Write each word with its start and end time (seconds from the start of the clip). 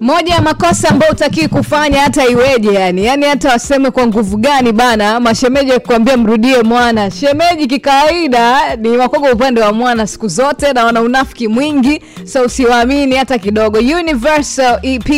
moja 0.00 0.34
ya 0.34 0.42
makosa 0.42 0.88
ambayo 0.88 1.12
utakii 1.12 1.48
kufanya 1.48 2.00
hata 2.00 2.26
iweje 2.26 2.72
yani. 2.74 3.04
Yani 3.04 3.26
hata 3.26 3.50
waseme 3.52 3.90
kwa 3.90 4.06
nguvu 4.06 4.36
gani 4.36 4.72
bana 4.72 5.20
mashemeji 5.20 5.72
akikwambia 5.72 6.16
mrudie 6.16 6.62
mwana. 6.62 7.10
Shemeji 7.10 7.66
kikawaida 7.66 8.76
ni 8.76 8.88
wakoga 8.88 9.32
upande 9.32 9.60
wa 9.60 9.72
mwana 9.72 10.06
siku 10.06 10.28
zote 10.28 10.72
na 10.72 10.84
wana 10.84 11.02
unafiki 11.02 11.48
mwingi 11.48 12.00
so 12.24 12.42
usiwaamini 12.42 13.16
hata 13.16 13.38
kidogo. 13.38 13.78
Universal 13.78 14.78
ep 14.82 15.08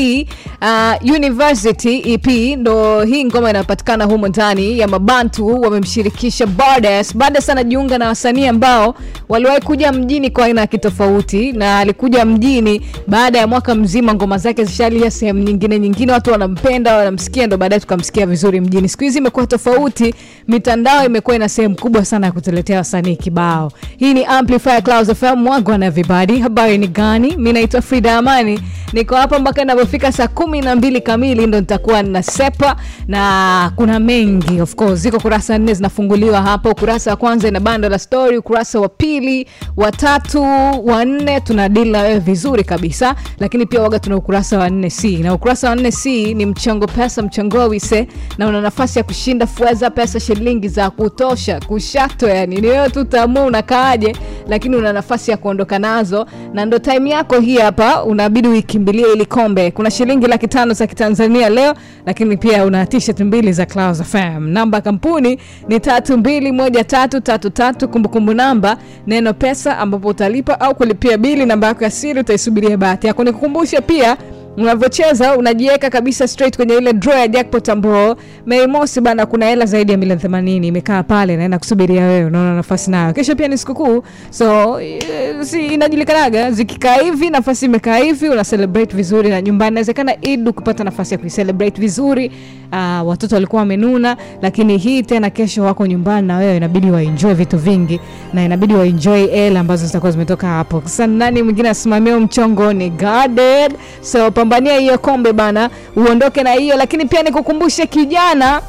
uh, 0.62 1.10
university 1.14 2.12
ep 2.12 2.26
ndo 2.58 3.02
hii 3.02 3.24
ngoma 3.24 3.50
inapatikana 3.50 4.04
humo 4.04 4.28
ndani 4.28 4.78
ya 4.78 4.88
mabantu 4.88 5.60
wamemshirikisha 5.60 6.46
Bardes. 6.46 7.16
Bardes 7.16 7.48
anajiunga 7.48 7.98
na 7.98 8.08
wasanii 8.08 8.46
ambao 8.46 8.94
waliwahi 9.28 9.60
kuja 9.60 9.92
mjini 9.92 10.30
kwa 10.30 10.44
aina 10.44 10.60
ya 10.60 10.66
kitofauti 10.66 11.52
na 11.52 11.78
alikuja 11.78 12.24
mjini 12.24 12.80
baada 13.06 13.38
ya 13.38 13.46
mwaka 13.46 13.74
mzima 13.74 14.14
ngoma 14.14 14.38
zake 14.38 14.64
zishalia 14.72 15.10
sehemu 15.10 15.38
nyingine 15.42 15.78
nyingine 15.78 16.12
watu 16.12 16.30
wanampenda 16.32 16.96
wanamsikia 16.96 17.46
ndo 17.46 17.56
baadaye 17.56 17.80
tukamsikia 17.80 18.26
vizuri 18.26 18.60
mjini. 18.60 18.88
Siku 18.88 19.04
hizi 19.04 19.18
imekuwa 19.18 19.46
tofauti 19.46 20.14
mitandao 20.48 21.06
imekuwa 21.06 21.36
ina 21.36 21.48
sehemu 21.48 21.76
kubwa 21.76 22.04
sana 22.04 22.26
ya 22.26 22.32
kutuletea 22.32 22.78
wasanii 22.78 23.16
kibao. 23.16 23.72
Hii 23.96 24.14
ni 24.14 24.24
amplifier 24.24 24.82
clouds 24.82 25.12
fm 25.14 25.46
wagwan 25.46 25.82
everybody. 25.82 26.38
Habari 26.38 26.78
ni 26.78 26.88
gani? 26.88 27.36
Mi 27.36 27.52
naitwa 27.52 27.82
frida 27.82 28.18
amani. 28.18 28.60
Niko 28.92 29.14
hapa 29.16 29.38
mpaka 29.38 29.62
inavyofika 29.62 30.12
saa 30.12 30.28
kumi 30.28 30.60
na 30.60 30.76
mbili 30.76 31.00
kamili 31.00 31.46
ndo 31.46 31.60
nitakuwa 31.60 32.02
nasepa 32.02 32.76
na 33.08 33.72
kuna 33.76 34.00
mengi 34.00 34.60
of 34.60 34.74
course. 34.74 35.00
Ziko 35.00 35.20
kurasa 35.20 35.58
nne 35.58 35.74
zinafunguliwa 35.74 36.42
hapa 36.42 36.70
ukurasa 36.70 37.10
wa 37.10 37.16
kwanza 37.16 37.48
ina 37.48 37.60
bando 37.60 37.88
la 37.88 37.98
story 37.98 38.36
ukurasa 38.38 38.80
wa 38.80 38.88
pili 38.88 39.46
watatu 39.76 40.42
wanne 40.84 41.40
tuna 41.40 41.68
dili 41.68 41.90
na 41.90 42.00
wewe 42.02 42.18
vizuri 42.18 42.64
kabisa. 42.64 43.14
Lakini 43.38 43.66
pia 43.66 43.82
waga 43.82 43.98
tuna 43.98 44.16
ukurasa 44.16 44.57
wa 44.58 44.68
4C 44.68 45.22
na 45.22 45.34
ukurasa 45.34 45.70
wa 45.70 45.76
4C 45.76 46.36
ni 46.36 46.46
mchango 46.46 46.86
pesa 46.86 47.22
mchango 47.22 47.66
wise 47.68 48.08
na 48.38 48.48
una 48.48 48.60
nafasi 48.60 48.98
ya 48.98 49.04
kushinda 49.04 49.46
fueza 49.46 49.90
pesa 49.90 50.20
shilingi 50.20 50.68
za 50.68 50.90
kutosha 50.90 51.60
kushato 51.66 52.28
yani 52.28 52.56
ni 52.60 52.66
wewe 52.66 52.90
tu 52.90 53.04
taamua 53.04 53.44
unakaaje 53.44 54.16
lakini 54.48 54.76
una 54.76 54.92
nafasi 54.92 55.30
ya 55.30 55.36
kuondoka 55.36 55.78
nazo 55.78 56.26
na 56.52 56.64
ndo 56.64 56.78
time 56.78 57.10
yako 57.10 57.40
hii 57.40 57.58
hapa 57.58 58.04
unabidi 58.04 58.48
uikimbilie 58.48 59.12
ili 59.12 59.26
kombe 59.26 59.70
kuna 59.70 59.90
shilingi 59.90 60.26
laki 60.26 60.48
tano 60.48 60.72
za 60.74 60.86
kitanzania 60.86 61.48
leo 61.48 61.74
lakini 62.06 62.36
pia 62.36 62.64
una 62.64 62.86
t-shirt 62.86 63.20
mbili 63.20 63.52
za 63.52 63.66
Clouds 63.66 64.02
FM. 64.02 64.48
Namba 64.48 64.80
kampuni 64.80 65.38
ni 65.68 65.80
tatu 65.80 66.18
mbili 66.18 66.52
moja 66.52 66.84
tatu 66.84 67.20
tatu 67.20 67.50
tatu. 67.50 67.88
Kumbukumbu 67.88 68.34
namba 68.34 68.76
neno 69.06 69.34
pesa, 69.34 69.78
ambapo 69.78 70.08
utalipa 70.08 70.60
au 70.60 70.74
kulipia 70.74 71.18
bili. 71.18 71.46
Namba 71.46 71.66
yako 71.66 71.84
ya 71.84 71.90
siri 71.90 72.20
utaisubiria 72.20 72.76
bahati 72.76 73.06
yako. 73.06 73.24
Nikukumbushe 73.24 73.80
pia 73.80 74.16
unavyocheza 74.62 75.36
unajiweka 75.36 75.90
kabisa 75.90 76.28
straight 76.28 76.56
kwenye 76.56 76.74
ile 76.74 76.92
draw 76.92 77.18
ya 77.18 77.28
jackpot 77.28 77.68
ambao 77.68 78.16
Mei 78.46 78.66
Mosi 78.66 79.00
bana, 79.00 79.26
kuna 79.26 79.46
hela 79.46 79.66
zaidi 79.66 79.92
ya 79.92 79.98
milioni 79.98 80.22
80 80.22 80.64
imekaa 80.66 81.02
pale 81.02 81.36
na 81.36 81.44
inakusubiria 81.44 82.02
wewe, 82.06 82.24
unaona 82.24 82.54
nafasi 82.54 82.90
nayo. 82.90 83.12
Kesho 83.12 83.36
pia 83.36 83.48
ni 83.48 83.58
sikukuu, 83.58 84.02
so 84.30 84.80
eh, 84.80 85.02
si 85.40 85.66
inajulikanaga, 85.66 86.50
zikikaa 86.50 86.94
hivi, 86.94 87.30
nafasi 87.30 87.64
imekaa 87.66 87.96
hivi, 87.96 88.28
una 88.28 88.44
celebrate 88.44 88.96
vizuri 88.96 89.28
na 89.30 89.42
nyumbani. 89.42 89.68
Inawezekana 89.70 90.16
Eid 90.22 90.50
kupata 90.52 90.84
nafasi 90.84 91.14
ya 91.14 91.18
kuicelebrate 91.18 91.80
vizuri. 91.80 92.32
Uh, 92.72 93.08
watoto 93.08 93.34
walikuwa 93.34 93.60
wamenuna, 93.60 94.16
lakini 94.42 94.78
hii 94.78 95.02
tena 95.02 95.30
kesho 95.30 95.62
wako 95.62 95.86
nyumbani 95.86 96.26
na 96.28 96.36
wewe, 96.36 96.56
inabidi 96.56 96.90
waenjoy 96.90 97.34
vitu 97.34 97.58
vingi 97.58 98.00
na 98.32 98.44
inabidi 98.44 98.74
waenjoy 98.74 99.26
hela 99.26 99.60
ambazo 99.60 99.86
zitakuwa 99.86 100.12
zimetoka 100.12 100.46
hapo. 100.46 100.82
Sasa 100.84 101.06
nani 101.06 101.42
mwingine 101.42 101.68
asimamia 101.68 102.20
mchongo 102.20 102.72
ni 102.72 102.90
guarded, 102.90 103.72
so 104.00 104.30
pambania 104.48 104.78
hiyo 104.78 104.98
kombe 104.98 105.32
bana, 105.32 105.70
uondoke 105.96 106.42
na 106.42 106.52
hiyo. 106.52 106.76
Lakini 106.76 107.04
pia 107.06 107.22
nikukumbushe 107.22 107.86
kijana 107.86 108.60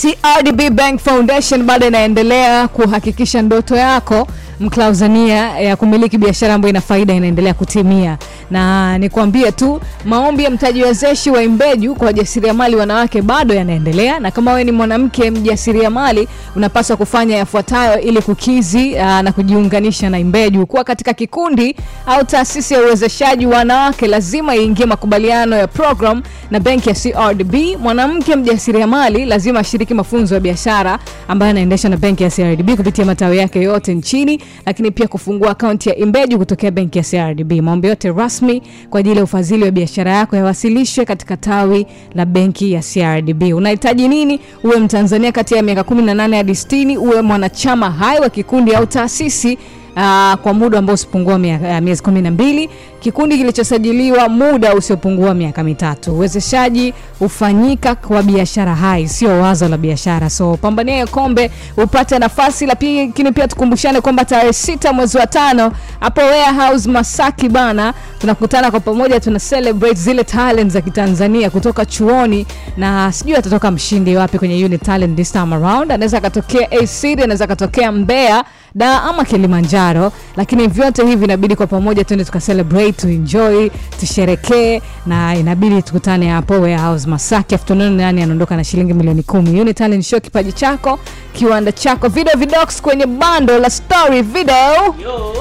CRDB 0.00 0.70
Bank 0.70 1.00
Foundation 1.00 1.62
bado 1.62 1.86
inaendelea 1.86 2.68
kuhakikisha 2.68 3.42
ndoto 3.42 3.76
yako 3.76 4.26
mklauzania 4.60 5.58
ya 5.60 5.76
kumiliki 5.76 6.18
biashara 6.18 6.54
ambayo 6.54 6.70
ina 6.70 6.80
faida 6.80 7.14
inaendelea 7.14 7.54
kutimia, 7.54 8.18
na 8.50 8.98
nikwambie 8.98 9.52
tu 9.52 9.80
maombi 10.04 10.44
ya 10.44 10.50
mtaji 10.50 10.82
wezeshi 10.82 11.30
wa 11.30 11.42
Imbeju 11.42 11.94
kwa 11.94 12.06
wajasiriamali 12.06 12.76
wanawake 12.76 13.22
bado 13.22 13.54
yanaendelea, 13.54 14.20
na 14.20 14.30
kama 14.30 14.50
wewe 14.52 14.64
ni 14.64 14.72
mwanamke 14.72 15.30
mjasiriamali 15.30 16.28
unapaswa 16.56 16.96
kufanya 16.96 17.36
yafuatayo 17.36 18.00
ili 18.00 18.22
kukizi 18.22 18.98
aa, 18.98 19.22
na 19.22 19.32
kujiunganisha 19.32 20.10
na 20.10 20.18
Imbeju. 20.18 20.66
Kuwa 20.66 20.84
katika 20.84 21.12
kikundi 21.14 21.76
au 22.06 22.24
taasisi 22.24 22.74
ya 22.74 22.80
uwezeshaji 22.80 23.46
wanawake 23.46 24.06
lazima 24.06 24.56
iingie 24.56 24.86
makubaliano 24.86 25.56
ya 25.56 25.66
program 25.66 26.22
na 26.50 26.60
benki 26.60 26.88
ya 26.88 26.94
CRDB. 26.94 27.54
Mwanamke 27.80 28.36
mjasiriamali 28.36 29.24
lazima 29.24 29.60
ashiriki 29.60 29.94
mafunzo 29.94 30.34
ya 30.34 30.40
biashara 30.40 30.98
ambayo 31.28 31.50
anaendesha 31.50 31.88
na 31.88 31.96
benki 31.96 32.22
ya 32.22 32.30
CRDB 32.30 32.70
kupitia 32.76 33.04
matawi 33.04 33.38
yake 33.38 33.62
yote 33.62 33.94
nchini, 33.94 34.40
lakini 34.66 34.90
pia 34.90 35.08
kufungua 35.08 35.50
akaunti 35.50 35.88
ya 35.88 35.96
Imbeju 35.96 36.38
kutokea 36.38 36.70
benki 36.70 36.98
ya 36.98 37.04
CRDB. 37.04 37.52
Maombi 37.52 37.88
yote 37.88 38.12
rasmi 38.12 38.62
kwa 38.90 39.00
ajili 39.00 39.16
ya 39.16 39.24
ufadhili 39.24 39.64
wa 39.64 39.70
biashara 39.70 40.12
yako 40.12 40.36
yawasilishwe 40.36 41.04
katika 41.04 41.36
tawi 41.36 41.86
la 42.14 42.24
benki 42.26 42.72
ya 42.72 42.82
CRDB. 42.94 43.42
Unahitaji 43.54 44.08
nini? 44.08 44.40
Uwe 44.64 44.76
Mtanzania 44.80 45.32
kati 45.32 45.54
ya 45.54 45.62
miaka 45.62 45.80
18 45.80 46.36
hadi 46.36 46.52
60, 46.52 46.96
uwe 46.98 47.22
mwanachama 47.22 47.90
hai 47.90 48.20
wa 48.20 48.30
kikundi 48.30 48.74
au 48.74 48.86
taasisi 48.86 49.58
Uh, 49.96 50.34
kwa 50.34 50.54
muda 50.54 50.78
ambao 50.78 50.94
usipungua 50.94 51.34
uh, 51.34 51.78
miezi 51.80 52.02
kumi 52.02 52.22
na 52.22 52.30
mbili 52.30 52.70
kikundi 53.00 53.38
kilichosajiliwa 53.38 54.28
muda 54.28 54.74
usiopungua 54.74 55.34
miaka 55.34 55.64
mitatu. 55.64 56.14
Uwezeshaji 56.14 56.94
hufanyika 57.18 57.94
kwa 57.94 58.22
biashara 58.22 58.74
hai 58.74 59.08
sio 59.08 59.40
wazo 59.40 59.68
la 59.68 59.76
biashara. 59.78 60.30
So 60.30 60.56
pambania 60.56 61.06
kombe 61.06 61.50
upate 61.76 62.18
nafasi 62.18 62.66
lakini 62.66 63.32
pia 63.34 63.48
tukumbushane 63.48 64.00
kwamba 64.00 64.24
tarehe 64.24 64.52
sita 64.52 64.92
mwezi 64.92 65.18
wa 65.18 65.26
tano 65.26 65.72
hapo 66.00 66.20
warehouse 66.20 66.90
masaki 66.90 67.48
bana 67.48 67.94
tunakutana 68.18 68.70
kwa 68.70 68.80
pamoja 68.80 69.20
tuna 69.20 69.40
celebrate 69.40 69.94
zile 69.94 70.24
talent 70.24 70.70
za 70.72 70.80
kitanzania 70.80 71.50
kutoka 71.50 71.84
chuoni 71.86 72.46
na 72.76 73.12
sijui 73.12 73.36
atatoka 73.36 73.70
mshindi 73.70 74.16
wapi 74.16 74.38
kwenye 74.38 74.64
unit 74.64 74.82
talent 74.82 75.16
this 75.16 75.32
time 75.32 75.54
around. 75.54 75.92
Anaweza 75.92 76.18
akatokea 76.18 76.68
acd 76.70 77.20
anaweza 77.22 77.44
akatokea 77.44 77.92
mbeya 77.92 78.44
da 78.76 79.02
ama 79.02 79.24
kilimanjaro 79.24 80.12
lakini 80.36 80.66
vyote 80.68 81.06
hivi 81.06 81.24
inabidi 81.24 81.56
kwa 81.56 81.66
pamoja 81.66 82.04
tuende 82.04 82.24
tukacelebrate 82.24 82.92
tuenjoy 82.92 83.68
tusherekee 84.00 84.82
na 85.06 85.36
inabidi 85.36 85.82
tukutane 85.82 86.28
hapo 86.30 86.54
warehouse. 86.60 87.08
Masaki 87.08 87.54
afternoon 87.54 87.92
nani 87.92 88.22
anaondoka 88.22 88.56
na 88.56 88.64
shilingi 88.64 88.94
milioni 88.94 89.22
kumi. 89.22 89.60
Unit 89.60 89.76
talent 89.76 90.04
show 90.04 90.20
kipaji 90.20 90.52
chako 90.52 90.98
kiwanda 91.32 91.72
chako. 91.72 92.08
Video 92.08 92.38
vidox 92.38 92.82
kwenye 92.82 93.06
bando 93.06 93.58
la 93.58 93.70
story 93.70 94.22
video. 94.22 94.94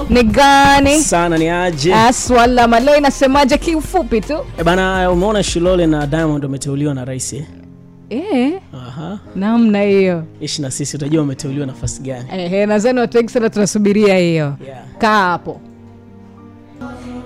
Ni 0.09 0.23
gani? 0.23 0.99
Sana 1.01 1.37
ni 1.37 1.49
aje? 1.49 1.93
Aswala 1.93 2.13
swala 2.13 2.67
maleo 2.67 2.97
inasemaje? 2.97 3.57
Kiufupi 3.57 4.21
tu. 4.21 4.37
E 4.59 4.63
bana 4.63 5.11
umeona 5.11 5.43
shilole 5.43 5.87
na 5.87 6.07
diamond 6.07 6.43
wameteuliwa 6.43 6.93
na 6.93 7.05
rais 7.05 7.35
eh? 8.09 8.59
namna 9.35 9.81
hiyo 9.81 10.23
ishi 10.41 10.61
na 10.61 10.71
sisi 10.71 10.97
utajua 10.97 11.23
umeteuliwa 11.23 11.65
nafasi 11.67 12.01
gani 12.01 12.65
nadhani 12.65 12.99
watu 12.99 13.17
wengi 13.17 13.31
sana 13.31 13.49
tunasubiria 13.49 14.17
hiyo 14.17 14.55
yeah. 14.67 14.83
kaa 14.97 15.21
hapo 15.29 15.61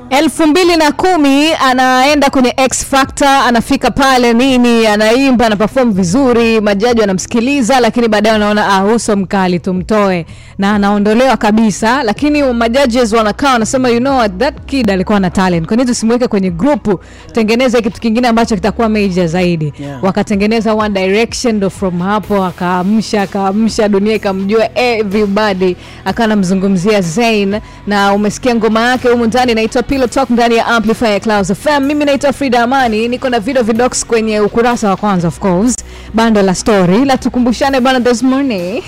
elfu 0.09 0.47
mbili 0.47 0.75
na 0.77 0.91
kumi 0.91 1.53
anaenda 1.53 2.29
kwenye 2.29 2.53
X 2.57 2.85
Factor, 2.85 3.27
anafika 3.27 3.91
pale 3.91 4.33
nini, 4.33 4.87
anaimba 4.87 5.45
ana 5.45 5.55
perform 5.55 5.91
vizuri, 5.93 6.61
majaji 6.61 7.01
wanamsikiliza, 7.01 7.79
lakini 7.79 8.07
baadaye 8.07 8.33
wanaona 8.33 8.67
ah, 8.73 8.85
uso 8.85 9.15
mkali, 9.15 9.59
tumtoe 9.59 10.25
na 10.57 10.75
anaondolewa 10.75 11.37
kabisa. 11.37 12.03
Lakini 12.03 12.43
majudges 12.43 13.13
wanakaa 13.13 13.53
wanasema, 13.53 13.89
you 13.89 13.99
know 13.99 14.17
what, 14.17 14.37
that 14.37 14.55
kid 14.65 14.91
alikuwa 14.91 15.19
na 15.19 15.29
talent, 15.29 15.67
kwa 15.67 15.77
nini 15.77 15.87
tusimweke 15.89 16.27
kwenye 16.27 16.49
grupu, 16.51 16.99
tengeneze 17.31 17.81
kitu 17.81 18.01
kingine 18.01 18.27
ambacho 18.27 18.55
kitakuwa 18.55 18.89
major 18.89 19.27
zaidi 19.27 19.73
Yeah. 19.79 20.03
wakatengeneza 20.03 20.73
One 20.73 20.89
Direction, 21.01 21.55
ndo 21.55 21.69
from 21.69 21.99
hapo 21.99 22.45
akaamsha 22.45 23.21
akaamsha 23.21 23.87
dunia 23.89 24.15
ikamjua 24.15 24.69
everybody, 24.79 25.75
akawa 26.05 26.25
anamzungumzia 26.25 27.01
Zayn 27.01 27.59
na 27.87 28.13
umesikia 28.13 28.55
ngoma 28.55 28.81
yake 28.89 29.07
humu 29.07 29.25
ndani 29.25 29.51
inaitwa 29.51 29.83
Pillow 29.99 30.07
Talk 30.13 30.29
ndani 30.29 30.55
ya 30.55 30.65
Amplifier 30.67 31.21
Clouds 31.21 31.53
FM. 31.53 31.83
Mimi 31.85 32.05
naitwa 32.05 32.33
Frida 32.33 32.63
Amani, 32.63 33.07
niko 33.07 33.29
na 33.29 33.39
video 33.39 33.63
vidox 33.63 34.05
kwenye 34.05 34.39
ukurasa 34.39 34.89
wa 34.89 34.97
kwanza 34.97 35.27
of 35.27 35.39
course. 35.39 35.75
Bando 36.13 36.41
la 36.41 36.55
story 36.55 37.05
la 37.05 37.17
tukumbushane 37.17 37.79
bana 37.81 37.99
this 37.99 38.23
morning. 38.23 38.83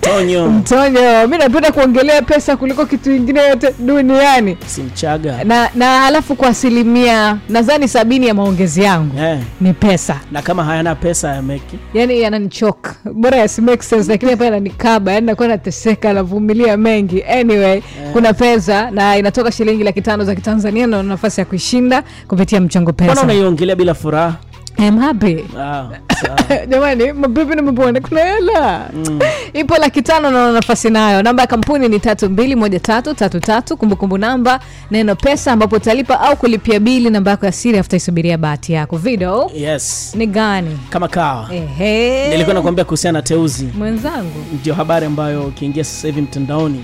Tonyo 0.00 0.50
mtonyo 0.50 1.00
mi 1.28 1.38
napenda 1.38 1.72
kuongelea 1.72 2.22
pesa 2.22 2.56
kuliko 2.56 2.86
kitu 2.86 3.12
ingine 3.12 3.40
yote 3.40 3.74
duniani. 3.78 4.56
Simchaga. 4.66 5.44
Na 5.44 5.70
na 5.74 6.04
alafu 6.06 6.34
kwa 6.36 6.48
asilimia 6.48 7.38
nadhani 7.48 7.88
sabini 7.88 8.26
ya 8.26 8.34
maongezi 8.34 8.82
yangu 8.82 9.18
yeah. 9.18 9.38
ni 9.60 9.72
pesa. 9.72 10.20
Na 10.32 10.42
kama 10.42 10.64
hayana 10.64 10.94
pesa 10.94 11.28
yameki. 11.34 11.78
yani 11.94 12.20
yananichoka. 12.20 12.94
Bora 13.12 13.36
yasi 13.36 13.60
make 13.60 13.82
sense 13.82 14.10
lakini 14.12 14.30
hapa 14.30 14.44
yananikaba 14.44 15.12
yani 15.12 15.26
nakuwa 15.26 15.48
nateseka 15.48 16.12
navumilia 16.12 16.76
mengi. 16.76 17.22
Anyway 17.22 17.82
kuna 18.12 18.32
pesa 18.32 18.90
na 18.90 19.16
inatoka 19.16 19.52
shilingi 19.52 19.84
laki 19.84 20.02
tano 20.02 20.24
za 20.24 20.34
kitanzania 20.34 20.86
na 20.86 21.02
nafasi 21.02 21.40
ya 21.40 21.44
kuishinda 21.44 22.02
kupitia 22.28 22.60
mchango 22.60 22.92
mbona 22.92 23.08
pesa 23.12 23.22
unaiongelea 23.22 23.76
bila 23.76 23.94
furaha 23.94 24.34
I'm 24.78 24.98
happy 24.98 25.44
jamani 26.68 27.12
mabibi 27.12 27.54
na 27.54 27.62
mabwana 27.62 28.00
kuna 28.00 28.20
hela. 28.24 28.90
Ipo 29.52 29.76
laki 29.78 30.02
tano 30.02 30.30
na 30.30 30.52
nafasi 30.52 30.90
nayo. 30.90 31.22
Namba 31.22 31.42
ya 31.42 31.46
kampuni 31.46 31.88
ni 31.88 32.00
tatu 32.00 32.30
mbili 32.30 32.54
moja 32.56 32.80
tatu 32.80 33.14
tatu 33.14 33.40
tatu. 33.40 33.76
Kumbukumbu 33.76 34.18
namba 34.18 34.60
neno 34.90 35.14
pesa 35.16 35.52
ambapo 35.52 35.76
utalipa 35.76 36.20
au 36.20 36.36
kulipia 36.36 36.80
bili 36.80 37.10
namba 37.10 37.30
yako 37.30 37.46
ya 37.46 37.52
siri 37.52 37.78
afuta 37.78 37.96
isubiria 37.96 38.38
bahati 38.38 38.72
yako. 38.72 38.96
Video 38.96 39.50
yes. 39.54 40.12
ni 40.16 40.26
gani? 40.26 40.78
Kama 40.90 41.08
kawa. 41.08 41.48
Ehe. 41.54 42.28
Nilikuwa 42.28 42.54
nakuambia 42.54 42.84
kuhusiana 42.84 43.18
na 43.18 43.22
teuzi. 43.22 43.68
Mwenzangu. 43.78 44.44
Ndio 44.60 44.74
habari 44.74 45.06
ambayo 45.06 45.42
ukiingia 45.46 45.84
sasa 45.84 46.08
hivi 46.08 46.20
mtandaoni 46.20 46.82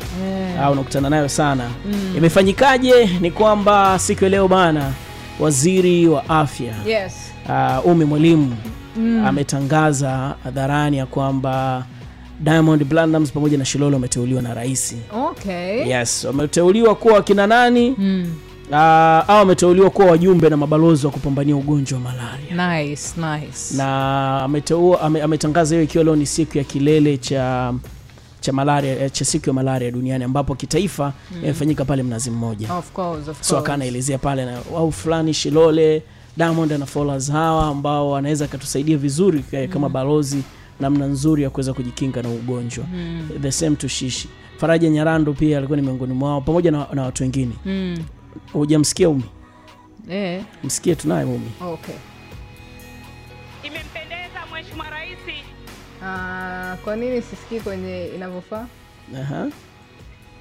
Eh. 0.54 0.62
au 0.62 0.72
unakutana 0.72 1.10
nayo 1.10 1.28
sana. 1.28 1.70
Imefanyikaje? 2.16 3.10
Ni 3.20 3.30
kwamba 3.30 3.98
siku 3.98 4.24
ya 4.24 4.30
leo 4.30 4.48
bana 4.48 4.92
waziri 5.40 6.08
wa 6.08 6.28
afya 6.28 6.74
yes 6.86 7.31
uh, 7.48 7.86
umi 7.86 8.04
mwalimu 8.04 8.56
ametangaza 9.26 10.34
hadharani 10.44 10.96
ya 10.96 11.06
kwamba 11.06 11.84
diamond 12.40 12.84
Platnumz 12.86 13.30
pamoja 13.30 13.58
na 13.58 13.64
Shilole 13.64 13.94
wameteuliwa 13.94 14.42
na 14.42 14.54
rais. 14.54 14.94
Okay. 15.30 15.88
Yes 15.88 16.24
wameteuliwa 16.24 16.94
kuwa 16.94 17.14
wakina 17.14 17.46
nani? 17.46 17.94
Mm. 17.98 18.34
uh, 18.70 18.76
au 18.76 19.38
wameteuliwa 19.38 19.90
kuwa 19.90 20.06
wajumbe 20.06 20.48
na 20.48 20.56
mabalozi 20.56 21.06
wa 21.06 21.12
kupambania 21.12 21.56
ugonjwa 21.56 21.98
wa 21.98 22.04
malaria. 22.04 22.78
Nice 22.78 23.02
nice. 23.20 23.76
Na 23.76 24.42
ameteua 24.42 25.00
ame, 25.00 25.22
ametangaza 25.22 25.74
hiyo 25.74 25.84
ikiwa 25.84 26.04
leo 26.04 26.16
ni 26.16 26.26
siku 26.26 26.58
ya 26.58 26.64
kilele 26.64 27.16
cha 27.18 27.74
cha 28.40 28.52
malaria 28.52 29.00
eh, 29.04 29.10
cha 29.12 29.24
siku 29.24 29.48
ya 29.48 29.52
malaria 29.52 29.90
duniani 29.90 30.24
ambapo 30.24 30.54
kitaifa 30.54 31.12
imefanyika 31.42 31.84
pale 31.84 32.02
mnazi 32.02 32.30
mmoja. 32.30 32.74
Of 32.74 32.90
course 32.92 33.28
of 33.28 33.42
so 33.42 33.58
akawa 33.58 33.74
anaelezea 33.74 34.18
pale 34.18 34.44
na 34.44 34.58
au 34.76 34.92
fulani 34.92 35.34
shilole 35.34 36.02
diamond 36.36 36.72
ana 36.72 36.86
followers 36.86 37.30
hawa 37.30 37.66
ambao 37.66 38.10
wanaweza 38.10 38.44
akatusaidia 38.44 38.96
vizuri 38.96 39.44
eh, 39.52 39.68
kama 39.68 39.88
balozi 39.88 40.42
namna 40.80 41.06
nzuri 41.06 41.42
ya 41.42 41.50
kuweza 41.50 41.72
kujikinga 41.74 42.22
na 42.22 42.28
ugonjwa. 42.28 42.84
The 43.42 43.52
same 43.52 43.76
to 43.76 43.88
shishi. 43.88 44.28
Faraja 44.56 44.88
nyarando 44.90 45.32
pia 45.32 45.58
alikuwa 45.58 45.76
ni 45.76 45.82
miongoni 45.86 46.14
mwao 46.14 46.40
pamoja 46.40 46.70
na, 46.70 46.86
na 46.92 47.02
watu 47.02 47.22
wengine. 47.22 47.52
Mm. 47.64 47.98
hujamsikia 48.52 49.08
umi? 49.08 49.24
Eh. 50.10 50.42
Msikie 50.64 50.94
tunaye 50.94 51.24
umi. 51.24 51.52
Okay. 51.60 51.94
Imempendeza 53.62 54.40
Mheshimiwa 54.52 54.90
Rais. 54.90 55.18
Uh, 56.00 56.84
kwa 56.84 56.96
nini 56.96 57.22
sisikii 57.22 57.60
kwenye 57.60 58.06
inavyofaa? 58.16 58.66
Aha. 59.22 59.48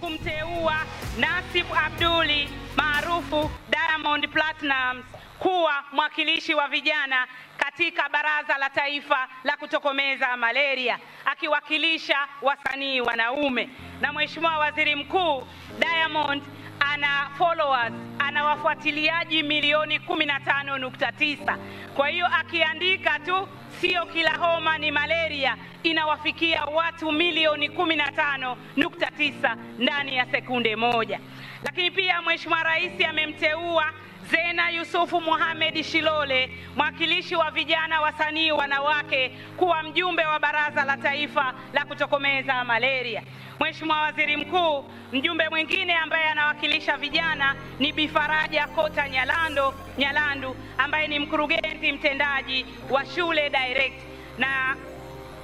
kumteua 0.01 0.75
Nasib 1.19 1.65
Abduli 1.85 2.47
maarufu 2.77 3.49
Diamond 3.71 4.29
Platnumz 4.29 5.05
kuwa 5.41 5.83
mwakilishi 5.91 6.53
wa 6.53 6.67
vijana 6.67 7.27
katika 7.57 8.09
Baraza 8.09 8.57
la 8.57 8.69
Taifa 8.69 9.27
la 9.43 9.57
kutokomeza 9.57 10.37
malaria 10.37 10.99
akiwakilisha 11.25 12.27
wasanii 12.41 13.01
wanaume. 13.01 13.69
Na 14.01 14.13
Mheshimiwa 14.13 14.57
Waziri 14.57 14.95
Mkuu, 14.95 15.47
Diamond 15.79 16.43
ana 16.79 17.29
followers, 17.37 17.93
ana 18.19 18.43
wafuatiliaji 18.45 19.43
milioni 19.43 19.97
15.9. 19.97 21.57
Kwa 21.95 22.07
hiyo 22.07 22.25
akiandika 22.27 23.19
tu 23.19 23.47
sio 23.81 24.05
kila 24.05 24.37
homa 24.37 24.77
ni 24.77 24.91
malaria, 24.91 25.57
inawafikia 25.83 26.65
watu 26.65 27.11
milioni 27.11 27.67
15.9 27.67 29.57
ndani 29.79 30.15
ya 30.15 30.25
sekunde 30.25 30.75
moja. 30.75 31.19
Lakini 31.63 31.91
pia 31.91 32.21
Mheshimiwa 32.21 32.63
Rais 32.63 33.05
amemteua 33.09 33.93
Zena 34.31 34.69
Yusufu 34.69 35.21
Mohamed 35.21 35.83
Shilole, 35.83 36.49
mwakilishi 36.75 37.35
wa 37.35 37.51
vijana 37.51 38.01
wasanii 38.01 38.51
wanawake, 38.51 39.29
kuwa 39.57 39.83
mjumbe 39.83 40.25
wa 40.25 40.39
Baraza 40.39 40.83
la 40.85 40.97
Taifa 40.97 41.53
la 41.73 41.85
kutokomeza 41.85 42.63
malaria. 42.63 43.23
Mheshimiwa 43.59 44.01
Waziri 44.01 44.37
Mkuu, 44.37 44.85
mjumbe 45.11 45.49
mwingine 45.49 45.95
ambaye 45.95 46.23
anawakilisha 46.25 46.97
vijana 46.97 47.55
ni 47.79 47.91
Bi 47.93 48.07
Faraja 48.07 48.67
Kota 48.67 49.09
Nyalando 49.09 49.73
Nyalandu 49.97 50.55
ambaye 50.77 51.07
ni 51.07 51.19
mkurugenzi 51.19 51.91
mtendaji 51.91 52.65
wa 52.89 53.05
Shule 53.05 53.49
Direct 53.49 54.01
na 54.37 54.75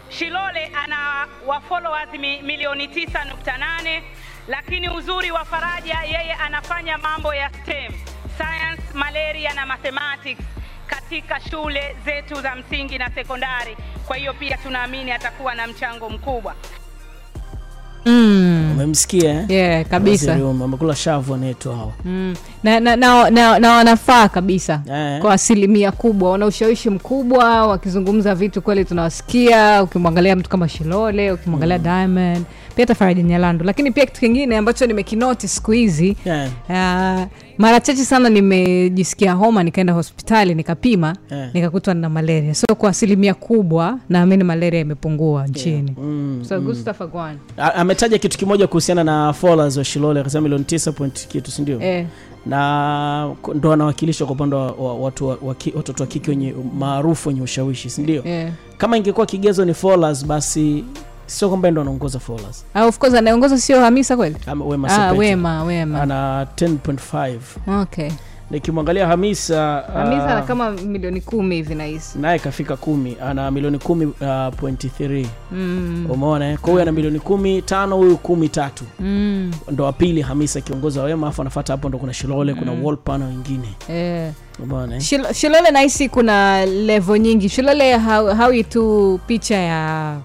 Shilole 0.10 0.72
ana 0.84 1.28
wa 1.46 1.62
followers 1.62 2.14
mi, 2.20 2.42
milioni 2.42 2.86
9.8, 2.88 4.02
lakini 4.48 4.90
uzuri 4.90 5.32
wa 5.32 5.46
Faraja 5.46 6.00
yeye 6.04 6.34
anafanya 6.34 6.98
mambo 6.98 7.34
ya 7.34 7.50
STEM, 7.50 7.94
science, 8.38 8.82
malaria 8.94 9.54
na 9.54 9.66
mathematics 9.66 10.42
katika 10.88 11.40
shule 11.50 11.96
zetu 12.06 12.42
za 12.42 12.56
msingi 12.56 12.98
na 12.98 13.10
sekondari. 13.16 13.78
Kwa 14.08 14.16
hiyo 14.18 14.34
pia 14.34 14.58
tunaamini 14.58 15.12
atakuwa 15.12 15.56
na 15.56 15.68
mchango 15.68 16.10
mkubwa. 16.10 16.56
mm. 18.06 18.72
umemsikia 18.72 19.30
eh? 19.34 19.46
yeah 19.50 19.86
kabisa 19.86 20.34
amekula 20.34 20.96
shavu 20.96 21.34
anaitwa 21.34 21.76
hao 21.76 21.94
mm. 22.06 22.36
na, 22.64 22.80
na, 22.80 22.96
na, 22.96 23.30
na, 23.30 23.60
na 23.60 23.72
wanafaa 23.72 24.30
kabisa 24.30 24.82
yeah. 24.88 25.22
kwa 25.22 25.34
asilimia 25.34 25.92
kubwa 25.92 26.32
wana 26.32 26.46
ushawishi 26.46 26.90
mkubwa 26.90 27.68
wakizungumza 27.68 28.36
vitu 28.36 28.62
kweli 28.62 28.86
tunawasikia 28.86 29.84
ukimwangalia 29.84 30.36
mtu 30.36 30.50
kama 30.50 30.70
shilole 30.70 31.32
ukimwangalia 31.32 31.78
diamond 31.78 32.46
pia 32.78 32.86
hata 32.88 33.14
nyalando 33.14 33.66
lakini 33.66 33.92
pia 33.92 34.06
kitu 34.06 34.20
kingine 34.20 34.58
ambacho 34.58 34.86
nimekinoti 34.86 35.48
siku 35.48 35.72
hizi 35.72 36.16
yeah. 36.26 36.50
Uh, 36.70 37.28
mara 37.58 37.80
chache 37.80 38.06
sana 38.06 38.30
nimejisikia 38.30 39.34
homa 39.34 39.64
nikaenda 39.64 39.94
hospitali 39.94 40.56
nikapima 40.56 41.16
yeah. 41.32 41.50
nikakutwa 41.54 41.94
na 41.94 42.10
malaria. 42.10 42.56
So 42.56 42.68
kwa 42.78 42.90
asilimia 42.90 43.34
kubwa 43.34 44.00
naamini 44.10 44.44
malaria 44.44 44.80
imepungua 44.80 45.48
nchini. 45.48 45.96
Mm, 45.98 46.46
so 46.50 46.56
Agwan 47.00 47.38
ametaja 47.58 48.18
kitu 48.18 48.38
kimoja 48.38 48.68
kuhusiana 48.68 49.04
na 49.04 49.34
followers 49.34 49.78
wa 49.78 49.84
shilole 49.84 50.20
akasema 50.20 50.42
milioni 50.42 50.64
9 50.64 50.92
point 50.92 51.28
kitu 51.28 51.52
sindio 51.52 51.82
eh, 51.82 52.06
na 52.46 53.36
ndo 53.56 53.74
anawakilisha 53.74 54.26
kwa 54.26 54.34
upande 54.36 54.56
wa, 54.56 54.72
wa, 54.72 54.96
watu 54.96 55.28
wa, 55.28 55.38
wa, 55.42 55.56
watoto 55.76 56.04
wa 56.04 56.08
kike 56.08 56.32
wenye 56.32 56.54
maarufu 56.80 57.30
wenye 57.30 57.42
ushawishi 57.42 57.90
sindio 57.90 58.22
yeah. 58.26 58.52
kama 58.78 58.98
ingekuwa 58.98 59.26
kigezo 59.26 59.66
ni 59.66 59.74
followers 59.74 60.26
basi 60.26 60.84
sio 61.28 61.50
kwamba 61.50 61.72
ndo 61.72 61.82
anaongoza 61.82 62.20
followers 62.20 62.66
Ah, 62.74 62.86
of 62.86 62.98
course 62.98 63.14
anaongoza 63.16 63.58
sio 63.58 63.80
hamisa 63.80 64.18
kweli? 64.18 64.36
Ama 64.48 64.66
wema 64.66 64.88
ah, 64.88 64.92
Sepetu. 64.92 65.20
wema 65.20 65.64
wema. 65.64 66.02
Ana 66.02 66.48
10.5 66.56 67.82
okay. 67.82 68.10
Nikimwangalia 68.52 69.08
hamisa 69.08 69.84
hamisa 69.94 70.24
uh, 70.26 70.32
ana 70.32 70.42
kama 70.42 70.72
milioni 70.72 71.22
kumi 71.22 71.56
hivi 71.56 71.76
nahisi 71.76 72.20
naye 72.20 72.40
kafika 72.40 72.78
kumi 72.78 73.18
ana 73.26 73.52
milioni 73.52 73.80
kumi 73.80 74.06
uh, 74.06 74.14
point 74.58 74.84
3 75.00 75.26
mm, 75.52 76.08
umeona 76.10 76.52
eh? 76.52 76.58
kwa 76.58 76.70
huyu 76.72 76.82
ana 76.82 76.92
milioni 76.92 77.20
kumi 77.20 77.62
tano 77.62 77.98
huyu 77.98 78.18
kumi 78.18 78.50
tatu. 78.50 78.84
Mm, 79.00 79.52
ndo 79.72 79.84
wa 79.84 79.94
pili 79.94 80.22
hamisa 80.22 80.62
kiongozi 80.62 81.00
wa 81.00 81.06
wema 81.06 81.28
afu 81.28 81.42
anafata 81.42 81.74
hapo 81.74 81.90
ndo 81.90 81.98
kuna 81.98 82.14
shilole 82.14 82.54
kuna 82.54 82.72
wolpa 82.72 83.18
na 83.18 83.26
wengine. 83.26 83.70
Eh. 83.90 84.32
umeona 84.64 84.96
eh? 84.96 85.02
Shil- 85.02 85.34
shilole 85.34 85.72
nahisi 85.72 86.10
kuna 86.10 86.66
levo 86.66 87.18
nyingi. 87.18 87.50
Shilole 87.50 87.98
hau- 87.98 88.36
hawi 88.36 88.64
tu 88.64 89.20
picha 89.28 89.56
ya 89.56 90.18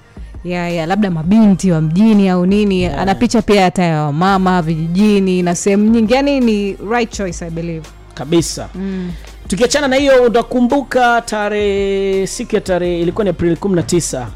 ya, 0.44 0.68
ya 0.70 0.87
labda 0.87 1.11
mabinti 1.11 1.70
wa 1.70 1.80
mjini 1.80 2.28
au 2.28 2.46
nini 2.46 2.82
Yeah. 2.82 2.99
ana 3.00 3.14
picha 3.14 3.42
pia 3.42 3.62
hata 3.64 3.82
ya 3.82 4.02
wamama 4.02 4.62
vijijini 4.62 5.42
na 5.42 5.54
sehemu 5.54 5.90
nyingi 5.90 6.14
yani 6.14 6.40
ni 6.40 6.76
right 6.90 7.11
choice 7.11 7.44
i 7.44 7.50
believe 7.50 7.88
kabisa 8.14 8.68
mm. 8.75 9.12
tukiachana 9.49 9.88
na 9.88 9.96
hiyo 9.96 10.22
utakumbuka 10.22 11.20
tarehe 11.20 12.26
siku 12.26 12.54
ya 12.54 12.61
tarehe 12.61 13.00
ilikuwa 13.00 13.25
ni 13.25 13.30
aprili 13.30 13.54
19 13.54 14.26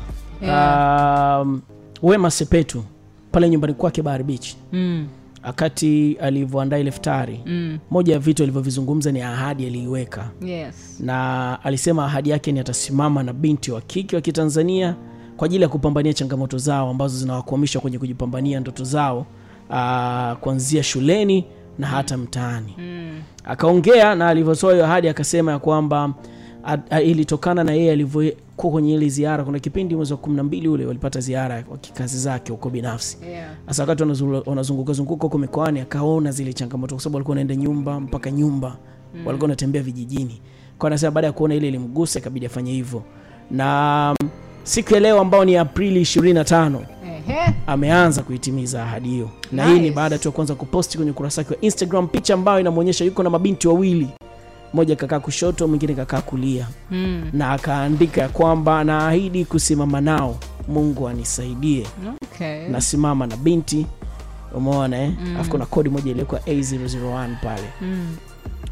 um, 1.43 1.61
wema 2.03 2.31
sepetu 2.31 2.85
pale 3.33 3.49
nyumbani 3.51 3.75
kwake 3.75 4.03
bahari 4.03 4.25
beach 4.25 4.55
Mm. 4.73 5.07
wakati 5.47 6.17
alivyoandaa 6.21 6.79
ile 6.79 6.89
iftari 6.89 7.41
Mm. 7.47 7.79
moja 7.91 8.13
ya 8.13 8.19
vitu 8.19 8.43
alivyovizungumza 8.43 9.13
ni 9.13 9.21
ahadi 9.23 9.67
aliiweka 9.67 10.31
yes 10.47 10.97
na 11.01 11.59
alisema 11.65 12.05
ahadi 12.05 12.31
yake 12.31 12.53
ni 12.53 12.61
atasimama 12.61 13.23
na 13.23 13.33
binti 13.33 13.71
wa 13.73 13.81
kike 13.81 14.17
wa 14.17 14.23
kitanzania 14.23 14.95
kwa 15.37 15.47
ajili 15.47 15.63
ya 15.63 15.69
kupambania 15.69 16.13
changamoto 16.15 16.59
zao 16.59 16.91
ambazo 16.91 17.19
zinawakwamisha 17.19 17.81
kwenye 17.81 17.99
kujipambania 17.99 18.61
ndoto 18.61 18.85
zao 18.85 19.27
aa, 19.71 20.35
kuanzia 20.41 20.83
shuleni 20.83 21.45
na 21.79 21.87
hata 21.87 22.17
mtaani. 22.17 22.75
Mm. 22.79 23.21
akaongea 23.45 24.15
na 24.15 24.29
alivyotoa 24.29 24.73
hiyo 24.73 24.85
ahadi 24.85 25.09
akasema 25.09 25.53
ya 25.53 25.59
kwamba 25.59 26.15
ilitokana 27.05 27.65
na 27.65 27.73
yeye 27.73 27.93
alivyokuwa 27.93 28.73
kwenye 28.73 28.95
ile 28.95 29.09
ziara. 29.09 29.45
Kuna 29.45 29.59
kipindi 29.59 29.97
mwezi 29.97 30.13
wa 30.13 30.19
kumi 30.19 30.37
na 30.37 30.43
mbili 30.43 30.69
ule 30.69 30.87
walipata 30.87 31.21
ziara 31.21 31.65
wa 31.71 31.79
kikazi 31.79 32.19
zake 32.19 32.53
huko 32.53 32.71
binafsi. 32.71 33.19
Hasa 33.67 33.83
wakati 33.83 34.03
wanazuru- 34.03 34.43
wanazunguka 34.49 34.93
zunguka 34.93 35.23
huko 35.23 35.39
mikoani 35.39 35.81
akaona 35.81 36.31
zile 36.33 36.53
changamoto 36.53 36.95
kwa 36.95 37.03
sababu 37.03 37.17
walikuwa 37.17 37.33
wanaenda 37.33 37.57
nyumba 37.57 38.01
mpaka 38.01 38.31
nyumba. 38.31 38.77
Mm. 39.15 39.27
walikuwa 39.27 39.45
wanatembea 39.47 39.83
vijijini. 39.83 40.41
Kwa 40.79 40.87
anasema 40.87 41.11
baada 41.11 41.27
ya 41.27 41.33
kuona 41.33 41.55
ile 41.55 41.69
ilimgusa 41.69 42.19
ikabidi 42.19 42.47
afanye 42.47 42.73
hivyo. 42.73 43.03
Na 43.51 44.15
siku 44.67 44.95
ya 44.95 45.01
leo 45.01 45.21
ambao 45.21 45.45
ni 45.45 45.57
aprili 45.57 46.01
25 46.03 46.79
Ehe. 47.29 47.55
ameanza 47.67 48.23
kuitimiza 48.23 48.83
ahadi 48.83 49.09
hiyo 49.09 49.31
na 49.53 49.65
hii 49.67 49.75
ni 49.75 49.81
Nice. 49.81 49.91
baada 49.95 50.19
tu 50.19 50.29
ya 50.29 50.33
kuanza 50.33 50.55
kuposti 50.55 50.97
kwenye 50.97 51.11
ukurasa 51.11 51.41
wake 51.41 51.55
wa 51.55 51.61
instagram 51.61 52.09
picha 52.09 52.35
ambayo 52.35 52.61
inamwonyesha 52.61 53.05
yuko 53.05 53.23
na 53.23 53.31
mabinti 53.31 53.69
wawili 53.69 54.09
mmoja 54.75 54.97
kakaa 54.97 55.21
kushoto 55.21 55.69
mwingine 55.69 55.95
kakaa 55.95 56.21
kulia 56.21 56.69
Mm. 56.91 57.31
na 57.33 57.51
akaandika 57.51 58.21
ya 58.21 58.29
kwamba 58.29 58.85
naahidi 58.85 59.45
kusimama 59.45 60.01
nao 60.01 60.37
mungu 60.69 61.09
anisaidie 61.09 61.87
Okay. 62.35 62.69
nasimama 62.69 63.27
na 63.27 63.37
binti 63.37 63.87
umeona 64.55 65.03
eh? 65.03 65.11
alafu 65.35 65.51
kuna 65.51 65.67
kodi 65.67 65.89
moja 65.89 66.11
iliyokuwa 66.11 66.41
a001 66.41 67.29
pale 67.43 67.63
Mm. 67.83 68.17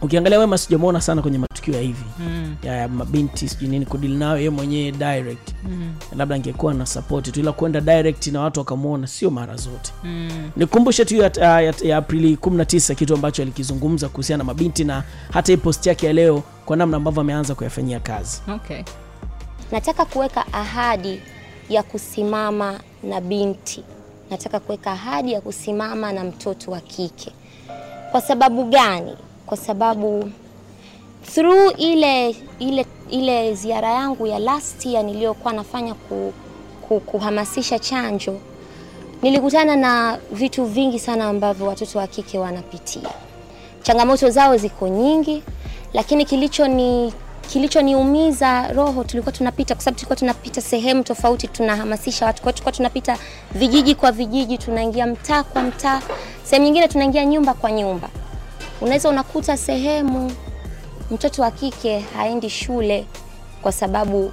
Ukiangalia 0.05 0.39
wema 0.39 0.59
sijamwona 0.59 1.01
sana 1.01 1.23
kwenye 1.23 1.39
matukio 1.39 1.75
ya 1.75 1.81
hivi 1.81 2.05
Mm. 2.19 2.57
ya, 2.63 2.89
mabinti 2.89 3.49
sijui 3.49 3.69
nini 3.69 3.87
kudili 3.87 4.15
nayo 4.17 4.39
ye 4.39 4.51
mwenyewe 4.51 4.93
direct 4.93 5.51
Mm. 5.65 5.95
labda 6.17 6.35
angekuwa 6.35 6.75
na 6.75 6.87
support 6.87 7.33
tu 7.33 7.41
ila 7.41 7.53
kwenda 7.53 7.81
direct 7.81 8.27
na 8.27 8.41
watu 8.41 8.61
wakamwona 8.61 9.07
sio 9.07 9.31
mara 9.31 9.57
zote 9.57 9.93
Mm. 10.05 10.51
nikumbushe 10.57 11.05
tu 11.05 11.17
ya, 11.17 11.31
ya, 11.41 11.61
ya, 11.61 11.75
ya 11.83 11.97
aprili 11.97 12.37
19 12.37 12.95
kitu 12.95 13.15
ambacho 13.15 13.43
alikizungumza 13.43 14.09
kuhusiana 14.09 14.39
na 14.39 14.45
mabinti 14.45 14.85
na 14.85 15.03
hata 15.33 15.53
hii 15.53 15.57
post 15.59 15.87
yake 15.87 16.07
ya 16.07 16.13
leo 16.13 16.43
kwa 16.67 16.77
namna 16.77 16.97
ambavyo 16.97 17.21
ameanza 17.21 17.55
kuyafanyia 17.55 18.01
kazi 18.01 18.41
Okay. 18.55 18.83
Nataka 19.73 20.05
kuweka 20.05 20.53
ahadi 20.53 21.21
ya 21.69 21.83
kusimama 21.83 22.81
na 23.03 23.21
binti. 23.21 23.83
Nataka 24.31 24.61
kuweka 24.61 24.93
ahadi 24.93 25.33
ya 25.33 25.41
kusimama 25.41 26.13
na 26.13 26.25
mtoto 26.25 26.71
wa 26.71 26.81
kike. 26.81 27.33
Kwa 28.13 28.21
sababu 28.21 28.65
gani? 28.65 29.17
Kwa 29.47 29.57
sababu 29.57 30.31
through 31.35 31.75
ile 31.81 32.37
ile 32.59 32.87
ile 33.11 33.55
ziara 33.55 33.91
yangu 33.91 34.27
ya 34.27 34.39
last 34.39 34.87
year 34.87 35.05
niliyokuwa 35.05 35.53
nafanya 35.53 35.95
ku, 35.95 36.33
ku, 36.89 37.01
kuhamasisha 37.01 37.79
chanjo, 37.79 38.37
nilikutana 39.23 39.77
na 39.77 40.19
vitu 40.33 40.65
vingi 40.65 40.99
sana 40.99 41.25
ambavyo 41.25 41.67
watoto 41.67 41.99
wa 41.99 42.07
kike 42.07 42.39
wanapitia. 42.39 43.11
Changamoto 43.83 44.31
zao 44.31 44.57
ziko 44.57 44.89
nyingi, 44.89 45.43
lakini 45.95 46.25
kilicho 46.25 46.69
ni 46.69 47.13
kilichoniumiza 47.53 48.69
roho, 48.73 49.05
tulikuwa 49.05 49.33
tunapita, 49.33 49.75
kwa 49.75 49.85
sababu 49.85 49.97
tulikuwa 49.99 50.17
tunapita 50.17 50.61
sehemu 50.61 51.03
tofauti, 51.03 51.49
tunahamasisha 51.49 52.27
watu, 52.27 52.43
tulikuwa 52.43 52.73
tunapita 52.73 53.19
vijiji 53.55 53.95
kwa 53.95 54.13
vijiji, 54.13 54.59
tunaingia 54.59 55.07
mtaa 55.07 55.43
kwa 55.43 55.63
mtaa, 55.63 56.03
sehemu 56.45 56.65
nyingine 56.65 56.89
tunaingia 56.89 57.25
nyumba 57.25 57.55
kwa 57.55 57.73
nyumba. 57.73 58.09
Unaweza 58.81 59.09
unakuta 59.09 59.57
sehemu 59.57 60.33
mtoto 61.11 61.43
wa 61.43 61.51
kike 61.51 61.99
haendi 61.99 62.51
shule 62.51 63.07
kwa 63.63 63.73
sababu 63.73 64.33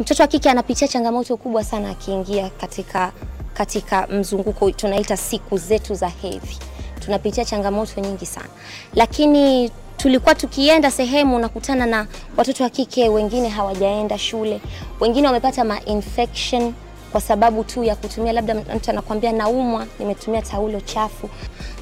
mtoto 0.00 0.22
wa 0.22 0.26
kike 0.26 0.50
anapitia 0.50 0.88
changamoto 0.88 1.36
kubwa 1.36 1.64
sana 1.64 1.90
akiingia 1.90 2.50
katika 2.50 3.12
katika 3.54 4.06
mzunguko 4.06 4.70
tunaita 4.70 5.16
siku 5.16 5.58
zetu 5.58 5.94
za 5.94 6.08
hedhi. 6.08 6.58
Tunapitia 7.04 7.44
changamoto 7.44 8.00
nyingi 8.00 8.26
sana, 8.26 8.48
lakini 8.94 9.70
tulikuwa 9.96 10.34
tukienda 10.34 10.90
sehemu 10.90 11.36
unakutana 11.36 11.86
na 11.86 12.06
watoto 12.36 12.64
wa 12.64 12.70
kike 12.70 13.08
wengine 13.08 13.48
hawajaenda 13.48 14.18
shule, 14.18 14.60
wengine 15.00 15.26
wamepata 15.26 15.64
ma 15.64 15.80
infection 15.84 16.72
kwa 17.12 17.20
sababu 17.20 17.64
tu 17.64 17.84
ya 17.84 17.96
kutumia, 17.96 18.32
labda 18.32 18.54
mtu 18.54 18.90
anakuambia 18.90 19.32
naumwa, 19.32 19.86
nimetumia 19.98 20.42
taulo 20.42 20.80
chafu. 20.80 21.28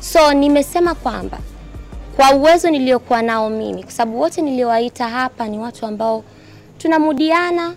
So 0.00 0.32
nimesema 0.32 0.94
kwamba 0.94 1.38
kwa 2.16 2.32
uwezo 2.34 2.70
niliokuwa 2.70 3.22
nao 3.22 3.50
mimi, 3.50 3.82
kwa 3.82 3.92
sababu 3.92 4.20
wote 4.20 4.42
niliowaita 4.42 5.08
hapa 5.08 5.48
ni 5.48 5.58
watu 5.58 5.86
ambao 5.86 6.24
tunamudiana 6.78 7.74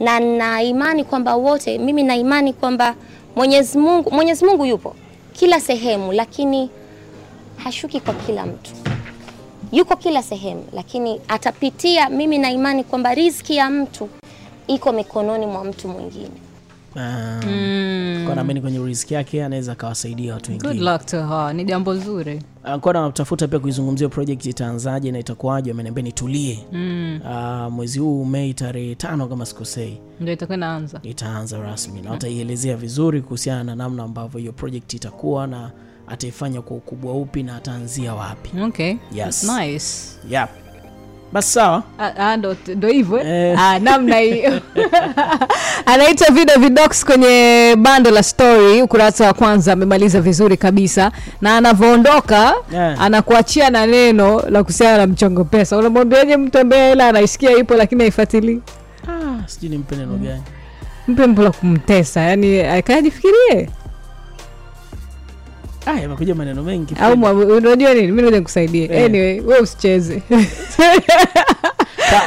na 0.00 0.20
na 0.20 0.62
imani 0.62 1.04
kwamba 1.04 1.34
wote, 1.36 1.78
mimi 1.78 2.02
na 2.02 2.16
imani 2.16 2.52
kwamba 2.52 2.94
Mwenyezi 3.36 3.78
Mungu, 3.78 4.10
Mwenyezi 4.10 4.44
Mungu 4.44 4.64
yupo 4.66 4.94
kila 5.32 5.60
sehemu, 5.60 6.12
lakini 6.12 6.70
hashuki 7.56 8.00
kwa 8.00 8.14
kila 8.14 8.46
mtu, 8.46 8.70
yuko 9.72 9.96
kila 9.96 10.22
sehemu, 10.22 10.64
lakini 10.72 11.20
atapitia. 11.28 12.08
Mimi 12.08 12.38
na 12.38 12.50
imani 12.50 12.84
kwamba 12.84 13.14
riziki 13.14 13.56
ya 13.56 13.70
mtu 13.70 14.08
iko 14.66 14.92
mikononi 14.92 15.46
mwa 15.46 15.64
mtu 15.64 15.88
mwingine. 15.88 16.30
Uh, 16.96 17.02
Mm. 17.46 18.32
naamini 18.34 18.60
kwenye 18.60 18.78
riski 18.86 19.14
yake 19.14 19.44
anaweza 19.44 19.72
akawasaidia 19.72 20.34
watu 20.34 20.52
Good 20.52 20.80
luck 20.80 21.06
to 21.06 21.26
her. 21.26 21.54
Ni 21.54 21.64
jambo 21.64 21.96
zuri. 21.96 22.42
alikuwa 22.64 22.94
natafuta 22.94 23.48
pia 23.48 23.58
kuizungumzia 23.58 24.08
project 24.08 24.46
itaanzaje 24.46 25.12
na 25.12 25.18
itakuwaje 25.18 25.70
ameniambia 25.70 26.02
nitulie 26.04 26.58
Mm. 26.72 27.20
uh, 27.24 27.72
mwezi 27.72 27.98
huu 27.98 28.24
mei 28.24 28.54
tarehe 28.54 28.94
tano 28.94 29.26
kama 29.26 29.46
sikosei 29.46 30.00
Ndio 30.20 30.34
itakuwa 30.34 30.56
inaanza. 30.58 31.00
itaanza 31.02 31.58
rasmi 31.58 32.02
na 32.02 32.10
wataielezea 32.10 32.76
vizuri 32.76 33.22
kuhusiana 33.22 33.64
na 33.64 33.74
namna 33.76 34.02
ambavyo 34.02 34.40
hiyo 34.40 34.52
project 34.52 34.94
itakuwa 34.94 35.46
na 35.46 35.70
ataifanya 36.06 36.62
kwa 36.62 36.76
ukubwa 36.76 37.12
upi 37.14 37.42
na 37.42 37.56
ataanzia 37.56 38.14
wapi 38.14 38.50
Okay. 38.62 38.94
Yes. 39.12 39.44
Nice. 39.44 39.86
yep. 40.30 40.48
Basi 41.32 41.52
sawa? 41.52 41.82
Ah, 41.98 42.12
ah, 42.18 42.36
ndo 42.36 42.88
hivyo. 42.88 43.18
Eh? 43.20 43.58
Ah, 43.60 43.78
namna 43.78 44.16
hiyo. 44.16 44.60
Anaitwa 45.86 46.30
vido 46.30 46.52
vidox 46.58 47.04
kwenye 47.04 47.76
bando 47.78 48.10
la 48.10 48.22
story 48.22 48.82
ukurasa 48.82 49.26
wa 49.26 49.34
kwanza 49.34 49.72
amemaliza 49.72 50.20
vizuri 50.20 50.56
kabisa. 50.56 51.12
Na 51.40 51.56
anavyoondoka 51.56 52.54
Yeah. 52.72 53.00
anakuachia 53.02 53.70
na 53.70 53.86
neno 53.86 54.42
la 54.50 54.62
kuhusiana 54.62 54.96
na 54.98 55.06
mchongo 55.06 55.44
pesa. 55.44 55.76
Unamwambiaje 55.76 56.36
mtu 56.36 56.58
ambaye 56.58 56.88
hela 56.88 57.08
anaisikia 57.08 57.56
ipo 57.56 57.74
lakini 57.74 58.00
haifuatilii 58.00 58.60
ah, 59.08 59.48
sijui 59.48 59.68
nimpe 59.70 59.96
neno 59.96 60.12
gani. 60.16 60.42
Mpe 61.08 61.26
mpo 61.26 61.42
la 61.42 61.50
kumtesa 61.50 62.20
yani 62.20 62.60
akajifikirie 62.60 63.68
ah, 65.86 66.00
yamekuja 66.00 66.34
maneno 66.34 66.62
mengi 66.62 66.94
au 67.00 67.12
unajua 67.56 67.94
nini 67.94 68.12
mi 68.12 68.22
naja 68.22 68.36
nikusaidie 68.38 68.88
Eh. 68.92 69.04
anyway 69.04 69.40
we 69.40 69.58
usicheze. 69.60 70.22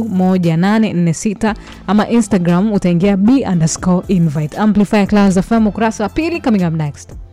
9846 0.57 1.53
ama 1.87 2.07
Instagram 2.09 2.71
utaingia 2.73 3.17
b 3.17 3.31
underscore 3.51 4.05
invite 4.07 4.57
Amplifier 4.57 5.07
Class 5.07 5.39
FM, 5.41 5.67
ukurasa 5.67 6.03
wa 6.03 6.09
pili 6.09 6.41
coming 6.41 6.67
up 6.67 6.73
next 6.73 7.28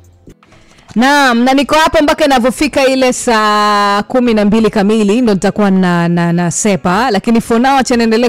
naam 0.95 1.45
na 1.45 1.53
niko 1.55 1.75
hapa 1.75 2.03
mpaka 2.03 2.25
inavyofika 2.25 2.87
ile 2.87 3.13
saa 3.13 4.03
kumi 4.03 4.35
na 4.35 4.45
mbili 4.45 4.71
kamili 4.71 5.21
ndo 5.21 5.35
nitakuwa 5.35 5.71
na, 5.71 6.09
na, 6.09 6.33
na 6.33 6.51
sepa. 6.51 7.11
Lakini 7.11 7.41
for 7.41 7.61
now 7.61 7.81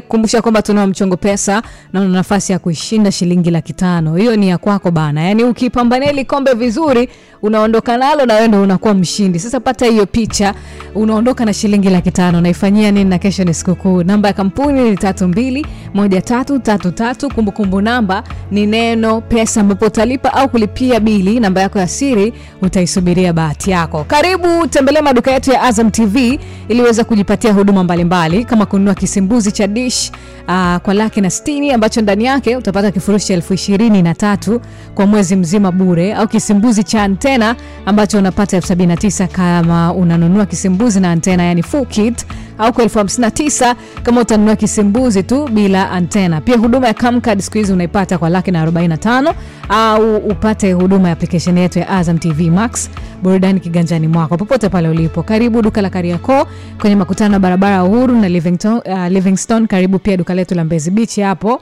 kukumbusha 0.02 0.42
kwamba 0.42 0.62
tunao 0.62 0.88
mchongo 0.88 1.18
pesa 1.18 1.62
na 1.94 2.02
una 2.02 2.10
nafasi 2.10 2.52
ya 2.52 2.60
kuishinda 2.60 3.12
shilingi 3.12 3.52
laki 3.52 3.74
tano. 3.74 4.16
Hiyo 4.16 4.36
ni 4.36 4.50
ya 4.50 4.58
kwako 4.58 4.92
bana. 4.92 5.24
Yaani 5.24 5.44
ukipambania 5.44 6.12
ili 6.12 6.26
kombe 6.26 6.54
vizuri 6.54 7.10
unaondoka 7.42 7.98
nalo 7.98 8.26
na 8.26 8.34
wewe 8.34 8.58
unakuwa 8.58 8.94
mshindi. 8.94 9.40
Sasa 9.40 9.60
pata 9.60 9.86
hiyo 9.86 10.06
picha 10.06 10.54
unaondoka 10.96 11.46
na 11.46 11.54
shilingi 11.54 11.90
laki 11.90 12.12
tano. 12.12 12.42
Naifanyia 12.42 12.92
nini 12.92 13.10
na 13.10 13.18
kesho 13.18 13.44
ni 13.44 13.54
sikukuu? 13.54 14.04
Namba 14.04 14.28
ya 14.28 14.34
kampuni 14.34 14.90
ni 14.90 14.98
tatu 14.98 15.28
mbili 15.28 15.66
moja 15.94 16.22
tatu 16.22 16.60
tatu 16.60 16.92
tatu. 16.92 17.30
Kumbukumbu 17.30 17.82
namba 17.82 18.24
ni 18.52 18.66
neno 18.66 19.22
pesa. 19.22 19.62
Ambapo 19.62 19.86
utalipa 19.86 20.34
au 20.34 20.50
kulipia 20.50 21.00
bili 21.00 21.40
namba 21.40 21.62
yako 21.62 21.80
ya 21.80 21.88
siri 21.88 22.34
utaisubiria 22.62 23.34
bahati 23.34 23.72
yako. 23.72 24.04
Karibu 24.04 24.68
tembelea 24.68 25.02
maduka 25.02 25.32
yetu 25.32 25.52
ya 25.52 25.62
azam 25.62 25.92
tv 25.92 26.40
ili 26.68 26.82
uweze 26.82 27.04
kujipatia 27.04 27.54
huduma 27.54 27.84
mbalimbali 27.84 28.46
kama 28.46 28.66
kununua 28.66 28.94
kisimbuzi 28.96 29.52
cha 29.52 29.68
dish 29.68 30.12
uh, 30.48 30.76
kwa 30.78 30.94
laki 30.94 31.22
na 31.22 31.30
stini 31.30 31.72
ambacho 31.72 32.02
ndani 32.02 32.26
yake 32.26 32.56
utapata 32.58 32.92
kifurushi 32.92 33.34
elfu 33.34 33.54
ishirini 33.54 34.02
na 34.02 34.14
tatu 34.14 34.62
kwa 34.96 35.06
mwezi 35.06 35.36
mzima 35.36 35.72
bure 35.72 36.14
au 36.14 36.28
kisimbuzi 36.28 36.84
cha 36.84 37.04
antena 37.04 37.56
ambacho 37.86 38.18
unapata 38.18 38.56
elfu 38.58 38.68
sabini 38.68 38.88
na 38.88 38.98
tisa 38.98 39.28
kama 39.28 39.94
unanunua 39.94 40.46
kisimbuzi 40.46 41.00
na 41.00 41.12
antena 41.12 41.44
yani 41.44 41.64
full 41.64 41.86
kit 41.86 42.26
au 42.58 42.74
kwa 42.74 42.84
elfu 42.84 42.98
hamsini 42.98 43.22
na 43.22 43.32
tisa 43.32 43.76
kama 44.04 44.22
utanunua 44.22 44.56
kisimbuzi 44.56 45.24
tu 45.24 45.48
bila 45.48 45.92
antena. 45.92 46.42
Pia 46.42 46.58
huduma 46.58 46.88
ya 46.88 46.94
camcard 46.94 47.40
siku 47.40 47.58
hizi 47.58 47.74
unaipata 47.74 48.18
kwa 48.18 48.30
laki 48.30 48.52
na 48.52 48.66
45 48.66 49.34
au 49.70 50.16
upate 50.18 50.74
huduma 50.74 51.08
ya 51.08 51.14
aplikesheni 51.14 51.60
yetu 51.62 51.80
ya 51.80 51.90
azam 51.90 52.18
tv 52.18 52.50
max 52.50 52.90
burudani 53.24 53.60
kiganjani 53.60 54.08
mwako. 54.08 54.38
Popote 54.38 54.70
pale 54.70 54.90
ulipo 54.90 55.24
karibu 55.24 55.62
duka 55.62 55.82
la 55.82 55.90
kariakoo 55.90 56.46
kwenye 56.82 56.96
makutano 56.96 57.34
ya 57.34 57.40
barabara 57.40 57.76
ya 57.76 57.84
uhuru 57.84 58.16
na 58.16 58.30
livingstone, 58.30 58.82
uh, 58.86 59.08
livingstone. 59.08 59.68
Karibu 59.68 60.00
pia 60.00 60.18
duka 60.18 60.34
letu 60.36 60.56
la 60.56 60.64
mbezi 60.64 60.92
bichi 60.92 61.22
hapo 61.22 61.62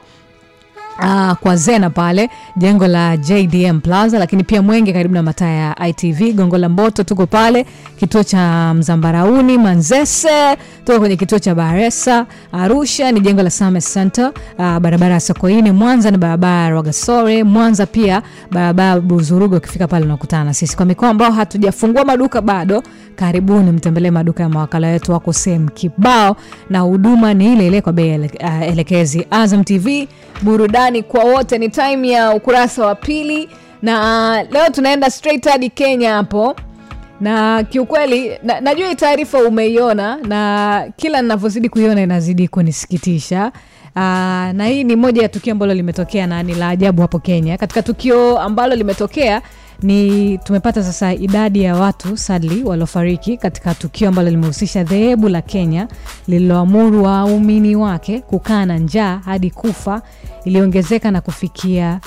Uh, 0.98 1.32
kwa 1.32 1.56
zena 1.56 1.90
pale 1.90 2.30
jengo 2.56 2.86
la 2.86 3.16
jdm 3.16 3.80
plaza 3.80 4.18
lakini 4.18 4.44
pia 4.44 4.62
mwenge 4.62 4.92
karibu 4.92 5.14
na 5.14 5.22
mataa 5.22 5.48
ya 5.48 5.88
itv 5.88 6.34
gongo 6.34 6.58
la 6.58 6.68
mboto 6.68 7.04
tuko 7.04 7.26
pale. 7.26 7.66
Kituo 7.96 8.24
cha 8.24 8.74
mzambarauni 8.74 9.58
manzese 9.58 10.56
tuko 10.84 10.98
kwenye 10.98 11.16
kituo 11.16 11.38
cha 11.38 11.54
baresa 11.54 12.26
arusha 12.52 13.12
ni 13.12 13.20
jengo 13.20 13.42
la 13.42 13.50
Same 13.50 13.80
center. 13.80 14.32
Uh, 14.58 14.78
barabara 14.78 15.14
ya 15.14 15.20
Sokoine 15.20 15.72
mwanza 15.72 16.10
ni 16.10 16.18
barabara 16.18 16.62
ya 16.62 16.70
rwagasore 16.70 17.44
mwanza 17.44 17.86
pia 17.86 18.22
barabara 18.50 19.00
buzuruga 19.00 19.56
ukifika 19.56 19.88
pale 19.88 20.04
unakutana 20.04 20.44
na 20.44 20.54
sisi. 20.54 20.76
Kwa 20.76 20.86
mikoa 20.86 21.08
ambao 21.08 21.32
hatujafungua 21.32 22.04
maduka 22.04 22.40
bado 22.40 22.82
karibuni 23.16 23.72
mtembelee 23.72 24.10
maduka 24.10 24.42
ya 24.42 24.48
mawakala 24.48 24.88
wetu 24.88 25.12
wako 25.12 25.32
sehemu 25.32 25.70
kibao 25.70 26.36
na 26.70 26.80
huduma 26.80 27.34
ni 27.34 27.52
ile 27.52 27.66
ile 27.66 27.80
kwa 27.80 27.92
bei 27.92 28.18
uh, 28.18 28.62
elekezi. 28.62 29.26
Azam 29.30 29.64
tv 29.64 30.08
burudani 30.42 31.02
kwa 31.02 31.24
wote 31.24 31.58
ni 31.58 31.68
time 31.68 32.08
ya 32.08 32.30
ukurasa 32.30 32.86
wa 32.86 32.94
pili. 32.94 33.48
Na 33.82 34.42
leo 34.42 34.68
tunaenda 34.72 35.10
straight 35.10 35.44
hadi 35.48 35.70
kenya 35.70 36.14
hapo. 36.14 36.56
Na 37.20 37.62
kiukweli 37.64 38.32
na, 38.42 38.60
najua 38.60 38.88
hii 38.88 38.94
taarifa 38.94 39.38
umeiona 39.38 40.16
na 40.16 40.84
kila 40.96 41.22
ninavyozidi 41.22 41.68
kuiona 41.68 42.02
inazidi 42.02 42.48
kunisikitisha. 42.48 43.52
Uh, 43.96 44.02
na 44.52 44.66
hii 44.66 44.84
ni 44.84 44.96
moja 44.96 45.22
ya 45.22 45.28
tukio 45.28 45.52
ambalo 45.52 45.74
limetokea 45.74 46.26
na 46.26 46.42
ni 46.42 46.54
la 46.54 46.68
ajabu 46.68 47.02
hapo 47.02 47.18
kenya. 47.18 47.56
Katika 47.58 47.82
tukio 47.82 48.38
ambalo 48.38 48.74
limetokea 48.74 49.42
ni 49.82 50.38
tumepata 50.38 50.82
sasa 50.82 51.14
idadi 51.14 51.62
ya 51.62 51.74
watu 51.76 52.16
sadli 52.16 52.62
waliofariki 52.64 53.36
katika 53.36 53.74
tukio 53.74 54.08
ambalo 54.08 54.30
limehusisha 54.30 54.84
dhehebu 54.84 55.28
la 55.28 55.42
kenya 55.42 55.88
lililoamuru 56.28 57.02
waumini 57.04 57.76
wake 57.76 58.20
kukaa 58.20 58.64
na 58.66 58.78
njaa 58.78 59.18
hadi 59.24 59.50
kufa 59.50 60.02
iliongezeka 60.44 61.10
na 61.10 61.20
kufikia 61.20 62.00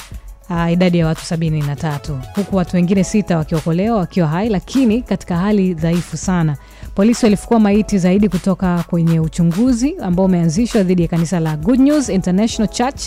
uh, 0.49 0.71
idadi 0.71 0.97
ya 0.97 1.07
watu 1.07 1.25
sabini 1.25 1.61
na 1.61 1.75
tatu. 1.75 2.19
Huku 2.35 2.55
watu 2.55 2.75
wengine 2.75 3.03
sita 3.03 3.37
wakiokolewa 3.37 3.97
wakiwa 3.97 4.27
hai 4.27 4.49
lakini 4.49 5.01
katika 5.01 5.37
hali 5.37 5.73
dhaifu 5.73 6.17
sana. 6.17 6.57
Polisi 6.95 7.25
walifukua 7.25 7.59
maiti 7.59 7.97
zaidi 7.97 8.29
kutoka 8.29 8.83
kwenye 8.83 9.19
uchunguzi 9.19 9.95
ambao 10.01 10.25
umeanzishwa 10.25 10.83
dhidi 10.83 11.01
ya 11.01 11.07
kanisa 11.07 11.39
la 11.39 11.57
good 11.57 11.79
news 11.79 12.09
international 12.09 12.71
church 12.73 13.01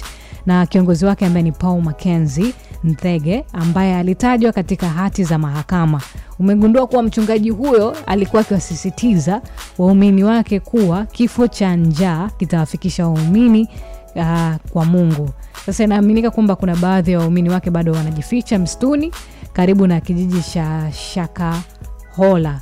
na 0.46 0.66
kiongozi 0.66 1.04
wake 1.04 1.26
ambaye 1.26 1.42
ni 1.42 1.52
paul 1.52 1.82
mackenzie 1.82 2.52
nthege 2.84 3.44
ambaye 3.52 3.96
alitajwa 3.96 4.52
katika 4.52 4.88
hati 4.88 5.24
za 5.24 5.38
mahakama. 5.38 6.00
Umegundua 6.38 6.86
kuwa 6.86 7.02
mchungaji 7.02 7.50
huyo 7.50 7.96
alikuwa 8.06 8.42
akiwasisitiza 8.42 9.42
waumini 9.78 10.24
wake 10.24 10.60
kuwa 10.60 11.04
kifo 11.06 11.48
cha 11.48 11.76
njaa 11.76 12.30
kitawafikisha 12.38 13.06
waumini 13.06 13.68
uh, 14.16 14.54
kwa 14.72 14.84
mungu. 14.84 15.30
Sasa 15.66 15.84
inaaminika 15.84 16.30
kwamba 16.30 16.56
kuna 16.56 16.76
baadhi 16.76 17.12
ya 17.12 17.18
waumini 17.18 17.50
wake 17.50 17.70
bado 17.70 17.92
wanajificha 17.92 18.58
msituni 18.58 19.12
karibu 19.52 19.86
na 19.86 20.00
kijiji 20.00 20.42
cha 20.42 20.92
shakahola. 20.92 22.60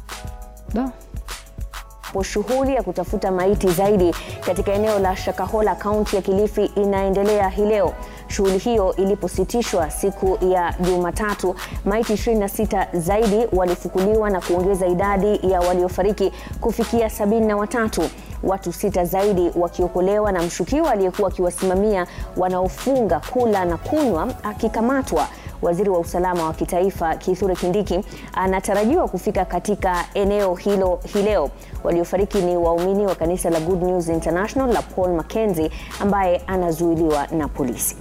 Shughuli 2.22 2.74
ya 2.74 2.82
kutafuta 2.82 3.30
maiti 3.32 3.68
zaidi 3.70 4.14
katika 4.46 4.72
eneo 4.72 4.98
la 4.98 5.16
Shakahola 5.16 5.74
kaunti 5.74 6.16
ya 6.16 6.22
Kilifi 6.22 6.64
inaendelea 6.64 7.48
hii 7.48 7.64
leo. 7.66 7.94
Shughuli 8.30 8.58
hiyo 8.58 8.96
ilipositishwa 8.96 9.90
siku 9.90 10.38
ya 10.44 10.74
Jumatatu, 10.80 11.54
maiti 11.84 12.12
26 12.12 12.86
zaidi 12.98 13.46
walifukuliwa 13.52 14.30
na 14.30 14.40
kuongeza 14.40 14.86
idadi 14.86 15.40
ya 15.50 15.60
waliofariki 15.60 16.32
kufikia 16.60 17.10
sabini 17.10 17.46
na 17.46 17.56
watatu 17.56 18.02
watu 18.42 18.72
sita 18.72 19.04
zaidi 19.04 19.50
wakiokolewa 19.56 20.32
na 20.32 20.42
mshukiwa 20.42 20.90
aliyekuwa 20.90 21.28
akiwasimamia 21.28 22.06
wanaofunga 22.36 23.20
kula 23.30 23.64
na 23.64 23.76
kunywa 23.76 24.28
akikamatwa. 24.42 25.26
Waziri 25.62 25.90
wa 25.90 25.98
usalama 25.98 26.44
wa 26.44 26.52
kitaifa 26.52 27.16
Kithure 27.16 27.54
Kindiki 27.56 28.00
anatarajiwa 28.32 29.08
kufika 29.08 29.44
katika 29.44 30.04
eneo 30.14 30.54
hilo 30.54 31.00
hii 31.12 31.22
leo. 31.22 31.50
Waliofariki 31.84 32.38
ni 32.38 32.56
waumini 32.56 33.06
wa 33.06 33.14
kanisa 33.14 33.50
la 33.50 33.60
Good 33.60 33.82
News 33.82 34.08
International 34.08 34.72
la 34.72 34.82
Paul 34.82 35.10
Mackenzie 35.14 35.70
ambaye 36.00 36.42
anazuiliwa 36.46 37.26
na 37.26 37.48
polisi. 37.48 37.96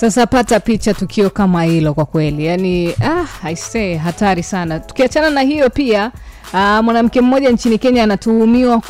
Sasa 0.00 0.26
pata 0.26 0.60
picha 0.60 0.94
tukio 0.94 1.30
kama 1.30 1.62
hilo 1.64 1.94
kwa 1.94 2.04
kweli. 2.04 2.44
Yani 2.46 2.94
ah, 3.04 3.24
aisee 3.44 3.96
hatari 3.96 4.42
sana. 4.42 4.80
Tukiachana 4.80 5.30
na 5.30 5.40
hiyo 5.40 5.70
pia 5.70 6.12
Uh, 6.52 6.54
mwanamke 6.84 7.20
mmoja 7.20 7.50
nchini 7.50 7.78
kenya 7.78 8.02
anatuhumiwa 8.04 8.80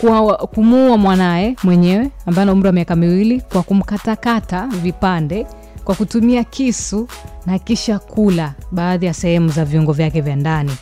kumuua 0.55 0.99
mwanaye 0.99 1.57
mwenyewe 1.63 2.11
ambaye 2.27 2.43
ana 2.43 2.53
umri 2.53 2.67
wa 2.67 2.73
miaka 2.73 2.97
miwili 2.97 3.41
kwa 3.41 3.63
kumkatakata 3.63 4.67
vipande 4.67 5.47
kwa 5.85 5.95
kutumia 5.95 6.45
kisu 6.45 7.09
na 7.47 7.59
kisha 7.59 7.99
kula 7.99 8.55
baadhi 8.73 9.07
ya 9.07 9.15
sehemu 9.15 9.49
za 9.49 9.65
viungo 9.65 9.93
vyake 9.93 10.21
vya 10.21 10.37
ndani. 10.37 10.73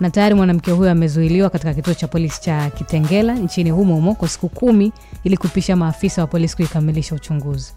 Na 0.00 0.10
tayari 0.10 0.34
mwanamke 0.34 0.70
huyo 0.70 0.90
amezuiliwa 0.90 1.50
katika 1.50 1.74
kituo 1.74 1.94
cha 1.94 2.08
polisi 2.08 2.40
cha 2.40 2.70
kitengela 2.70 3.34
nchini 3.34 3.70
humo 3.70 3.94
humo 3.94 4.14
kwa 4.14 4.28
siku 4.28 4.48
kumi 4.48 4.92
ili 5.24 5.36
kupisha 5.36 5.76
maafisa 5.76 6.22
wa 6.22 6.26
polisi 6.26 6.56
kuikamilisha 6.56 7.14
uchunguzi 7.14 7.72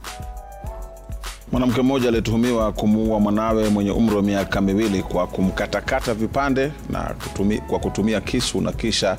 Mwanamke 1.52 1.82
mmoja 1.82 2.10
alituhumiwa 2.10 2.72
kumuua 2.72 3.20
mwanawe 3.20 3.70
mwenye 3.70 3.92
umri 3.92 4.16
wa 4.16 4.22
miaka 4.22 4.62
miwili 4.62 5.04
kwa 5.04 5.28
kumkatakata 5.28 6.14
vipande 6.14 6.72
na 6.90 7.00
kutumi, 7.24 7.58
kwa 7.58 7.80
kutumia 7.80 8.22
kisu 8.22 8.62
na 8.62 8.72
kisha 8.72 9.18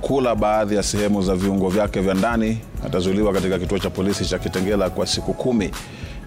kula 0.00 0.34
baadhi 0.34 0.76
ya 0.76 0.82
sehemu 0.82 1.22
za 1.22 1.34
viungo 1.34 1.68
vyake 1.68 2.00
vya 2.00 2.14
ndani. 2.14 2.58
Atazuiliwa 2.86 3.32
katika 3.32 3.58
kituo 3.58 3.78
cha 3.78 3.90
polisi 3.90 4.24
cha 4.24 4.38
Kitengela 4.38 4.90
kwa 4.90 5.06
siku 5.06 5.34
kumi 5.34 5.70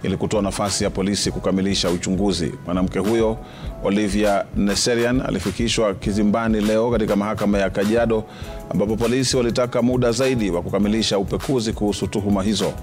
ili 0.04 0.17
kutoa 0.17 0.41
nafasi 0.41 0.84
ya 0.84 0.89
polisi 0.89 1.32
kukamilisha 1.32 1.89
uchunguzi. 1.89 2.54
Mwanamke 2.65 2.99
huyo 2.99 3.38
Olivia 3.84 4.45
Neserian 4.56 5.21
alifikishwa 5.21 5.93
kizimbani 5.93 6.62
leo 6.62 6.91
katika 6.91 7.15
mahakama 7.15 7.58
ya 7.58 7.69
Kajiado 7.69 8.23
ambapo 8.69 8.95
polisi 8.95 9.38
walitaka 9.38 9.82
muda 9.82 10.12
zaidi 10.12 10.49
wa 10.49 10.62
kukamilisha 10.62 11.17
upekuzi 11.19 11.73
kuhusu 11.73 12.08
tuhuma 12.08 12.43
hizo. 12.43 12.73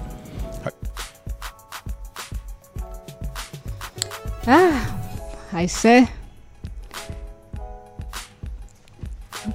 Ah, 4.47 4.81
aise, 5.53 6.07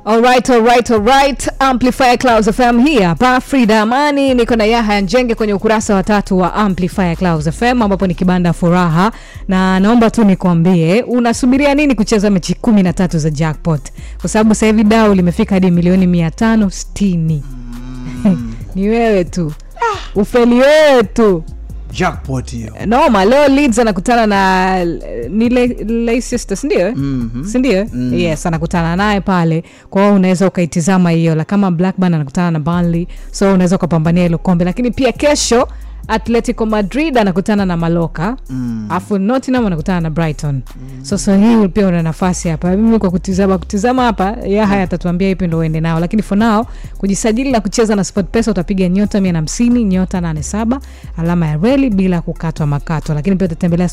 Alright, 0.06 0.48
alright, 0.50 0.90
alright. 0.90 1.48
Amplifier 1.60 2.16
Clouds 2.18 2.48
FM 2.50 2.80
hii 2.86 2.98
hapa 2.98 3.40
Frida 3.40 3.80
Amani, 3.80 4.34
niko 4.34 4.56
na 4.56 4.64
Yahya 4.64 5.00
Njenge 5.00 5.34
kwenye 5.34 5.54
ukurasa 5.54 5.94
wa 5.94 6.02
tatu 6.02 6.38
wa 6.38 6.54
Amplifier 6.54 7.16
Clouds 7.16 7.50
FM 7.50 7.82
ambapo 7.82 8.06
ni 8.06 8.14
kibanda 8.14 8.52
furaha, 8.52 9.12
na 9.48 9.80
naomba 9.80 10.10
tu 10.10 10.24
nikwambie 10.24 11.02
unasubiria 11.02 11.74
nini 11.74 11.94
kucheza 11.94 12.30
mechi 12.30 12.54
kumi 12.54 12.82
na 12.82 12.92
tatu 12.92 13.18
za 13.18 13.30
jackpot, 13.30 13.80
kwa 14.20 14.28
sababu 14.28 14.54
sasa 14.54 14.66
hivi 14.66 14.84
dau 14.84 15.14
limefika 15.14 15.54
hadi 15.54 15.70
milioni 15.70 16.06
mia 16.06 16.30
tano 16.30 16.70
sitini. 16.70 17.42
ni 18.74 18.88
wewe 18.88 19.24
tu, 19.24 19.52
ufeli 20.14 20.54
wewe 20.60 21.02
tu 21.02 21.44
jackpot 21.92 22.50
hiyo. 22.50 22.74
Noma 22.86 23.24
leo 23.24 23.48
leeds 23.48 23.78
anakutana 23.78 24.26
na 24.26 24.84
ni 25.30 25.48
Le- 25.48 25.66
leicester 25.84 26.56
sindio 26.56 26.92
Mhm. 26.96 27.44
sindio 27.44 27.86
yes 28.12 28.46
anakutana 28.46 28.96
naye 28.96 29.20
pale. 29.20 29.64
Kwa 29.90 30.02
hiyo 30.02 30.14
unaweza 30.14 30.46
ukaitizama 30.46 31.10
hiyo 31.10 31.34
la 31.34 31.44
kama 31.44 31.70
blackburn 31.70 32.14
anakutana 32.14 32.50
na 32.50 32.60
Burnley 32.60 33.08
so 33.30 33.54
unaweza 33.54 33.76
ukapambania 33.76 34.22
hilo 34.22 34.38
kombe. 34.38 34.64
Lakini 34.64 34.90
pia 34.90 35.12
kesho 35.12 35.68
atletico 36.08 36.66
madrid 36.66 37.18
anakutana 37.18 37.66
na 37.66 37.76
maloka 37.76 38.36
alafu 38.90 39.18
nottingham 39.18 39.66
anakutana 39.66 40.00
na 40.00 40.10
brighton. 40.10 40.54
Mm. 40.54 41.04
so 41.04 41.18
so 41.18 41.36
hii 41.36 41.68
pia 41.68 41.86
una 41.88 42.02
nafasi 42.02 42.48
hapa. 42.48 42.76
Mimi 42.76 42.98
kwa 42.98 43.10
kutizama 43.10 43.58
kutizama 43.58 44.02
hapa 44.02 44.36
yahaya 44.46 44.82
atatuambia 44.82 45.30
ipi 45.30 45.46
ndo 45.46 45.58
uende 45.58 45.80
nao. 45.80 46.00
Lakini 46.00 46.22
for 46.22 46.38
now 46.38 46.66
kujisajili 46.98 47.50
na 47.52 47.60
kucheza 47.60 47.96
na 47.96 48.04
sport 48.04 48.26
pesa 48.30 48.50
utapiga 48.50 48.88
nyota 48.88 49.20
150 49.20 49.84
nyota 49.84 50.20
87 50.20 50.80
alama 51.16 51.46
ya 51.46 51.56
reli 51.56 51.90
bila 51.90 52.20
kukatwa 52.20 52.66
makato. 52.66 53.14
Lakini 53.14 53.36
pia 53.36 53.46
utatembelea 53.46 53.88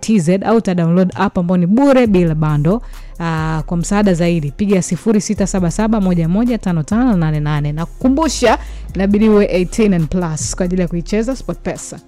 tz 0.00 0.28
au 0.44 0.56
utadownload 0.56 1.12
app 1.14 1.38
ambao 1.38 1.56
ni 1.56 1.66
bure 1.66 2.06
bila 2.06 2.34
bando 2.34 2.82
Uh, 3.20 3.60
kwa 3.60 3.76
msaada 3.76 4.14
zaidi 4.14 4.50
piga 4.50 4.76
0677115588 4.78 7.72
na 7.74 7.86
kukumbusha 7.86 8.58
inabidi 8.94 9.28
uwe 9.28 9.46
18 9.64 9.94
and 9.94 10.08
plus 10.08 10.56
kwa 10.56 10.64
ajili 10.64 10.82
ya 10.82 10.88
kuicheza 10.88 11.36
sportpesa 11.36 11.98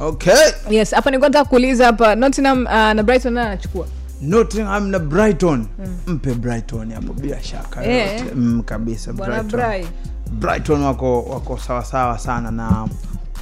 okay. 0.00 0.32
Yes 0.70 0.90
hapa 0.94 1.10
nilikuwa 1.10 1.28
nataka 1.28 1.48
kuuliza 1.50 1.86
hapa 1.86 2.14
nottingham 2.14 2.64
uh, 2.64 2.70
na 2.72 3.02
brighton 3.02 3.32
nani 3.32 3.46
anachukua? 3.46 3.86
Nottingham 4.22 4.88
na 4.88 4.98
brighton. 4.98 5.66
Mpe 6.06 6.34
brighton 6.34 6.92
hapo 6.92 7.12
bila 7.12 7.42
shaka. 7.42 7.84
Eh. 7.86 8.24
mm, 8.34 8.62
kabisa 8.62 9.12
bwana 9.12 9.42
brighton. 9.42 9.90
brighton 10.32 10.82
wako 10.82 11.22
wako 11.22 11.58
sawasawa 11.58 12.18
sana 12.18 12.50
na 12.50 12.88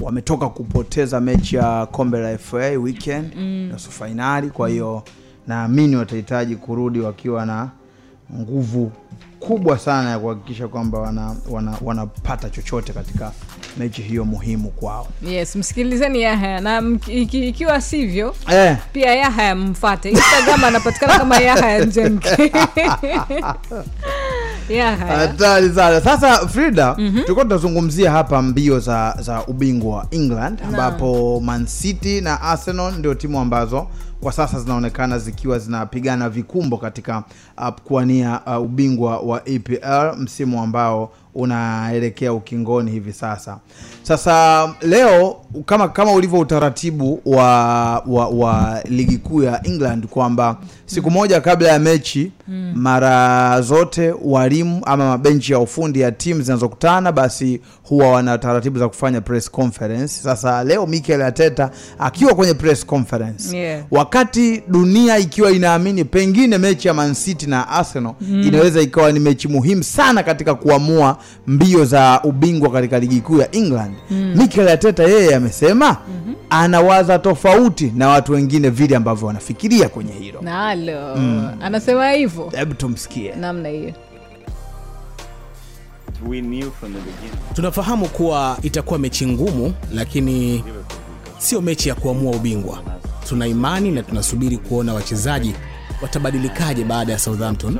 wametoka 0.01 0.49
kupoteza 0.49 1.21
mechi 1.21 1.57
ya 1.57 1.87
kombe 1.87 2.19
la 2.19 2.39
fa 2.39 2.57
weekend 2.57 3.33
mm. 3.37 3.69
nusu 3.73 3.91
fainali 3.91 4.51
kwa 4.51 4.69
hiyo 4.69 5.03
naamini 5.47 5.97
watahitaji 5.97 6.57
kurudi 6.57 7.01
wakiwa 7.01 7.47
na 7.47 7.69
nguvu 8.35 8.93
kubwa 9.41 9.79
sana 9.79 10.11
ya 10.11 10.19
kuhakikisha 10.19 10.69
kwamba 10.69 10.99
wanapata 10.99 11.51
wana, 11.51 11.79
wana 11.83 12.51
chochote 12.51 12.93
katika 12.93 13.33
mechi 13.79 14.03
hiyo 14.03 14.25
muhimu 14.25 14.71
kwao. 14.71 15.09
Yes 15.23 15.57
msikilizeni 15.57 16.23
yahaya 16.23 16.61
na 16.61 16.83
iki, 17.09 17.49
ikiwa 17.49 17.81
sivyo 17.81 18.35
eh, 18.53 18.77
pia 18.93 19.15
yahaya 19.15 19.55
mfate. 19.55 20.11
Instagram 20.11 20.65
anapatikana 20.65 21.19
kama 21.19 21.39
yahaya 21.39 21.85
njenge 21.85 22.29
hatari 25.19 25.71
sana. 25.71 26.01
Sasa 26.01 26.49
frida 26.49 26.95
mm-hmm. 26.99 27.21
tulikuwa 27.21 27.45
tunazungumzia 27.45 28.11
hapa 28.11 28.43
mbio 28.43 28.79
za 28.81 29.17
za 29.21 29.47
ubingwa 29.47 29.97
wa 29.97 30.07
england 30.11 30.63
ambapo 30.69 31.41
man 31.45 31.67
city 31.67 32.21
na 32.21 32.41
arsenal 32.41 32.93
ndio 32.99 33.15
timu 33.15 33.41
ambazo 33.41 33.87
kwa 34.21 34.33
sasa 34.33 34.61
zinaonekana 34.61 35.19
zikiwa 35.19 35.59
zinapigana 35.59 36.29
vikumbo 36.29 36.77
katika 36.77 37.23
uh, 37.59 37.69
kuwania 37.69 38.41
uh, 38.47 38.63
ubingwa 38.63 39.19
wa 39.19 39.49
epl 39.49 40.13
msimu 40.19 40.63
ambao 40.63 41.13
unaelekea 41.35 42.33
ukingoni 42.33 42.91
hivi 42.91 43.13
sasa. 43.13 43.59
Sasa 44.03 44.69
leo 44.83 45.37
kama 45.67 45.89
kama 45.89 46.13
ulivyo 46.13 46.39
utaratibu 46.39 47.21
wa, 47.25 47.47
wa, 48.07 48.29
wa 48.29 48.81
ligi 48.85 49.19
kuu 49.19 49.43
ya 49.43 49.67
england 49.67 50.07
kwamba 50.07 50.57
siku 50.87 51.11
moja 51.11 51.41
kabla 51.41 51.69
ya 51.69 51.79
mechi 51.79 52.33
mm. 52.49 52.73
mara 52.75 53.61
zote 53.63 54.15
walimu 54.25 54.83
ama 54.87 55.09
mabenchi 55.09 55.53
ya 55.53 55.59
ufundi 55.59 56.01
ya 56.01 56.13
timu 56.13 56.43
zinazokutana 56.43 57.13
basi 57.13 57.61
huwa 57.83 58.11
wana 58.11 58.39
taratibu 58.39 58.79
za 58.79 58.89
kufanya 58.89 59.21
press 59.21 59.51
conference 59.51 60.23
sasa 60.23 60.65
leo 60.65 60.87
mikel 60.87 61.23
ateta 61.23 61.71
akiwa 61.99 62.35
kwenye 62.35 62.55
press 62.55 62.87
conference 62.87 63.57
Yeah. 63.57 63.85
wakati 63.91 64.63
dunia 64.69 65.19
ikiwa 65.19 65.51
inaamini 65.51 66.05
pengine 66.05 66.59
mechi 66.59 66.89
ya 66.89 66.95
Man 66.95 67.15
City 67.15 67.47
na 67.47 67.69
Arsenal 67.69 68.13
mm. 68.21 68.43
inaweza 68.43 68.81
ikawa 68.81 69.13
ni 69.13 69.21
mechi 69.21 69.49
muhimu 69.49 69.83
sana 69.83 70.23
katika 70.23 70.55
kuamua 70.55 71.19
mbio 71.47 71.85
za 71.85 72.21
ubingwa 72.25 72.71
katika 72.71 72.99
ligi 72.99 73.21
kuu 73.21 73.39
ya 73.39 73.55
England 73.55 73.95
mm. 74.11 74.35
Mikel 74.37 74.69
Arteta 74.69 75.03
yeye 75.03 75.35
amesema 75.35 75.87
mm-hmm. 75.89 76.35
anawaza 76.51 77.19
tofauti 77.19 77.93
na 77.97 78.09
watu 78.09 78.33
wengine 78.33 78.71
vile 78.71 78.97
ambavyo 78.97 79.27
wanafikiria 79.27 79.89
kwenye 79.89 80.13
hilo. 80.13 80.41
nalo 80.43 81.15
anasema 81.63 82.11
hivyo 82.11 82.36
Hebu 82.57 82.75
tumsikie. 82.75 83.35
namna 83.35 83.69
hiyo 83.69 83.93
we 86.29 86.41
knew 86.41 86.71
from 86.71 86.93
the 86.93 86.99
beginning. 87.01 87.55
tunafahamu 87.55 88.09
kuwa 88.09 88.59
itakuwa 88.63 88.99
mechi 88.99 89.27
ngumu 89.27 89.75
lakini 89.95 90.65
sio 91.39 91.61
mechi 91.61 91.89
ya 91.89 91.95
kuamua 91.95 92.37
ubingwa 92.37 92.79
tuna 93.29 93.47
imani 93.47 93.91
na 93.91 94.03
tunasubiri 94.03 94.57
kuona 94.59 94.95
wachezaji 94.95 95.55
watabadilikaje 96.03 96.85
baada 96.85 97.13
ya 97.13 97.19
southampton 97.19 97.79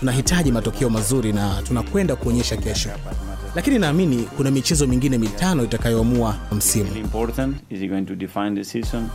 tunahitaji 0.00 0.52
matokeo 0.52 0.90
mazuri 0.90 1.32
na 1.32 1.62
tunakwenda 1.62 2.16
kuonyesha 2.16 2.56
kesho 2.56 2.90
lakini 3.54 3.78
naamini 3.78 4.22
kuna 4.36 4.50
michezo 4.50 4.86
mingine 4.86 5.18
mitano 5.18 5.64
itakayoamua 5.64 6.36
msimu 6.52 6.84
Really 6.84 7.00
important. 7.00 7.56
Is 7.70 7.80
he 7.80 7.88
going 7.88 8.02
to 8.04 8.14
define 8.14 8.50
the 8.54 8.64
season? 8.64 9.08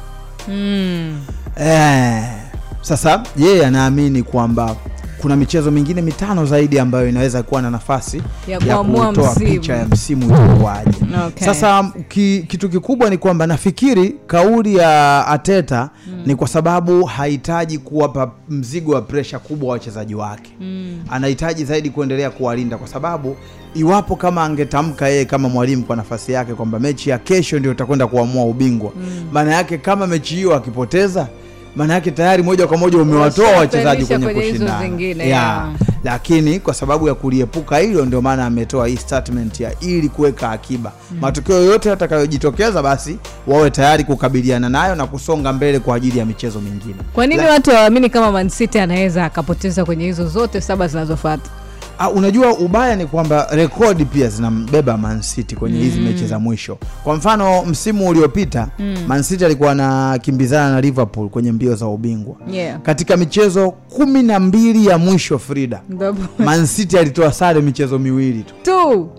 Eh, 1.58 2.34
sasa 2.82 3.24
yeye 3.38 3.66
anaamini 3.66 4.24
kwamba 4.24 4.76
kuna 5.22 5.36
michezo 5.36 5.72
mingine 5.72 6.02
mitano 6.02 6.46
zaidi 6.46 6.80
ambayo 6.80 7.10
inaweza 7.10 7.44
kuwa 7.44 7.62
na 7.62 7.70
nafasi 7.72 8.22
Ya 8.48 8.60
ya 8.68 8.78
kutoa 8.78 9.36
picha 9.36 9.76
ya 9.76 9.86
msimu 9.86 10.26
itakuwaje. 10.26 10.92
Okay. 11.28 11.46
Sasa 11.48 11.92
ki, 12.10 12.46
kitu 12.48 12.70
kikubwa 12.70 13.10
ni 13.10 13.18
kwamba 13.18 13.48
nafikiri 13.48 14.16
kauli 14.28 14.76
ya 14.76 15.28
Ateta 15.28 15.90
mm. 16.08 16.24
ni 16.26 16.36
kwa 16.36 16.48
sababu 16.48 17.06
hahitaji 17.06 17.78
kuwapa 17.78 18.32
mzigo 18.50 18.92
wa 18.94 19.02
presha 19.02 19.40
kubwa 19.40 19.68
wa 19.68 19.74
wachezaji 19.74 20.16
wake 20.16 20.52
mm. 20.62 21.00
anahitaji 21.10 21.66
zaidi 21.66 21.90
kuendelea 21.90 22.30
kuwalinda 22.30 22.78
kwa 22.78 22.88
sababu 22.88 23.36
iwapo 23.76 24.16
kama 24.16 24.44
angetamka 24.44 25.08
yeye 25.08 25.26
kama 25.26 25.50
mwalimu 25.50 25.84
kwa 25.84 25.96
nafasi 25.96 26.32
yake 26.32 26.54
kwamba 26.54 26.80
mechi 26.80 27.10
ya 27.10 27.18
kesho 27.18 27.60
ndio 27.60 27.72
itakwenda 27.72 28.08
kuamua 28.08 28.46
ubingwa 28.46 28.92
maana 29.32 29.54
yake 29.54 29.78
kama 29.78 30.08
mechi 30.08 30.36
hiyo 30.36 30.56
akipoteza 30.56 31.28
maana 31.76 31.94
yake 31.94 32.12
tayari 32.12 32.44
moja 32.44 32.68
kwa 32.68 32.78
moja 32.78 32.98
umewatoa 32.98 33.52
wachezaji 33.52 34.06
kwenye 34.06 34.26
kwenye 34.26 34.42
kushindana. 34.42 34.86
yeah. 35.00 35.28
yeah. 35.28 35.70
lakini 36.04 36.60
kwa 36.60 36.74
sababu 36.74 37.08
ya 37.08 37.14
kuliepuka 37.16 37.78
hilo 37.78 38.06
ndio 38.06 38.22
maana 38.22 38.46
ametoa 38.46 38.88
hii 38.88 38.98
statement 38.98 39.60
ya 39.60 39.80
ili 39.80 40.10
kuweka 40.10 40.50
akiba. 40.52 40.92
Matokeo 41.22 41.64
yote 41.64 41.90
yatakayojitokeza 41.90 42.84
basi 42.84 43.18
wawe 43.48 43.70
tayari 43.70 44.04
kukabiliana 44.04 44.70
nayo 44.70 44.96
na 44.96 45.08
kusonga 45.08 45.54
mbele 45.54 45.80
kwa 45.80 45.96
ajili 45.96 46.20
ya 46.20 46.26
michezo 46.26 46.60
mingine. 46.62 46.96
Kwa 47.14 47.28
nini 47.28 47.42
La- 47.44 47.52
watu 47.52 47.72
hawaamini 47.72 48.10
kama 48.10 48.32
Man 48.32 48.50
City 48.50 48.80
anaweza 48.80 49.26
akapoteza 49.26 49.86
kwenye 49.86 50.06
hizo 50.06 50.28
zote 50.28 50.62
saba 50.62 50.88
zinazofata 50.88 51.50
Ah, 52.00 52.10
unajua 52.10 52.58
ubaya 52.58 52.96
ni 52.96 53.06
kwamba 53.06 53.48
rekodi 53.52 54.06
pia 54.06 54.30
zinambeba 54.30 54.98
Man 54.98 55.22
City 55.22 55.56
kwenye 55.56 55.80
hizi 55.80 56.00
mechi 56.00 56.28
za 56.28 56.40
mwisho. 56.40 56.78
Kwa 57.04 57.16
mfano 57.16 57.66
msimu 57.66 58.10
uliopita 58.10 58.68
Man 59.08 59.24
City 59.24 59.46
alikuwa 59.46 59.72
anakimbizana 59.72 60.72
na 60.72 60.82
Liverpool 60.82 61.30
kwenye 61.30 61.52
mbio 61.52 61.76
za 61.76 61.88
ubingwa. 61.88 62.36
Yeah. 62.52 62.80
katika 62.82 63.18
michezo 63.18 63.72
kumi 63.72 64.24
na 64.24 64.40
mbili 64.40 64.86
ya 64.86 64.98
mwisho 64.98 65.40
Frida, 65.40 65.82
Man 66.40 66.68
City 66.68 66.98
alitoa 66.98 67.32
sare 67.34 67.62
michezo 67.62 68.00
miwili 68.00 68.44
tu. 68.44 68.54
Tu. 68.64 69.10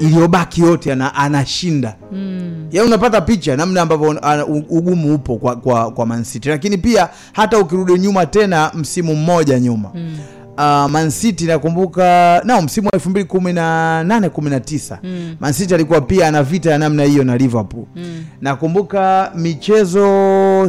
Iliyobaki 0.00 0.60
yote 0.60 0.92
ana, 0.92 1.14
anashinda. 1.14 1.96
Mm. 2.12 2.66
Yaani 2.72 2.88
unapata 2.88 3.20
picha 3.20 3.56
namna 3.56 3.82
ambavyo 3.82 4.20
ugumu 4.68 5.14
upo 5.14 5.36
kwa, 5.36 5.56
kwa, 5.56 5.90
kwa 5.90 6.06
Man 6.06 6.24
City. 6.24 6.48
Lakini 6.48 6.78
pia 6.78 7.08
hata 7.32 7.58
ukirudi 7.58 7.98
nyuma 7.98 8.26
tena 8.26 8.70
msimu 8.74 9.14
mmoja 9.14 9.60
nyuma. 9.60 9.90
Mm. 9.94 10.16
Uh, 10.58 10.90
Man 10.90 11.10
City 11.10 11.44
nakumbuka 11.44 12.40
nao 12.44 12.62
msimu 12.62 12.88
wa 12.92 12.98
2018 12.98 14.28
19 14.28 14.96
mm. 15.02 15.36
Man 15.40 15.52
City 15.52 15.74
alikuwa 15.74 16.00
pia 16.00 16.28
ana 16.28 16.42
vita 16.42 16.70
ya 16.70 16.78
namna 16.78 17.04
hiyo 17.04 17.24
na 17.24 17.36
Liverpool. 17.36 17.84
Mm. 17.96 18.24
nakumbuka 18.40 19.32
michezo 19.34 20.68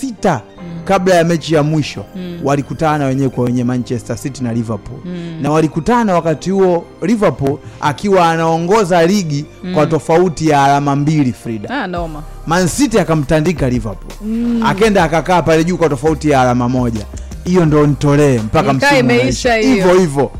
sita 0.00 0.40
kabla 0.84 1.14
ya 1.14 1.24
mechi 1.24 1.54
ya 1.54 1.62
mwisho 1.62 2.04
walikutana 2.44 3.04
wenyewe 3.06 3.28
kwa 3.28 3.44
wenyewe 3.44 3.64
Manchester 3.64 4.16
City 4.18 4.44
na 4.44 4.52
Liverpool. 4.52 4.98
Na 5.42 5.50
walikutana 5.50 6.14
wakati 6.14 6.50
huo 6.50 6.84
Liverpool 7.02 7.58
akiwa 7.80 8.30
anaongoza 8.30 9.06
ligi 9.06 9.44
kwa 9.74 9.86
tofauti 9.86 10.48
ya 10.48 10.64
alama 10.64 10.96
mbili 10.96 11.32
Frida. 11.32 11.70
ah, 11.82 11.86
noma. 11.86 12.22
Man 12.46 12.68
City 12.68 12.98
akamtandika 12.98 13.68
Liverpool. 13.68 14.12
Akenda 14.64 15.04
akakaa 15.04 15.42
pale 15.42 15.64
juu 15.64 15.76
kwa 15.76 15.88
tofauti 15.88 16.30
ya 16.30 16.40
alama 16.42 16.68
moja. 16.68 17.06
Hiyo 17.46 17.64
ndo 17.66 17.86
nitolee 17.86 18.38
mpaka 18.38 18.72
hivo 18.72 18.86
msimu 18.86 19.10
hivyo 19.62 19.94
hivyo. 19.98 20.30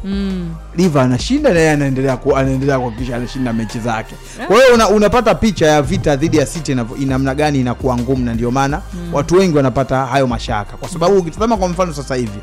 Liva 0.76 1.02
anashinda 1.02 1.52
naye 1.54 1.70
anaendelea 1.70 2.18
anaendelea 2.36 2.78
kuhakikisha 2.78 3.16
anashinda 3.16 3.52
mechi 3.52 3.78
zake. 3.80 4.14
Kwa 4.46 4.56
hiyo 4.56 4.74
una, 4.74 4.88
unapata 4.88 5.34
picha 5.34 5.66
ya 5.66 5.82
vita 5.82 6.16
dhidi 6.16 6.36
ya 6.36 6.46
City 6.46 6.74
namna 7.06 7.34
gani 7.34 7.60
inakuwa 7.60 7.96
ngumu, 7.98 8.24
na 8.24 8.34
ndio 8.34 8.50
maana 8.50 8.80
watu 9.12 9.34
wengi 9.34 9.56
wanapata 9.56 10.06
hayo 10.06 10.26
mashaka, 10.26 10.76
kwa 10.76 10.88
sababu 10.88 11.18
ukitazama 11.18 11.56
kwa 11.56 11.68
mfano 11.68 11.92
sasa 11.94 12.14
hivi 12.14 12.38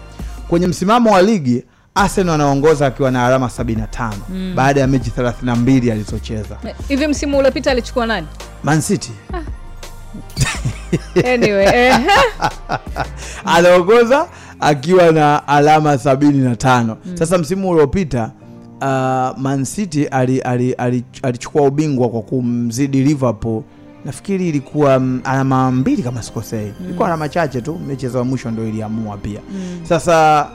kwenye 0.48 0.68
msimamo 0.68 1.12
wa 1.12 1.22
ligi 1.22 1.64
Arsenal 1.96 2.36
anaongoza 2.36 2.88
akiwa 2.88 3.12
na 3.12 3.26
alama 3.28 3.48
75 3.48 4.12
baada 4.56 4.82
ya 4.82 4.88
mechi 4.88 5.10
32 5.18 5.92
alizocheza. 5.92 6.58
hivi 6.88 7.08
msimu 7.08 7.38
uliopita 7.38 7.72
alichukua 7.72 8.06
nani? 8.06 8.28
Man 8.64 8.82
City. 8.82 9.12
Anyway 11.34 11.66
eh, 11.74 12.00
anaongoza 13.56 14.28
akiwa 14.64 15.12
na 15.12 15.48
alama 15.48 15.96
75 15.96 16.96
sasa 17.14 17.38
msimu 17.38 17.70
uliopita 17.70 18.32
uh, 18.82 19.38
Man 19.42 19.66
City 19.66 20.06
ali- 20.06 20.42
ali- 20.42 20.74
ali- 20.74 21.04
alichukua 21.22 21.62
ubingwa 21.62 22.10
kwa 22.10 22.22
kumzidi 22.22 23.04
Liverpool. 23.04 23.62
Nafikiri 24.06 24.50
ilikuwa 24.50 25.00
mm, 25.00 25.22
alama 25.24 25.72
mbili 25.72 26.04
kama 26.04 26.24
sikosei. 26.24 26.74
Ilikuwa 26.86 27.08
alama 27.08 27.30
chache 27.30 27.62
tu 27.62 27.80
mechi 27.88 28.08
za 28.08 28.24
mwisho 28.24 28.52
ndio 28.52 28.68
iliamua 28.68 29.18
pia. 29.18 29.40
Sasa 29.84 30.42
kwe- 30.44 30.50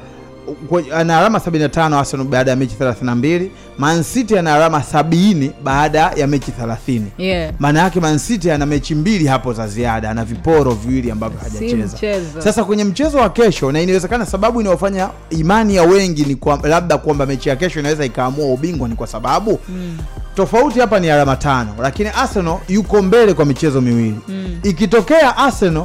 ana 0.94 1.18
alama 1.18 1.38
75 1.38 1.98
Arsenal 1.98 2.26
baada 2.26 2.50
ya 2.50 2.56
mechi 2.56 2.76
32 2.80 3.48
Man 3.78 4.02
City 4.02 4.38
ana 4.38 4.54
alama 4.54 4.78
70 4.92 5.50
baada 5.64 6.12
ya 6.16 6.26
mechi 6.26 6.52
30 6.62 7.00
yeah. 7.18 7.52
maana 7.58 7.80
yake 7.80 8.00
Man 8.00 8.18
City 8.18 8.50
ana 8.50 8.66
mechi 8.66 8.94
mbili 8.94 9.26
hapo 9.26 9.52
za 9.52 9.68
ziada 9.68 10.10
ana 10.10 10.24
viporo 10.24 10.70
viwili 10.70 11.10
ambavyo 11.10 11.38
hajacheza 11.40 11.98
sasa 12.38 12.64
kwenye 12.64 12.84
mchezo 12.84 13.18
wa 13.18 13.30
kesho 13.30 13.72
na 13.72 13.80
inawezekana 13.80 14.26
sababu 14.26 14.60
inayofanya 14.60 15.08
imani 15.30 15.74
ya 15.76 15.82
wengi 15.82 16.24
ni 16.24 16.34
kwa, 16.34 16.60
labda 16.62 16.98
kwamba 16.98 17.26
mechi 17.26 17.48
ya 17.48 17.56
kesho 17.56 17.80
inaweza 17.80 18.04
ikaamua 18.04 18.46
ubingwa 18.46 18.88
ni 18.88 18.94
kwa 18.94 19.06
sababu 19.06 19.58
mm. 19.68 19.98
tofauti 20.36 20.80
hapa 20.80 21.00
ni 21.00 21.10
alama 21.10 21.36
tano 21.36 21.74
lakini 21.82 22.08
Arsenal 22.08 22.58
yuko 22.68 23.02
mbele 23.02 23.34
kwa 23.34 23.44
michezo 23.44 23.80
miwili 23.80 24.20
mm. 24.28 24.58
ikitokea 24.62 25.36
Arsenal 25.36 25.84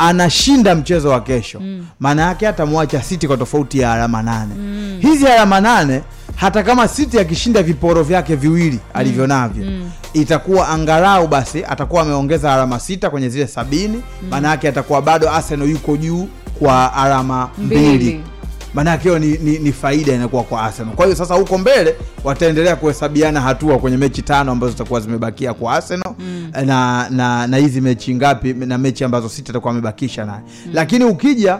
anashinda 0.00 0.74
mchezo 0.74 1.08
wa 1.10 1.20
kesho. 1.20 1.62
Maana 2.00 2.22
yake 2.22 2.48
atamwacha 2.48 3.00
City 3.00 3.26
kwa 3.28 3.36
tofauti 3.36 3.78
ya 3.78 3.92
alama 3.92 4.22
nane. 4.22 4.54
Hizi 5.00 5.26
alama 5.26 5.60
nane 5.60 6.02
hata 6.36 6.62
kama 6.62 6.88
City 6.88 7.18
akishinda 7.18 7.62
viporo 7.62 8.02
vyake 8.02 8.34
viwili 8.36 8.78
alivyo 8.94 9.26
navyo 9.26 9.64
itakuwa 10.12 10.68
angalau 10.68 11.28
basi 11.28 11.64
atakuwa 11.64 12.02
ameongeza 12.02 12.54
alama 12.54 12.80
sita 12.80 13.10
kwenye 13.10 13.28
zile 13.28 13.46
sabini. 13.46 14.02
Maana 14.30 14.48
yake 14.48 14.68
atakuwa 14.68 15.02
bado 15.02 15.30
Arsenal 15.30 15.70
yuko 15.70 15.96
juu 15.96 16.28
kwa 16.58 16.94
alama 16.94 17.48
mbili. 17.58 17.86
Mbili. 17.94 18.20
Maanake 18.74 19.02
hiyo 19.02 19.18
ni, 19.18 19.26
ni, 19.38 19.58
ni 19.58 19.72
faida 19.72 20.12
inakuwa 20.12 20.42
kwa 20.42 20.62
Arsenal. 20.62 20.94
Kwa 20.94 21.04
hiyo 21.06 21.16
sasa 21.16 21.34
huko 21.34 21.58
mbele 21.58 21.96
wataendelea 22.24 22.76
kuhesabiana 22.76 23.40
hatua 23.40 23.78
kwenye 23.78 23.96
mechi 23.96 24.22
tano 24.22 24.52
ambazo 24.52 24.72
zitakuwa 24.72 25.00
zimebakia 25.00 25.54
kwa 25.54 25.74
Arsenal 25.74 26.14
mm. 26.18 26.50
na 26.66 27.08
na 27.10 27.46
na 27.46 27.56
hizi 27.56 27.80
mechi 27.80 28.14
ngapi 28.14 28.52
na 28.54 28.78
mechi 28.78 29.04
ambazo 29.04 29.28
City 29.28 29.50
atakuwa 29.50 29.72
amebakisha 29.72 30.24
naye 30.24 30.40
mm. 30.66 30.70
lakini 30.74 31.04
ukija 31.04 31.58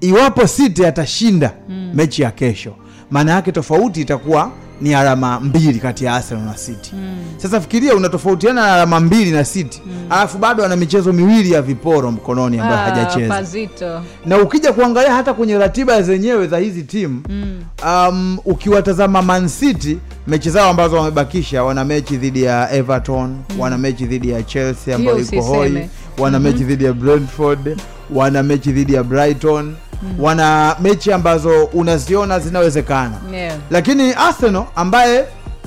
iwapo 0.00 0.46
City 0.46 0.86
atashinda 0.86 1.52
mm. 1.68 1.90
mechi 1.94 2.22
ya 2.22 2.30
kesho, 2.30 2.74
maana 3.10 3.32
yake 3.32 3.52
tofauti 3.52 4.00
itakuwa 4.00 4.50
ni 4.82 4.94
alama 4.94 5.40
mbili 5.40 5.78
kati 5.78 6.04
ya 6.04 6.14
Arsenal 6.14 6.44
na 6.44 6.54
City. 6.54 6.90
Mm. 6.94 7.16
Sasa 7.36 7.60
fikiria 7.60 7.94
unatofautiana 7.94 8.60
na 8.66 8.74
alama 8.74 9.00
mbili 9.00 9.30
na 9.30 9.44
City 9.44 9.82
mm. 9.86 9.92
alafu 10.10 10.38
bado 10.38 10.64
ana 10.64 10.76
michezo 10.76 11.12
miwili 11.12 11.52
ya 11.52 11.62
viporo 11.62 12.10
mkononi 12.10 12.58
ambayo 12.58 12.78
Ah, 12.80 12.84
hajacheza 12.84 13.28
pazito 13.34 14.02
na 14.26 14.38
ukija 14.38 14.72
kuangalia 14.72 15.12
hata 15.14 15.34
kwenye 15.34 15.58
ratiba 15.58 16.02
zenyewe 16.02 16.46
za 16.46 16.58
hizi 16.58 16.82
timu 16.82 17.22
mm. 17.28 17.62
um, 17.86 18.38
ukiwatazama 18.44 19.22
Man 19.22 19.48
City 19.48 19.98
mechi 20.26 20.50
zao 20.50 20.70
ambazo 20.70 20.96
wamebakisha 20.96 21.64
wana 21.64 21.84
mechi 21.84 22.16
dhidi 22.16 22.42
ya 22.42 22.72
Everton 22.72 23.30
mm. 23.30 23.60
wana 23.60 23.78
mechi 23.78 24.06
dhidi 24.06 24.30
ya 24.30 24.42
Chelsea 24.42 24.96
ambayo 24.96 25.18
iko 25.18 25.42
hoi 25.42 25.88
wana 26.18 26.40
mechi 26.40 26.64
dhidi 26.64 26.84
ya 26.84 26.92
Brentford 26.92 27.76
wana 28.14 28.42
mechi 28.42 28.72
dhidi 28.72 28.94
ya 28.94 29.02
Brighton 29.04 29.74
mm. 30.02 30.14
wana 30.18 30.76
mechi 30.80 31.12
ambazo 31.12 31.64
unaziona 31.64 32.38
zinawezekana 32.38 33.14
yeah. 33.32 33.56
lakini 33.70 34.12
Arsenal 34.12 34.64
ambaye 34.76 35.24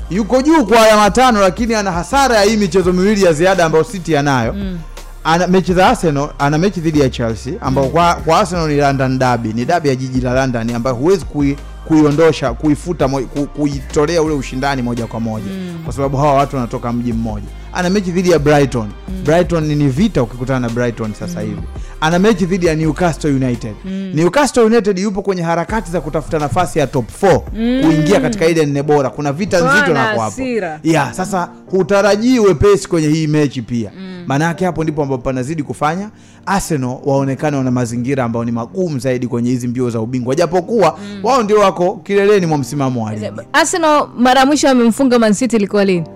yuko 0.10 0.42
juu 0.42 0.66
kwa 0.66 0.82
alama 0.82 1.12
tano 1.12 1.42
lakini 1.42 1.74
ana 1.76 1.92
hasara 1.92 2.36
ya 2.36 2.44
hii 2.44 2.58
michezo 2.58 2.94
miwili 2.94 3.24
ya 3.24 3.34
ziada 3.34 3.66
ambayo 3.66 3.84
City 3.84 4.18
anayo 4.18 4.54
mm. 4.54 4.80
ana 5.24 5.48
mechi 5.48 5.74
za 5.74 5.88
Arsenal 5.88 6.30
ana 6.40 6.58
mechi 6.58 6.80
dhidi 6.80 7.00
ya 7.00 7.10
Chelsea 7.10 7.54
ambao 7.62 7.86
kwa, 7.88 8.16
kwa 8.16 8.40
Arsenal 8.40 8.68
ni 8.70 8.76
London 8.78 9.20
derby 9.20 9.54
ni 9.54 9.66
dabi 9.66 9.90
ya 9.90 9.96
jiji 9.96 10.22
la 10.22 10.34
London 10.34 10.76
ambayo 10.76 10.96
huwezi 10.96 11.26
kui 11.26 11.58
kuiondosha 11.86 12.54
kuifuta 12.54 13.08
kuitolea 13.56 14.22
ule 14.22 14.34
ushindani 14.36 14.82
moja 14.82 15.08
kwa 15.08 15.20
moja 15.20 15.52
mm. 15.52 15.80
kwa 15.84 15.94
sababu 15.94 16.18
hawa 16.18 16.34
watu 16.34 16.56
wanatoka 16.56 16.94
mji 16.94 17.14
mmoja 17.14 17.48
ana 17.76 17.90
mechi 17.90 18.12
dhidi 18.12 18.32
ya 18.32 18.40
Brighton. 18.40 18.88
Mm. 19.08 19.24
Brighton 19.24 19.64
ni 19.64 19.88
vita 19.88 20.24
ukikutana 20.24 20.60
na 20.60 20.70
Brighton 20.70 21.14
sasa 21.14 21.42
hivi. 21.42 21.62
Ana 22.02 22.20
mechi 22.20 22.46
dhidi 22.46 22.66
ya 22.66 22.76
Newcastle 22.76 23.32
United. 23.32 23.74
Mm. 23.86 24.12
Newcastle 24.16 24.64
United 24.64 25.00
yupo 25.00 25.22
kwenye 25.22 25.42
harakati 25.42 25.92
za 25.92 26.02
kutafuta 26.02 26.40
nafasi 26.40 26.80
ya 26.80 26.88
top 26.88 27.06
4 27.24 27.42
mm. 27.54 27.82
kuingia 27.86 28.20
katika 28.20 28.46
ile 28.46 28.66
nne 28.66 28.84
bora. 28.84 29.10
Kuna 29.10 29.34
vita 29.34 29.58
nzito 29.58 29.74
Wana 29.74 29.94
na 29.94 30.22
hapo 30.22 30.42
ya 30.84 31.14
sasa 31.14 31.50
hutarajii 31.72 32.40
wepesi 32.40 32.90
kwenye 32.90 33.08
hii 33.08 33.28
mechi 33.28 33.62
pia. 33.62 33.92
Maana 34.28 34.46
yake 34.46 34.66
hapo 34.66 34.84
ndipo 34.84 35.04
ambapo 35.04 35.24
panazidi 35.24 35.64
kufanya. 35.64 36.10
Arsenal 36.46 36.98
waonekane 37.06 37.58
wana 37.58 37.72
mazingira 37.72 38.24
ambayo 38.24 38.46
ni 38.46 38.52
magumu 38.52 39.00
zaidi 39.00 39.28
kwenye 39.28 39.50
hizi 39.50 39.68
mbio 39.68 39.90
za 39.90 40.00
ubingwa. 40.02 40.36
Japokuwa 40.36 41.00
wao 41.24 41.44
ndio 41.44 41.60
wako 41.60 42.02
kileleni 42.04 42.46
mwa 42.46 42.58
msimamo 42.58 43.06
wa 43.06 43.14
ligi. 43.14 43.26
Arsenal 43.54 44.08
mara 44.18 44.40
ya 44.40 44.46
mwisho 44.46 44.70
amemfunga 44.70 45.20
Man 45.20 45.34
City 45.34 45.56
ilikuwa 45.56 45.86
lini? 45.86 46.08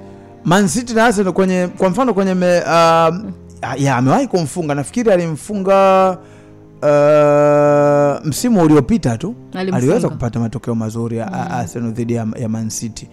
Man 0.45 0.67
City 0.67 0.93
na 0.93 1.06
Arsenal 1.06 1.34
kwenye 1.34 1.67
kwa 1.78 1.89
mfano 1.89 2.13
kwenye 2.13 2.34
me, 2.34 2.60
uh, 2.60 3.15
ya 3.82 3.95
amewahi 3.97 4.28
kumfunga 4.28 4.75
nafikiri 4.75 5.12
alimfunga 5.12 6.17
uh, 6.82 8.25
msimu 8.28 8.62
uliopita 8.63 9.17
tu 9.17 9.36
aliweza 9.54 10.10
kupata 10.10 10.39
matokeo 10.39 10.75
mazuri 10.75 11.17
ya 11.17 11.25
mm. 11.28 11.34
Arsenal 11.52 11.91
dhidi 11.91 12.13
ya, 12.13 12.28
ya 12.39 12.49
Man 12.49 12.69
City 12.69 13.08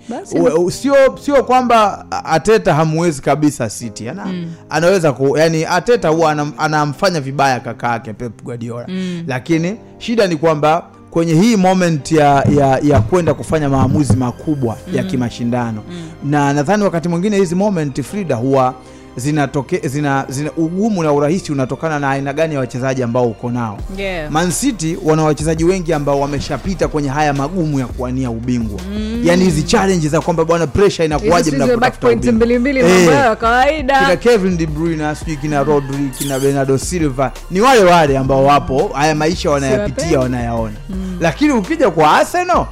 sio 0.68 1.18
sio 1.20 1.44
kwamba 1.44 2.06
Ateta 2.24 2.74
hamwezi 2.74 3.22
kabisa 3.22 3.68
City 3.70 4.08
ana, 4.08 4.26
mm. 4.26 4.52
anaweza 4.70 5.12
ku, 5.12 5.38
yani 5.38 5.64
Ateta 5.64 6.08
huwa 6.08 6.52
anamfanya 6.58 7.20
vibaya 7.20 7.60
kaka 7.60 7.88
yake 7.92 8.12
Pep 8.12 8.42
Guardiola 8.42 8.86
mm. 8.88 9.24
lakini 9.26 9.76
shida 9.98 10.26
ni 10.26 10.36
kwamba 10.36 10.84
kwenye 11.16 11.35
hii 11.35 11.57
moment 11.57 12.12
ya, 12.12 12.46
ya, 12.59 12.79
ya 12.83 13.00
kwenda 13.00 13.35
kufanya 13.35 13.68
maamuzi 13.68 14.16
makubwa 14.16 14.76
mm. 14.88 14.96
ya 14.96 15.02
kimashindano 15.05 15.83
mm. 15.90 16.09
na 16.31 16.52
nadhani 16.52 16.83
wakati 16.83 17.09
mwingine 17.09 17.37
hizi 17.37 17.55
moment 17.55 18.02
Frida 18.02 18.35
huwa 18.35 18.74
zinatoke 19.16 19.88
zina, 19.88 20.24
zina 20.29 20.50
ugumu 20.57 21.02
na 21.02 21.12
urahisi 21.12 21.52
unatokana 21.52 21.98
na 21.98 22.11
aina 22.11 22.33
gani 22.33 22.55
ya 22.55 22.61
wachezaji 22.61 23.02
ambao 23.02 23.26
uko 23.29 23.50
nao. 23.50 23.79
Yeah. 23.96 24.31
Man 24.31 24.50
City 24.52 24.98
wana 25.05 25.22
wachezaji 25.24 25.64
wengi 25.64 25.92
ambao 25.92 26.20
wameshapita 26.20 26.88
kwenye 26.88 27.09
haya 27.09 27.33
magumu 27.33 27.81
ya 27.81 27.87
kuwania 27.87 28.31
ubingwa. 28.31 28.81
Mm. 28.96 29.20
yaani 29.24 29.44
hizi 29.44 29.62
challenge 29.62 30.09
za 30.09 30.20
kwamba 30.20 30.44
bwana 30.44 30.66
pressure 30.66 31.09
back 31.09 31.22
mnapotafuta 31.52 32.09
ubingwa? 32.09 32.46
Eh, 32.88 33.07
ya 33.07 33.12
kina 33.22 33.37
kawaida. 33.37 34.16
Kevin 34.16 34.57
De 34.57 34.66
Bruyne 34.66 35.14
sijui 35.14 35.37
kina 35.37 35.62
Rodri 35.64 36.11
kina 36.18 36.38
Bernardo 36.40 36.79
Silva 36.79 37.33
ni 37.50 37.61
wale 37.61 37.85
wale 37.85 38.18
ambao 38.18 38.44
wapo 38.44 38.88
haya 38.88 39.14
maisha 39.14 39.50
wanayapitia 39.50 40.20
wanayaona. 40.20 40.57
Wanayaona 40.57 40.76
lakini 41.20 41.52
ukija 41.52 41.90
kwa 41.90 42.16
Arsenal 42.18 42.66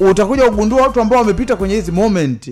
utakuja 0.00 0.44
kugundua 0.50 0.82
watu 0.82 1.00
ambao 1.00 1.18
wamepita 1.18 1.56
kwenye 1.56 1.74
hizi 1.74 1.92
moment. 1.92 2.50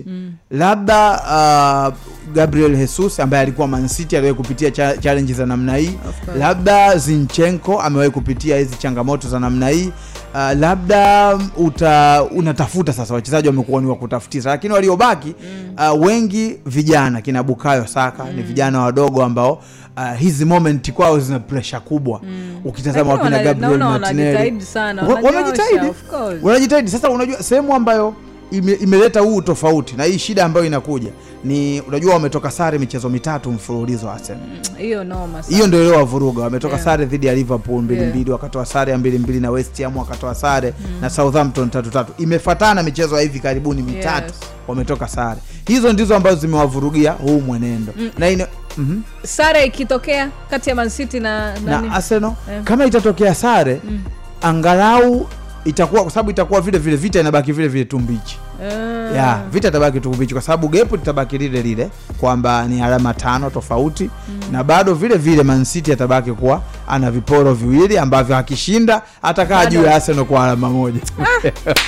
Labda 0.51 1.11
uh, 1.11 1.93
gabriel 2.33 2.75
jesus 2.77 3.19
ambaye 3.29 3.43
alikuwa 3.43 3.67
mancity 3.67 4.17
aliwahi 4.17 4.37
kupitia 4.37 4.71
cha, 4.71 4.97
challenge 4.97 5.33
za 5.33 5.45
namna 5.45 5.75
hii. 5.75 5.91
Labda 6.39 6.97
zinchenko 6.97 7.81
amewahi 7.81 8.09
kupitia 8.11 8.57
hizi 8.57 8.75
changamoto 8.77 9.27
za 9.29 9.39
namna 9.39 9.69
hii. 9.69 9.91
Uh, 10.33 10.59
labda 10.59 11.37
uta, 11.57 12.23
unatafuta 12.35 12.93
sasa 12.93 13.13
wachezaji 13.13 13.47
wamekuwa 13.47 13.81
ni 13.81 13.87
wa 13.87 13.95
kutafutisha 13.95 14.49
lakini 14.49 14.73
waliobaki 14.73 15.35
uh, 15.93 16.05
wengi 16.05 16.57
vijana 16.65 17.21
kina 17.21 17.43
bukayo 17.43 17.87
saka 17.87 18.23
ni 18.31 18.41
vijana 18.41 18.81
wadogo 18.81 19.23
ambao 19.23 19.53
uh, 19.97 20.17
hizi 20.19 20.45
moment 20.45 20.91
kwao 20.91 21.19
zina 21.19 21.39
presha 21.39 21.79
kubwa. 21.79 22.21
Ukitazama 22.65 23.11
wakina 23.13 23.29
gabriel 23.43 23.77
martinelli. 23.99 24.37
wanajitahidi. 25.25 25.85
wanajitahidi. 26.41 26.91
Sasa 26.91 27.09
unajua 27.09 27.43
sehemu 27.43 27.75
ambayo 27.75 28.13
ime, 28.51 28.73
imeleta 28.73 29.19
huu 29.19 29.41
tofauti 29.41 29.95
na 29.97 30.03
hii 30.03 30.17
shida 30.19 30.45
ambayo 30.45 30.65
inakuja 30.65 31.11
ni 31.43 31.81
unajua 31.81 32.13
wametoka 32.13 32.51
sare 32.51 32.77
michezo 32.77 33.09
mitatu 33.09 33.51
mfululizo 33.51 34.11
Arsenal 34.11 34.41
hiyo 34.77 35.03
noma 35.03 35.43
sana. 35.43 35.55
hiyo 35.55 35.67
ndio 35.67 35.81
ile 35.87 35.97
wavuruga 35.97 36.43
wametoka 36.43 36.73
Yeah. 36.73 36.85
sare 36.85 37.05
dhidi 37.05 37.27
ya 37.27 37.35
liverpool 37.35 37.81
mbili 37.81 37.99
Yeah. 38.01 38.13
mbili 38.15 38.31
wakatoa 38.31 38.65
sare 38.65 38.91
ya 38.91 38.97
mbili 38.97 39.19
mbili 39.19 39.39
na 39.39 39.51
west 39.51 39.81
ham 39.83 39.97
wakatoa 39.97 40.35
sare 40.35 40.73
na 41.01 41.09
southampton 41.09 41.69
tatu 41.69 41.89
tatu 41.89 42.13
imefatana 42.17 42.83
michezo 42.83 43.15
ya 43.15 43.21
hivi 43.21 43.39
karibuni 43.39 43.81
mitatu 43.81 44.25
Yes. 44.25 44.33
wametoka 44.67 45.07
sare 45.07 45.39
hizo 45.67 45.93
ndizo 45.93 46.15
ambazo 46.15 46.35
zimewavurugia 46.39 47.11
huu 47.11 47.39
mwenendo 47.41 47.93
na 48.17 48.29
ina, 48.29 48.47
mhm. 48.77 49.01
sare 49.23 49.65
ikitokea 49.65 50.29
kati 50.49 50.69
ya 50.69 50.75
mancity 50.75 51.19
na, 51.19 51.59
na 51.59 51.91
arsenal 51.93 52.33
yeah. 52.51 52.63
kama 52.63 52.85
itatokea 52.85 53.35
sare 53.35 53.81
angalau 54.41 55.27
itakuwa 55.65 56.01
kwa 56.01 56.11
sababu 56.11 56.31
itakuwa 56.31 56.61
vile 56.61 56.77
vile 56.77 56.95
vita 56.95 57.19
inabaki 57.19 57.51
vile 57.51 57.67
vile 57.67 57.85
tu 57.85 57.99
mbichi 57.99 58.39
Eh, 58.63 59.15
ya 59.15 59.41
vita 59.51 59.67
itabaki 59.67 59.99
tu 59.99 60.13
mbichi 60.13 60.33
kwa 60.33 60.41
sababu 60.41 60.67
gepu 60.67 60.95
litabaki 60.95 61.37
lile 61.37 61.61
lile 61.61 61.89
kwamba 62.19 62.67
ni 62.67 62.81
alama 62.81 63.13
tano 63.13 63.49
tofauti 63.49 64.09
na 64.51 64.63
bado 64.63 64.93
vile 64.93 65.17
vile 65.17 65.43
mancity 65.43 65.91
atabaki 65.93 66.31
kuwa 66.31 66.61
ana 66.87 67.11
viporo 67.11 67.53
viwili 67.53 67.97
ambavyo 67.97 68.37
akishinda 68.37 69.01
atakaa 69.21 69.65
juu 69.65 69.83
ya 69.83 69.95
arsenal 69.95 70.25
kwa 70.25 70.43
alama 70.43 70.69
moja. 70.69 70.99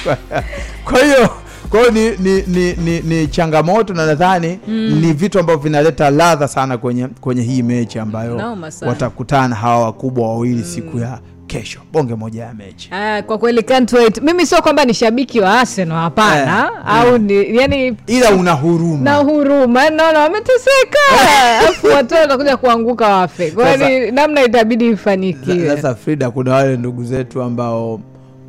Kwa 0.86 1.00
hiyo 1.04 1.30
kwa 1.70 1.80
hiyo 1.80 1.92
ni, 1.92 2.10
ni, 2.18 2.44
ni, 2.48 2.74
ni, 2.74 3.00
ni 3.00 3.28
changamoto 3.28 3.94
na 3.94 4.06
nadhani 4.06 4.60
ni 4.68 5.14
vitu 5.14 5.40
ambavyo 5.40 5.62
vinaleta 5.64 6.10
ladha 6.10 6.48
sana 6.48 6.78
kwenye 6.78 7.08
kwenye 7.08 7.42
hii 7.42 7.62
mechi 7.64 8.00
ambayo 8.00 8.36
no, 8.36 8.58
watakutana 8.82 9.56
hawa 9.56 9.86
wakubwa 9.86 10.30
wawili 10.30 10.64
siku 10.64 11.00
ya 11.00 11.20
kesho. 11.52 11.80
Bonge 11.94 12.16
moja 12.16 12.44
ya 12.44 12.54
mechi. 12.54 12.90
Ah, 12.94 13.22
kwa 13.22 13.38
kweli 13.38 13.64
can't 13.64 13.94
wait. 13.94 14.22
Mimi 14.22 14.46
sio 14.46 14.62
kwamba 14.62 14.86
ni 14.86 14.94
shabiki 14.94 15.40
wa 15.40 15.60
Arsenal 15.60 15.98
hapana, 15.98 16.70
Eh, 16.74 16.96
au 16.96 17.18
ni 17.18 17.58
yani 17.58 17.98
ila 18.08 18.32
una 18.32 18.52
huruma. 18.52 19.04
na 19.04 19.16
huruma. 19.16 19.90
Naona 19.90 20.20
wameteseka, 20.20 21.00
alafu 21.60 21.88
watu 21.88 22.14
wanakuja 22.16 22.58
kuanguka 22.58 23.08
wafe. 23.08 23.52
Kwa 23.52 23.72
hiyo 23.74 24.12
namna 24.12 24.44
itabidi 24.44 24.88
ifanikiwe. 24.88 25.68
sasa 25.76 25.96
frida 25.96 26.32
kuna 26.32 26.54
wale 26.54 26.78
ndugu 26.78 27.04
zetu 27.04 27.42
ambao 27.42 28.00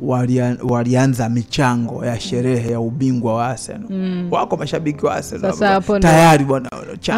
walia, 0.01 0.57
walianza 0.69 1.29
michango 1.29 2.05
ya 2.05 2.19
sherehe 2.19 2.71
ya 2.71 2.79
ubingwa 2.79 3.33
wa 3.35 3.47
arsenal. 3.47 3.89
Wako 4.31 4.57
mashabiki 4.57 5.05
wa 5.05 5.15
arsenal 5.15 5.53
Sasa 5.53 5.99
tayari 5.99 6.45
bwana 6.45 6.69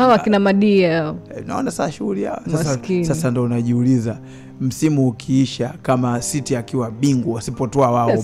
wakina 0.08 0.40
Madia. 0.40 1.14
Eh, 1.38 1.44
naona 1.48 1.72
saa 1.72 1.92
shughuli 1.92 2.24
yao. 2.24 2.42
Sasa, 2.52 2.80
sasa 3.04 3.32
ndo 3.32 3.44
unajiuliza 3.44 4.18
msimu 4.62 5.08
ukiisha 5.08 5.74
kama 5.82 6.20
city 6.20 6.56
akiwa 6.56 6.92
bingwa 6.92 7.36
wasipotoa 7.36 7.92
wao 7.92 8.18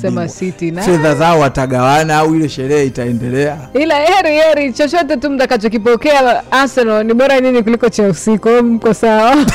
fedha 0.86 1.16
zao 1.16 1.40
watagawana 1.40 2.18
au 2.18 2.36
ile 2.36 2.50
sherehe 2.50 2.86
itaendelea 2.86 3.58
ila 3.74 3.96
heri 3.96 4.36
heri, 4.36 4.74
chochote 4.74 5.18
tu 5.18 5.30
mtakachokipokea 5.30 6.52
Arsenal 6.52 7.06
ni 7.06 7.14
bora 7.14 7.40
nini 7.40 7.64
kuliko 7.64 7.90
Chelsea. 7.90 8.38
Kwa 8.38 8.52
hiyo 8.52 8.64
mko 8.64 8.94
sawa. 8.94 9.36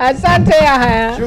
Asante 0.00 0.54
Yahaya. 0.64 1.18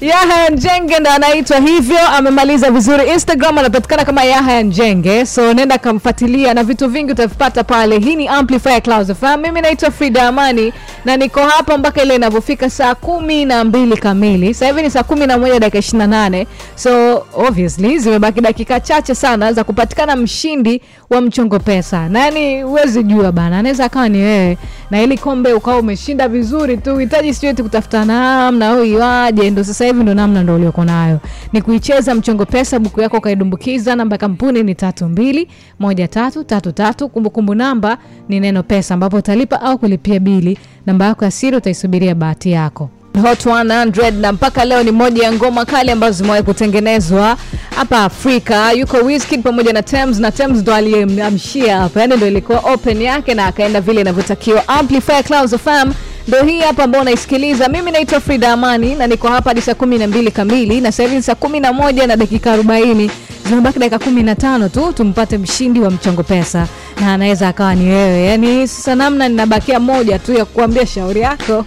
Yahaya 0.00 0.48
Njenge 0.50 0.98
ndo 0.98 1.10
anaitwa 1.10 1.58
hivyo, 1.58 1.98
amemaliza 2.08 2.70
vizuri. 2.70 3.10
Instagram 3.10 3.58
anapatikana 3.58 4.04
kama 4.04 4.24
Yahaya 4.24 4.62
Njenge, 4.62 5.26
so 5.26 5.54
nenda 5.54 5.78
kamfuatilia 5.78 6.54
na 6.54 6.64
vitu 6.64 6.88
vingi 6.88 7.12
utavipata 7.12 7.64
pale. 7.64 7.98
Hii 7.98 8.16
ni 8.16 8.28
Amplifier 8.28 8.82
Clouds 8.82 9.12
FM. 9.12 9.40
Mimi 9.42 9.60
naitwa 9.60 9.90
Frida 9.90 10.28
Amani 10.28 10.72
na 11.04 11.16
niko 11.16 11.40
hapa 11.40 11.78
mpaka 11.78 12.02
ile 12.02 12.14
inavyofika 12.16 12.70
saa 12.80 12.94
kumi 12.94 13.44
na 13.44 13.64
mbili 13.64 13.96
kamili. 13.96 14.54
Sasa 14.54 14.82
ni 14.82 14.90
saa 14.90 15.02
kumi 15.02 15.26
na 15.26 15.38
moja 15.38 15.58
dakika 15.60 15.78
ishirina 15.78 16.06
nane 16.06 16.46
so 16.74 17.24
obviously 17.34 17.98
zimebaki 17.98 18.40
dakika 18.40 18.80
chache 18.80 19.14
sana 19.14 19.52
za 19.52 19.64
kupatikana 19.64 20.16
mshindi 20.16 20.80
wa 21.10 21.20
mchongo 21.20 21.58
pesa. 21.58 22.08
Nani 22.08 22.62
huwezi 22.62 23.02
jua 23.02 23.32
bana, 23.32 23.58
anaweza 23.58 23.84
akawa 23.84 24.08
ni 24.08 24.18
wewe 24.18 24.58
na 24.90 25.02
ili 25.02 25.18
kombe 25.18 25.52
ukawa 25.52 25.78
umeshinda 25.78 26.28
vizuri 26.28 26.76
tu, 26.76 26.94
uhitaji 26.94 27.34
sijui 27.34 27.54
kutafuta 27.54 28.04
namna 28.04 28.68
au 28.68 28.84
iwaje, 28.84 29.50
ndo 29.50 29.64
sasa 29.64 29.84
hivi 29.84 30.02
ndo 30.02 30.14
namna 30.14 30.42
ndo 30.42 30.54
ulioko 30.54 30.84
nayo 30.84 31.18
ni 31.52 31.62
kuicheza 31.62 32.14
mchongo 32.14 32.46
pesa, 32.46 32.78
buku 32.78 33.00
yako 33.00 33.16
ukaidumbukiza. 33.16 33.96
Namba 33.96 34.14
ya 34.14 34.18
kampuni 34.18 34.62
ni 34.62 34.74
tatu 34.74 35.08
mbili 35.08 35.48
moja 35.78 36.08
tatu 36.08 36.44
tatu 36.44 36.72
tatu. 36.72 37.08
Kumbukumbu 37.08 37.54
namba 37.54 37.98
ni 38.28 38.40
neno 38.40 38.62
pesa, 38.62 38.94
ambapo 38.94 39.16
utalipa 39.16 39.60
au 39.62 39.78
kulipia 39.78 40.20
bili. 40.20 40.58
Namba 40.86 41.04
yako 41.06 41.24
ya 41.24 41.30
siri 41.30 41.56
utaisubiria 41.56 42.14
bahati 42.14 42.50
yako. 42.50 42.90
Hot 43.22 43.46
100 43.46 44.10
na 44.20 44.32
mpaka 44.32 44.64
leo 44.64 44.82
ni 44.82 44.90
moja 44.90 45.22
ya 45.24 45.32
ngoma 45.32 45.64
kali 45.64 45.90
ambazo 45.90 46.16
zimewahi 46.18 46.42
kutengenezwa 46.42 47.36
hapa 47.76 48.04
Afrika. 48.04 48.72
Yuko 48.72 48.96
Wizkid 48.96 49.42
pamoja 49.42 49.72
na 49.72 49.82
Tems 49.82 50.18
na 50.18 50.30
Tems 50.32 50.58
ndo 50.58 50.74
aliyemamshia 50.74 51.78
hapa, 51.78 52.00
yani 52.00 52.16
ndo 52.16 52.26
ilikuwa 52.26 52.58
open 52.58 53.02
yake 53.02 53.34
na 53.34 53.46
akaenda 53.46 53.80
vile 53.80 54.00
inavyotakiwa. 54.00 54.68
Amplifier 54.68 55.24
Clouds 55.24 55.52
of 55.52 55.62
Fam 55.64 55.94
ndo 56.28 56.42
hii 56.42 56.60
hapa 56.60 56.84
ambao 56.84 57.00
unaisikiliza. 57.02 57.68
Mimi 57.68 57.90
naitwa 57.90 58.20
Frida 58.20 58.52
Amani 58.52 58.94
na 58.94 59.06
niko 59.06 59.28
hapa 59.28 59.50
hadi 59.50 59.60
saa 59.60 59.74
kumi 59.74 59.98
na 59.98 60.06
mbili 60.06 60.30
kamili, 60.30 60.80
na 60.80 60.92
sasa 60.92 61.14
ni 61.14 61.22
saa 61.22 61.34
kumi 61.34 61.60
na 61.60 61.72
moja 61.72 62.06
na 62.06 62.16
dakika 62.16 62.52
arobaini 62.52 63.10
zimebaki 63.48 63.78
dakika 63.78 63.98
kumi 63.98 64.22
na 64.22 64.34
tano 64.34 64.68
tu 64.68 64.92
tumpate 64.92 65.38
mshindi 65.38 65.80
wa 65.80 65.90
mchongo 65.90 66.22
pesa, 66.22 66.66
na 67.00 67.14
anaweza 67.14 67.48
akawa 67.48 67.74
ni 67.74 67.88
wewe. 67.90 68.24
Yani 68.24 68.68
sasa 68.68 68.94
namna 68.94 69.28
ninabakia 69.28 69.80
moja 69.80 70.18
tu 70.18 70.32
ya 70.34 70.44
kuambia 70.44 70.86
shauri 70.86 71.20
yako 71.20 71.66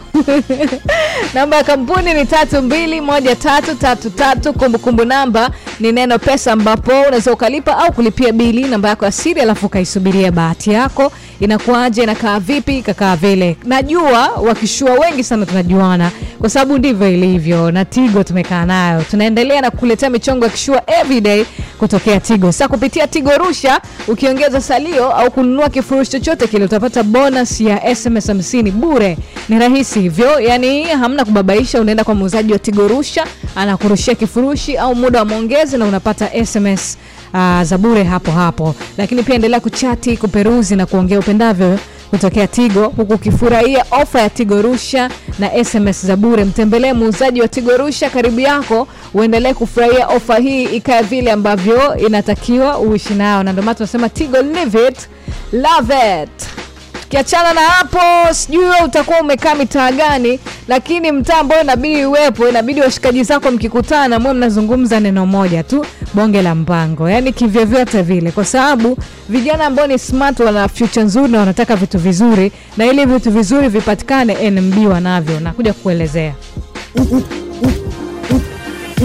namba 1.33 1.57
ya 1.57 1.63
kampuni 1.63 2.13
ni 2.13 2.25
tatu 2.25 2.61
mbili 2.61 3.01
moja 3.01 3.35
tatu 3.35 3.75
tatu 3.75 4.09
tatu. 4.09 4.53
Kumbukumbu 4.53 5.05
namba 5.05 5.49
ni 5.79 5.91
neno 5.91 6.19
pesa, 6.19 6.51
ambapo 6.51 6.91
unaweza 6.91 7.31
ukalipa 7.33 7.77
au 7.77 7.91
kulipia 7.93 8.31
bili, 8.31 8.63
namba 8.63 8.89
yako 8.89 9.05
ya 9.05 9.11
siri, 9.11 9.41
alafu 9.41 9.65
ukaisubiria 9.65 10.31
bahati 10.31 10.71
yako. 10.71 11.11
Inakuaje? 11.39 12.03
Inakaa 12.03 12.39
vipi? 12.39 12.77
Ikakaa 12.77 13.15
vile. 13.15 13.57
Najua 13.65 14.27
wakishua 14.27 14.91
wengi 14.93 15.23
sana 15.23 15.45
tunajuana, 15.45 16.11
kwa 16.39 16.49
sababu 16.49 16.77
ndivyo 16.77 17.09
ilivyo, 17.11 17.71
na 17.71 17.85
Tigo 17.85 18.23
tumekaa 18.23 18.65
nayo, 18.65 19.01
tunaendelea 19.11 19.61
na 19.61 19.71
kukuletea 19.71 20.09
michongo 20.09 20.45
ya 20.45 20.51
kishua 20.51 20.81
everyday 21.01 21.45
kutokea 21.79 22.19
Tigo. 22.19 22.51
Sasa 22.51 22.67
kupitia 22.67 23.07
Tigo 23.07 23.31
Rusha, 23.37 23.81
ukiongeza 24.07 24.61
salio 24.61 25.09
au 25.23 25.31
kununua 25.31 25.69
kifurushi 25.69 26.11
chochote 26.11 26.47
kile, 26.47 26.65
utapata 26.65 27.03
bonus 27.03 27.61
ya 27.61 27.95
SMS 27.95 28.29
50 28.29 28.71
bure. 28.71 29.17
Ni 29.49 29.59
rahisi 29.59 29.99
hivyo, 30.01 30.39
yani 30.39 30.83
hamna 30.83 31.25
kubabaisha. 31.25 31.81
Unaenda 31.81 32.03
kwa 32.03 32.15
muuzaji 32.15 32.53
wa 32.53 32.59
Tigo 32.59 32.87
Rusha, 32.87 33.25
anakurushia 33.55 34.15
kifurushi 34.15 34.77
au 34.77 34.95
muda 34.95 35.19
wa 35.19 35.25
maongezi, 35.25 35.77
na 35.77 35.85
unapata 35.85 36.45
SMS 36.45 36.97
uh, 37.33 37.61
za 37.63 37.77
bure 37.77 38.03
hapo 38.03 38.31
hapo. 38.31 38.75
Lakini 38.97 39.23
pia 39.23 39.35
endelea 39.35 39.59
kuchati, 39.59 40.17
kuperuzi 40.17 40.75
na 40.75 40.85
kuongea 40.85 41.19
upendavyo 41.19 41.79
kutokea 42.13 42.47
Tigo 42.47 42.87
huku 42.87 43.13
ukifurahia 43.13 43.85
ofa 43.91 44.21
ya 44.21 44.29
Tigo 44.29 44.61
Rusha 44.61 45.09
na 45.39 45.63
SMS 45.65 46.05
za 46.05 46.15
bure. 46.15 46.43
Mtembelee 46.45 46.93
muuzaji 46.93 47.41
wa 47.41 47.47
Tigo 47.47 47.77
Rusha 47.77 48.09
karibu 48.09 48.39
yako, 48.39 48.87
uendelee 49.13 49.53
kufurahia 49.53 50.07
ofa 50.07 50.35
hii 50.37 50.63
ikae 50.63 51.01
vile 51.01 51.31
ambavyo 51.31 51.97
inatakiwa 51.97 52.79
uishi 52.79 53.13
nayo, 53.13 53.43
na 53.43 53.51
ndio 53.51 53.63
maana 53.63 53.75
tunasema 53.75 54.09
Tigo 54.09 54.41
live 54.41 54.87
it 54.87 55.09
love 55.53 55.93
it. 56.23 56.62
Tukiachana 57.03 57.53
na 57.53 57.61
hapo, 57.61 58.33
sijui 58.33 58.63
wewe 58.63 58.81
utakuwa 58.85 59.19
umekaa 59.21 59.55
mitaa 59.55 59.91
gani, 59.91 60.39
lakini 60.67 61.11
mtaa 61.11 61.37
ambao 61.37 61.61
inabidi 61.61 62.05
uwepo, 62.05 62.49
inabidi 62.49 62.81
washikaji 62.81 63.23
zako 63.23 63.51
mkikutana, 63.51 64.19
mwe 64.19 64.33
mnazungumza 64.33 64.99
neno 64.99 65.25
moja 65.25 65.63
tu, 65.63 65.85
bonge 66.13 66.41
la 66.41 66.55
mpango, 66.55 67.09
yaani 67.09 67.33
kivyovyote 67.33 68.01
vile, 68.01 68.31
kwa 68.31 68.45
sababu 68.45 68.97
vijana 69.29 69.65
ambao 69.65 69.87
ni 69.87 69.99
smart 69.99 70.39
wana 70.39 70.67
future 70.67 71.05
nzuri 71.05 71.31
na 71.31 71.39
wanataka 71.39 71.75
vitu 71.75 71.99
vizuri, 71.99 72.51
na 72.77 72.85
ili 72.85 73.05
vitu 73.05 73.31
vizuri 73.31 73.67
vipatikane, 73.69 74.49
NMB 74.51 74.87
wanavyo, 74.87 75.39
nakuja 75.39 75.73
kukuelezea. 75.73 76.33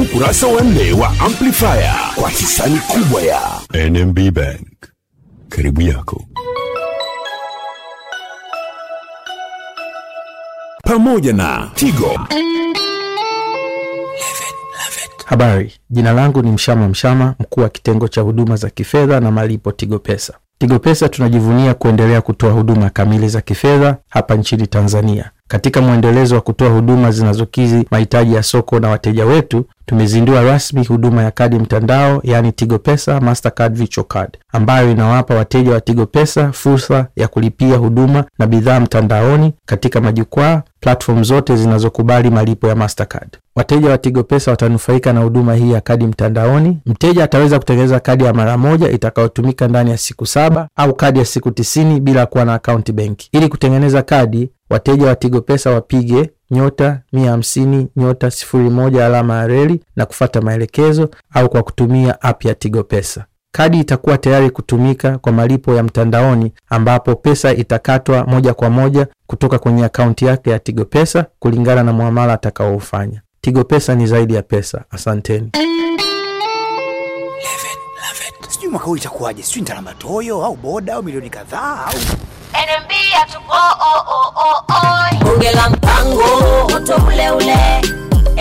Ukurasa 0.03 0.47
wa 0.47 0.63
nne 0.63 0.93
wa 0.93 1.09
Amplifier 1.21 1.95
kwa 2.15 2.31
hisani 2.31 2.79
kubwa 2.79 3.23
ya 3.23 3.41
NMB 3.91 4.19
Bank. 4.31 4.67
Karibu 5.49 5.81
yako, 5.83 6.25
pamoja 10.89 11.33
na 11.33 11.71
Tigo. 11.75 12.21
Habari, 15.25 15.73
jina 15.91 16.13
langu 16.13 16.43
ni 16.43 16.51
Mshama 16.51 16.89
Mshama, 16.89 17.35
mkuu 17.41 17.61
wa 17.61 17.69
kitengo 17.69 18.09
cha 18.09 18.21
huduma 18.21 18.57
za 18.57 18.71
kifedha 18.71 19.21
na 19.21 19.31
malipo 19.31 19.73
Tigo 19.73 19.99
Pesa. 19.99 20.35
Tigo 20.59 20.79
Pesa 20.79 21.09
tunajivunia 21.09 21.75
kuendelea 21.75 22.21
kutoa 22.21 22.53
huduma 22.53 22.91
kamili 22.91 23.29
za 23.29 23.41
kifedha 23.41 23.97
hapa 24.09 24.35
nchini 24.35 24.67
Tanzania. 24.67 25.31
Katika 25.49 25.81
mwendelezo 25.81 26.35
wa 26.35 26.41
kutoa 26.41 26.69
huduma 26.69 27.11
zinazokidhi 27.11 27.87
mahitaji 27.91 28.35
ya 28.35 28.43
soko 28.43 28.81
na 28.81 28.89
wateja 28.89 29.27
wetu, 29.27 29.65
tumezindua 29.89 30.43
rasmi 30.43 30.85
huduma 30.85 31.23
ya 31.23 31.31
kadi 31.31 31.59
mtandao, 31.59 32.21
yaani 32.25 32.53
Tigo 32.53 32.79
Pesa 32.79 33.21
Mastercard 33.21 33.75
Virtual 33.77 34.07
Card, 34.07 34.39
ambayo 34.53 34.91
inawapa 34.91 35.35
wateja 35.35 35.73
wa 35.73 35.81
Tigo 35.81 36.07
Pesa 36.07 36.53
fursa 36.53 37.07
ya 37.17 37.29
kulipia 37.29 37.77
huduma 37.77 38.25
na 38.39 38.47
bidhaa 38.47 38.81
mtandaoni 38.81 39.53
katika 39.67 40.01
majukwaa 40.01 40.63
platform 40.81 41.25
zote 41.25 41.57
zinazokubali 41.57 42.31
malipo 42.31 42.69
ya 42.69 42.75
Mastercard. 42.75 43.39
Wateja 43.57 43.91
wa 43.91 43.99
Tigo 43.99 44.23
Pesa 44.23 44.51
watanufaika 44.51 45.13
na 45.13 45.21
huduma 45.21 45.55
hii 45.55 45.73
ya 45.73 45.81
kadi 45.81 46.07
mtandaoni. 46.07 46.79
Mteja 46.87 47.25
ataweza 47.25 47.59
kutengeneza 47.59 48.01
kadi 48.01 48.25
ya 48.25 48.33
mara 48.33 48.59
moja 48.59 48.91
itakayotumika 48.91 49.69
ndani 49.69 49.91
ya 49.91 49.97
siku 49.99 50.27
saba 50.27 50.69
au 50.77 50.95
kadi 50.95 51.19
ya 51.19 51.25
siku 51.25 51.51
tisini 51.51 52.01
bila 52.01 52.27
kuwa 52.27 52.45
na 52.45 52.55
akaunti 52.55 52.93
benki. 52.93 53.29
Ili 53.33 53.49
kutengeneza 53.49 54.03
kadi, 54.03 54.51
wateja 54.71 55.07
wa 55.07 55.15
Tigo 55.15 55.41
Pesa 55.41 55.71
wapige 55.71 56.31
nyota 56.51 57.01
mia 57.13 57.31
hamsini 57.31 57.89
nyota 57.97 58.31
sifuri 58.31 58.71
moja 58.71 59.07
alama 59.07 59.37
ya 59.37 59.47
reli 59.47 59.81
na 59.97 60.07
kufata 60.07 60.41
maelekezo 60.41 61.11
au 61.35 61.49
kwa 61.49 61.63
kutumia 61.63 62.23
app 62.23 62.45
ya 62.45 62.55
Tigo 62.55 62.83
Pesa. 62.83 63.25
Kadi 63.53 63.81
itakuwa 63.81 64.19
tayari 64.19 64.51
kutumika 64.51 65.19
kwa 65.19 65.33
malipo 65.33 65.75
ya 65.75 65.83
mtandaoni 65.83 66.53
ambapo 66.71 67.15
pesa 67.15 67.53
itakatwa 67.55 68.25
moja 68.27 68.55
kwa 68.55 68.71
moja 68.71 69.07
kutoka 69.27 69.59
kwenye 69.59 69.85
akaunti 69.85 70.25
yake 70.25 70.51
ya 70.51 70.59
Tigo 70.59 70.85
Pesa 70.85 71.27
kulingana 71.39 71.83
na 71.83 71.93
muamala 71.93 72.33
atakaoufanya. 72.33 73.23
Tigo 73.41 73.65
Pesa 73.65 73.95
ni 73.95 74.07
zaidi 74.07 74.35
ya 74.35 74.43
pesa. 74.43 74.85
Asanteni. 74.91 75.51
sijui 78.49 78.71
mwaka 78.71 78.87
huu 78.87 78.97
itakuwaje 78.97 79.43
sijui 79.43 79.61
nitalamba 79.61 79.95
toyo 79.95 80.45
au 80.45 80.57
boda 80.57 80.95
au 80.95 81.03
milioni 81.03 81.31
kadhaa 81.31 81.85
au 81.87 81.95
Hatuko 82.73 83.55
oh, 83.55 84.03
oh, 84.11 84.33
oh, 84.37 84.63
oh. 84.69 85.25
Bunge 85.25 85.51
la 85.53 85.71
mpango 85.71 86.69
moto 86.71 86.97
ule 87.07 87.31
ule 87.31 87.81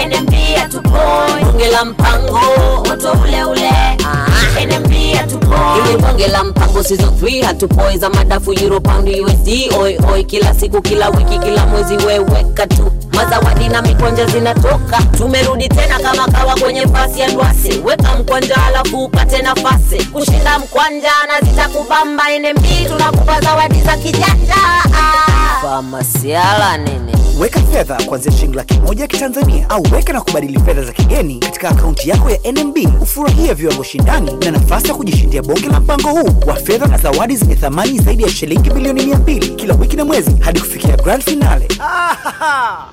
NMB 0.06 0.34
hatupoi 0.60 1.43
Bunge 1.43 1.68
la 1.68 1.86
mpango 1.86 2.39
moto 2.88 3.12
ule 3.24 3.43
ule. 3.43 3.70
Ah. 3.70 4.66
NMB 4.66 4.93
hatupoi 5.18 5.98
bunge 6.02 6.28
la 6.28 6.43
mpango 6.43 6.84
season 6.84 7.10
3 7.10 7.45
hatupoi 7.45 7.98
za 7.98 8.10
madafu 8.10 8.54
euro 8.54 8.80
pound 8.80 9.10
USD 9.10 9.48
oi 9.80 9.98
oi 10.14 10.24
kila 10.24 10.54
siku 10.54 10.82
kila 10.82 11.10
wiki 11.10 11.39
kila 11.39 11.66
mwezi 11.66 11.95
weweka 12.06 12.68
tu. 12.68 12.91
Mazawadi 13.14 13.70
na 13.70 13.82
mikwanja 13.82 14.26
zinatoka. 14.26 14.98
Tumerudi 15.18 15.70
tena 15.70 16.00
kama 16.00 16.28
kawa 16.28 16.56
kwenye 16.56 16.88
fasi 16.88 17.20
ya 17.20 17.28
ndwasi 17.28 17.80
weka 17.86 18.16
mkwanja 18.20 18.56
alafu 18.68 19.04
upate 19.04 19.41
nafasi. 19.41 20.06
Kushinda 20.06 20.60
mkwanja 20.60 21.12
na 21.28 21.50
zitakubamba 21.50 22.24
NMB 22.39 22.66
tunakupa 22.88 23.41
zawadi 23.41 23.82
za 23.82 23.98
kijanja. 23.98 24.56
Ah. 24.93 25.62
famasiala 25.62 26.78
nini 26.78 27.12
weka 27.40 27.60
fedha 27.60 27.96
kuanzia 28.06 28.32
shilingi 28.32 28.56
laki 28.58 28.74
moja 28.80 29.02
ya 29.02 29.08
kitanzania 29.08 29.70
au 29.70 29.84
weka 29.92 30.14
na 30.14 30.22
kubadili 30.22 30.60
fedha 30.60 30.84
za 30.84 30.92
kigeni 30.92 31.40
katika 31.40 31.70
akaunti 31.70 32.10
yako 32.10 32.30
ya 32.30 32.52
nmb 32.52 32.78
ufurahie 33.02 33.54
viwango 33.54 33.84
shindani 33.84 34.32
na 34.46 34.52
nafasi 34.52 34.88
ya 34.88 34.94
kujishindia 34.94 35.42
bonge 35.42 35.68
la 35.68 35.80
mpango 35.80 36.10
huu 36.10 36.40
wa 36.50 36.56
fedha 36.56 36.86
na 36.88 36.98
zawadi 36.98 37.36
zenye 37.36 37.56
thamani 37.56 38.00
zaidi 38.00 38.24
ya 38.24 38.30
shilingi 38.30 38.70
milioni 38.70 39.02
200 39.06 39.56
kila 39.56 39.74
wiki 39.74 39.96
na 39.96 40.06
mwezi 40.06 40.36
hadi 40.40 40.60
kufikia 40.60 40.96
grand 40.98 41.24
finale. 41.24 41.68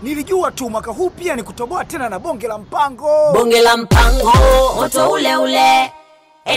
Nilijua 0.03 0.51
tu 0.51 0.71
mwaka 0.71 0.91
huu 0.91 1.11
pia 1.11 1.37
ni 1.37 1.43
kutoboa 1.43 1.85
tena 1.85 2.09
na 2.09 2.19
bonge 2.19 2.49
la 2.49 2.59
mpango. 2.59 3.33
Bonge 3.33 3.61
la 3.63 3.77
mpango 3.77 4.33
moto 4.77 5.11
ule 5.11 5.37
ule. 5.37 5.91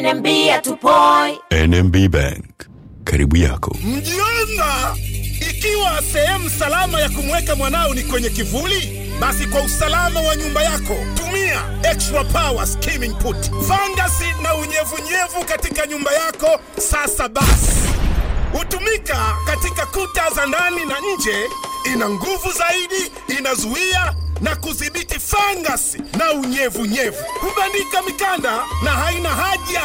NMB 0.02 0.26
hatupoi 0.52 1.40
NMB 1.68 1.96
Bank, 2.10 2.68
karibu 3.04 3.38
yako. 3.38 3.76
Mjomba, 3.84 4.96
ikiwa 5.58 6.02
sehemu 6.14 6.50
salama 6.50 7.00
ya 7.02 7.10
kumweka 7.10 7.56
mwanao 7.56 7.94
ni 7.94 8.04
kwenye 8.04 8.30
kivuli, 8.30 9.12
basi 9.20 9.48
kwa 9.48 9.62
usalama 9.62 10.20
wa 10.22 10.36
nyumba 10.36 10.64
yako 10.64 10.96
tumia 11.16 11.62
Extra 11.92 12.24
Power 12.24 12.68
Skimming 12.68 13.14
Put. 13.16 13.38
Fangasi 13.68 14.26
na 14.44 14.56
unyevunyevu 14.56 15.46
katika 15.46 15.86
nyumba 15.88 16.12
yako 16.14 16.60
sasa 16.80 17.30
basi 17.30 17.78
hutumika 18.52 19.36
katika 19.46 19.86
kuta 19.86 20.30
za 20.36 20.46
ndani 20.46 20.86
na 20.86 20.96
nje. 21.16 21.50
Ina 21.94 22.10
nguvu 22.10 22.52
zaidi, 22.52 23.12
inazuia 23.40 24.14
na 24.42 24.56
kudhibiti 24.56 25.20
fangasi 25.20 25.98
na 26.18 26.32
unyevunyevu. 26.32 27.24
Hubandika 27.42 28.02
mikanda 28.02 28.58
na 28.84 28.92
haina 28.92 29.30
haja 29.30 29.82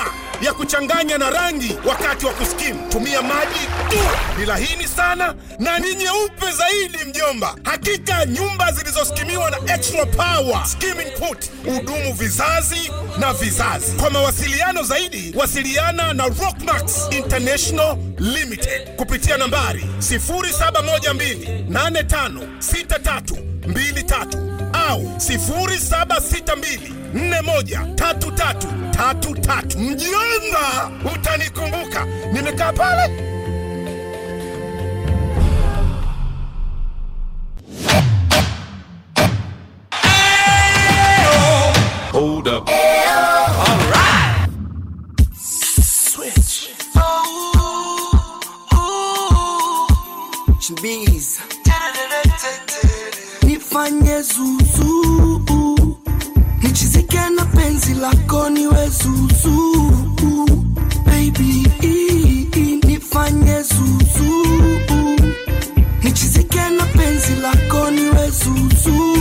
kuchanganya 0.67 1.19
na 1.19 1.31
rangi 1.31 1.77
wakati 1.89 2.27
wa 2.27 2.33
kuskimu. 2.33 2.89
Tumia 2.89 3.23
maji 3.23 3.61
tu, 3.91 3.97
ni 4.39 4.47
laini 4.47 4.89
sana 4.97 5.35
na 5.59 5.79
ni 5.79 5.95
nyeupe 5.95 6.53
zaidi, 6.53 6.99
mjomba. 7.09 7.55
Hakika 7.65 8.27
nyumba 8.27 8.73
zilizoskimiwa 8.73 9.51
na 9.51 9.75
Extra 9.75 10.07
Power 10.07 10.67
Skim 10.67 11.01
Input 11.01 11.51
hudumu 11.65 12.13
vizazi 12.15 12.91
na 13.19 13.33
vizazi. 13.33 13.93
Kwa 13.93 14.11
mawasiliano 14.11 14.83
zaidi, 14.83 15.35
wasiliana 15.37 16.13
na 16.15 16.25
Rockmax 16.25 17.09
International 17.11 17.97
Limited 18.19 18.97
kupitia 18.97 19.37
nambari 19.37 19.85
0712 19.99 21.67
8563 21.69 23.23
23 23.67 24.52
au 24.91 25.01
0762 25.19 26.93
41 27.15 27.95
33 27.97 28.55
33. 28.93 29.63
Mjomba, 29.79 30.91
utanikumbuka. 31.15 32.07
Nimekaa 32.33 32.73
pale 32.73 33.11
Hold 42.13 42.49
up. 42.49 42.69
Switch. 45.41 46.69
Chimbiz. 50.61 51.41
nifanye 53.43 54.23
zuzu 54.23 54.62
nichizike 57.13 57.31
na 57.37 57.45
penzi 57.45 57.95
lako 57.95 58.51
niwe 58.51 58.89
zuzu. 58.89 59.93
Baby 61.05 61.67
nifanye 62.87 63.63
zuzu. 63.63 64.47
Nichizike 66.03 66.61
na 66.79 66.85
penzi 66.85 67.35
lako 67.43 67.91
niwe 67.91 68.31
zuzu 68.31 69.17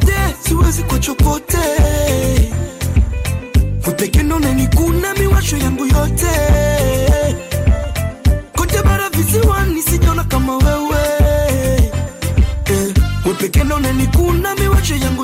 chokote, 0.00 0.34
siwezi 0.48 0.82
kwa 0.82 0.98
chokote. 0.98 1.58
Upeke 3.88 4.22
ndo 4.22 4.36
unanikuna 4.36 5.14
miwasho 5.14 5.56
yangu 5.56 5.86
yote. 5.86 6.30
Kote 8.56 8.82
bara 8.82 9.10
visiwani 9.10 9.82
sijaona 9.82 10.24
kama 10.24 10.56
wewe. 10.56 10.98
Eh, 12.64 12.94
upeke 13.30 13.64
ndo 13.64 13.76
unanikuna 13.76 14.54
miwasho 14.54 14.94
yangu 14.94 15.19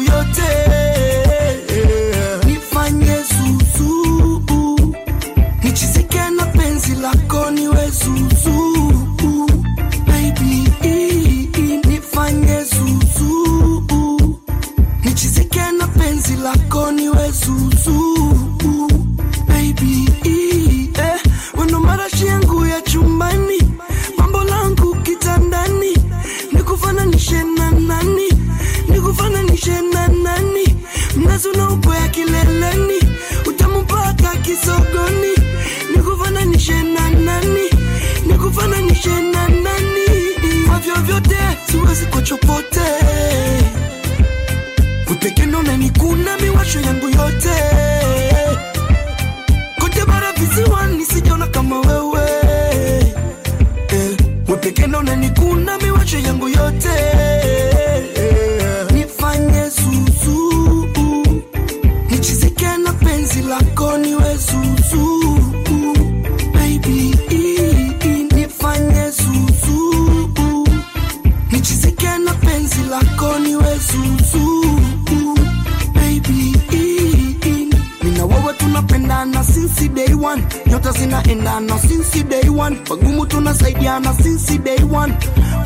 since 79.69 79.89
day 79.95 80.15
one. 80.15 80.43
Nyota 80.67 80.93
zinaendana 80.93 81.79
since 81.79 82.23
day 82.25 82.49
one. 82.49 82.77
Magumu 82.89 83.27
tunasaidiana 83.27 84.13
since 84.23 84.57
day 84.59 84.83
one. 84.85 85.13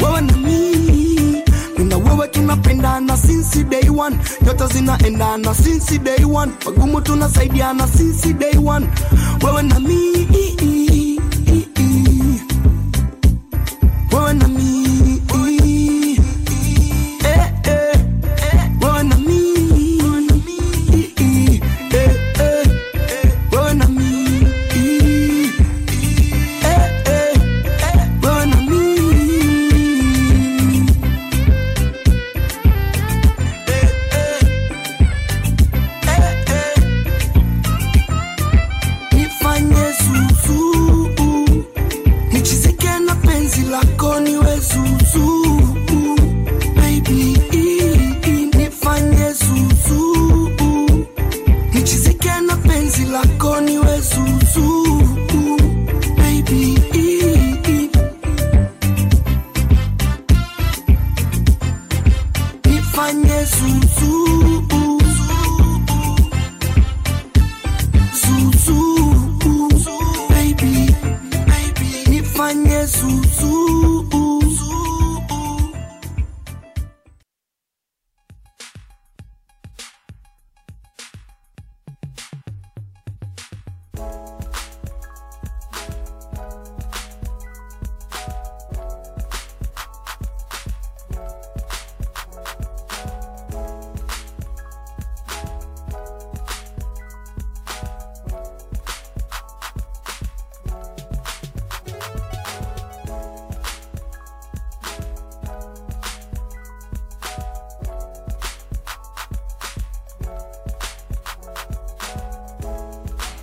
Wewe 0.01 0.21
na 0.21 0.37
mimi 0.37 1.43
mina 1.79 1.97
wewe 1.99 2.29
tunapendana 2.29 3.17
since 3.17 3.63
day 3.65 3.89
one. 3.91 4.17
Nyota 4.43 4.67
zinaendana 4.67 5.55
since 5.55 5.99
day 5.99 6.25
one. 6.25 6.53
Magumu 6.65 7.01
tunasaidiana 7.01 7.87
since 7.89 8.33
day 8.35 8.57
one. 8.59 8.87
Wewe 9.43 9.63
na 9.63 9.81
mimi 9.81 10.57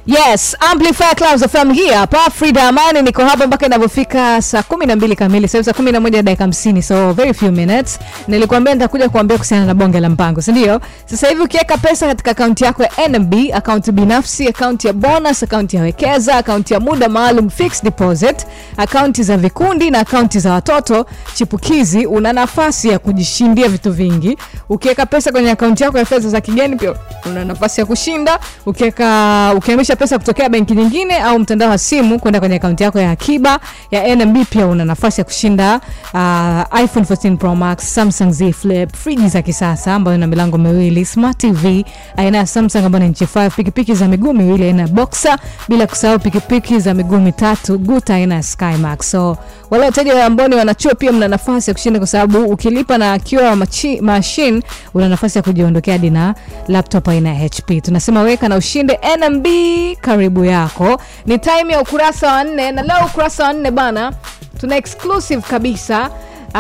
yes 0.08 0.56
amplify 0.60 1.14
clouds 1.16 1.44
fm 1.48 1.72
hii 1.74 1.88
hapa 1.88 2.18
frida 2.30 2.68
amani 2.68 3.02
niko 3.02 3.26
hapa 3.26 3.48
mpaka 3.48 3.66
inavyofika 3.66 4.42
saa 4.42 4.64
kumi 4.64 4.86
na 4.86 4.96
mbili 4.96 5.16
kamili 5.16 5.48
sahivi 5.48 5.66
saa 5.66 5.74
kumi 5.74 5.92
na 5.92 6.00
moja 6.00 6.22
dakika 6.24 6.44
hamsini 6.44 6.82
so 6.84 7.14
very 7.14 7.34
few 7.34 7.52
minutes. 7.52 8.00
Nilikuambia 8.28 8.74
nitakuja 8.74 9.10
kuambia 9.10 9.38
kuhusiana 9.38 9.66
na 9.66 9.74
bonge 9.74 10.00
la 10.00 10.10
mpango 10.10 10.42
sindio 10.42 10.82
sasa 11.06 11.28
hivi 11.28 11.42
ukiweka 11.42 11.78
pesa 11.78 12.08
katika 12.08 12.32
akaunti 12.32 12.64
yako 12.64 12.84
ya 12.84 12.92
nmb 13.10 13.34
akaunti 13.54 13.92
binafsi 13.92 14.48
akaunti 14.48 14.88
ya 14.88 14.94
bonus 14.94 15.44
akaunti 15.44 15.76
ya 15.76 15.82
wekeza 15.82 16.36
akaunti 16.36 16.74
ya 16.74 16.80
muda 16.80 17.10
maalum 17.10 17.50
fixed 17.50 17.84
deposit 17.84 18.46
akaunti 18.78 19.24
za 19.24 19.38
vikundi 19.38 19.92
na 19.92 20.00
akaunti 20.00 20.40
za 20.40 20.54
watoto 20.54 21.06
chipukizi 21.34 22.06
una 22.06 22.34
nafasi 22.34 22.90
ya 22.90 23.00
kujishindia 23.00 23.68
vitu 23.68 23.92
vingi. 23.92 24.38
Ukiweka 24.70 25.06
pesa 25.06 25.32
kwenye 25.32 25.52
akaunti 25.52 25.84
yako 25.84 25.98
ya 25.98 26.06
fedha 26.06 26.30
za 26.30 26.42
kigeni 26.42 26.76
pia 26.76 26.94
una 27.26 27.46
nafasi 27.46 27.80
ya 27.82 27.86
kushinda. 27.86 28.40
Ukiweka 28.66 29.54
ukihamisha 29.58 29.96
pesa 29.98 30.18
kutokea 30.20 30.50
benki 30.50 30.74
nyingine 30.74 31.18
au 31.20 31.40
mtandao 31.40 31.70
wa 31.70 31.78
simu 31.78 32.20
kwenda 32.20 32.40
kwenye 32.40 32.56
akaunti 32.56 32.84
yako 32.84 33.00
ya 33.00 33.12
akiba 33.12 33.60
ya 33.92 34.16
nmb 34.16 34.38
pia 34.50 34.68
una 34.68 34.86
nafasi 34.86 35.22
ya 35.22 35.26
kushinda 35.26 35.76
uh, 36.14 36.80
iphone 36.84 37.06
14 37.06 37.38
pro 37.38 37.56
max 37.56 37.94
samsung 37.96 38.32
z 38.32 38.52
flip 38.54 38.96
friji 38.96 39.28
za 39.28 39.42
kisasa 39.42 39.96
ambayo 39.96 40.18
ina 40.18 40.28
milango 40.28 40.58
miwili 40.58 41.06
smart 41.06 41.38
tv 41.38 41.86
aina 42.18 42.38
ya 42.38 42.46
samsung 42.48 42.86
ambayo 42.86 43.04
ni 43.04 43.10
nchi 43.10 43.26
5 43.26 43.50
pikipiki 43.50 43.94
za 43.96 44.08
miguu 44.08 44.34
miwili 44.34 44.64
aina 44.64 44.82
ya 44.82 44.88
boxer 44.88 45.38
bila 45.70 45.88
kusahau 45.88 46.20
pikipiki 46.20 46.80
za 46.80 46.94
miguu 46.94 47.18
mitatu 47.20 47.78
guta 47.80 48.16
aina 48.16 48.36
ya 48.36 48.44
skymax. 48.44 49.12
So 49.12 49.38
wale 49.70 49.86
wateja 49.86 50.26
ambao 50.26 50.48
ni 50.48 50.56
wanachuo 50.56 50.96
pia 50.96 51.12
mna 51.12 51.28
nafasi 51.28 51.70
ya 51.70 51.74
kushinda 51.74 52.00
kwa 52.00 52.08
sababu 52.08 52.44
ukilipa 52.46 52.98
na 52.98 53.18
machi- 53.56 54.02
machine 54.02 54.62
una 54.94 55.10
nafasi 55.10 55.38
ya 55.38 55.42
kujiondokea 55.44 55.94
hadi 55.94 56.10
na 56.10 56.36
laptop 56.68 57.08
aina 57.08 57.34
ya 57.34 57.48
hp 57.48 57.82
tunasema 57.84 58.22
weka 58.22 58.50
na 58.50 58.56
ushinde 58.56 59.00
nmb 59.20 59.48
karibu 59.96 60.46
yako. 60.46 61.02
Ni 61.26 61.40
time 61.40 61.74
ya 61.74 61.82
ukurasa 61.82 62.34
wa 62.34 62.44
nne 62.44 62.72
na 62.72 62.82
leo 62.82 63.06
ukurasa 63.06 63.44
wa 63.44 63.54
nne 63.54 63.72
bana 63.72 64.14
tuna 64.60 64.76
exclusive 64.78 65.42
kabisa. 65.42 66.10
Uh, 66.48 66.60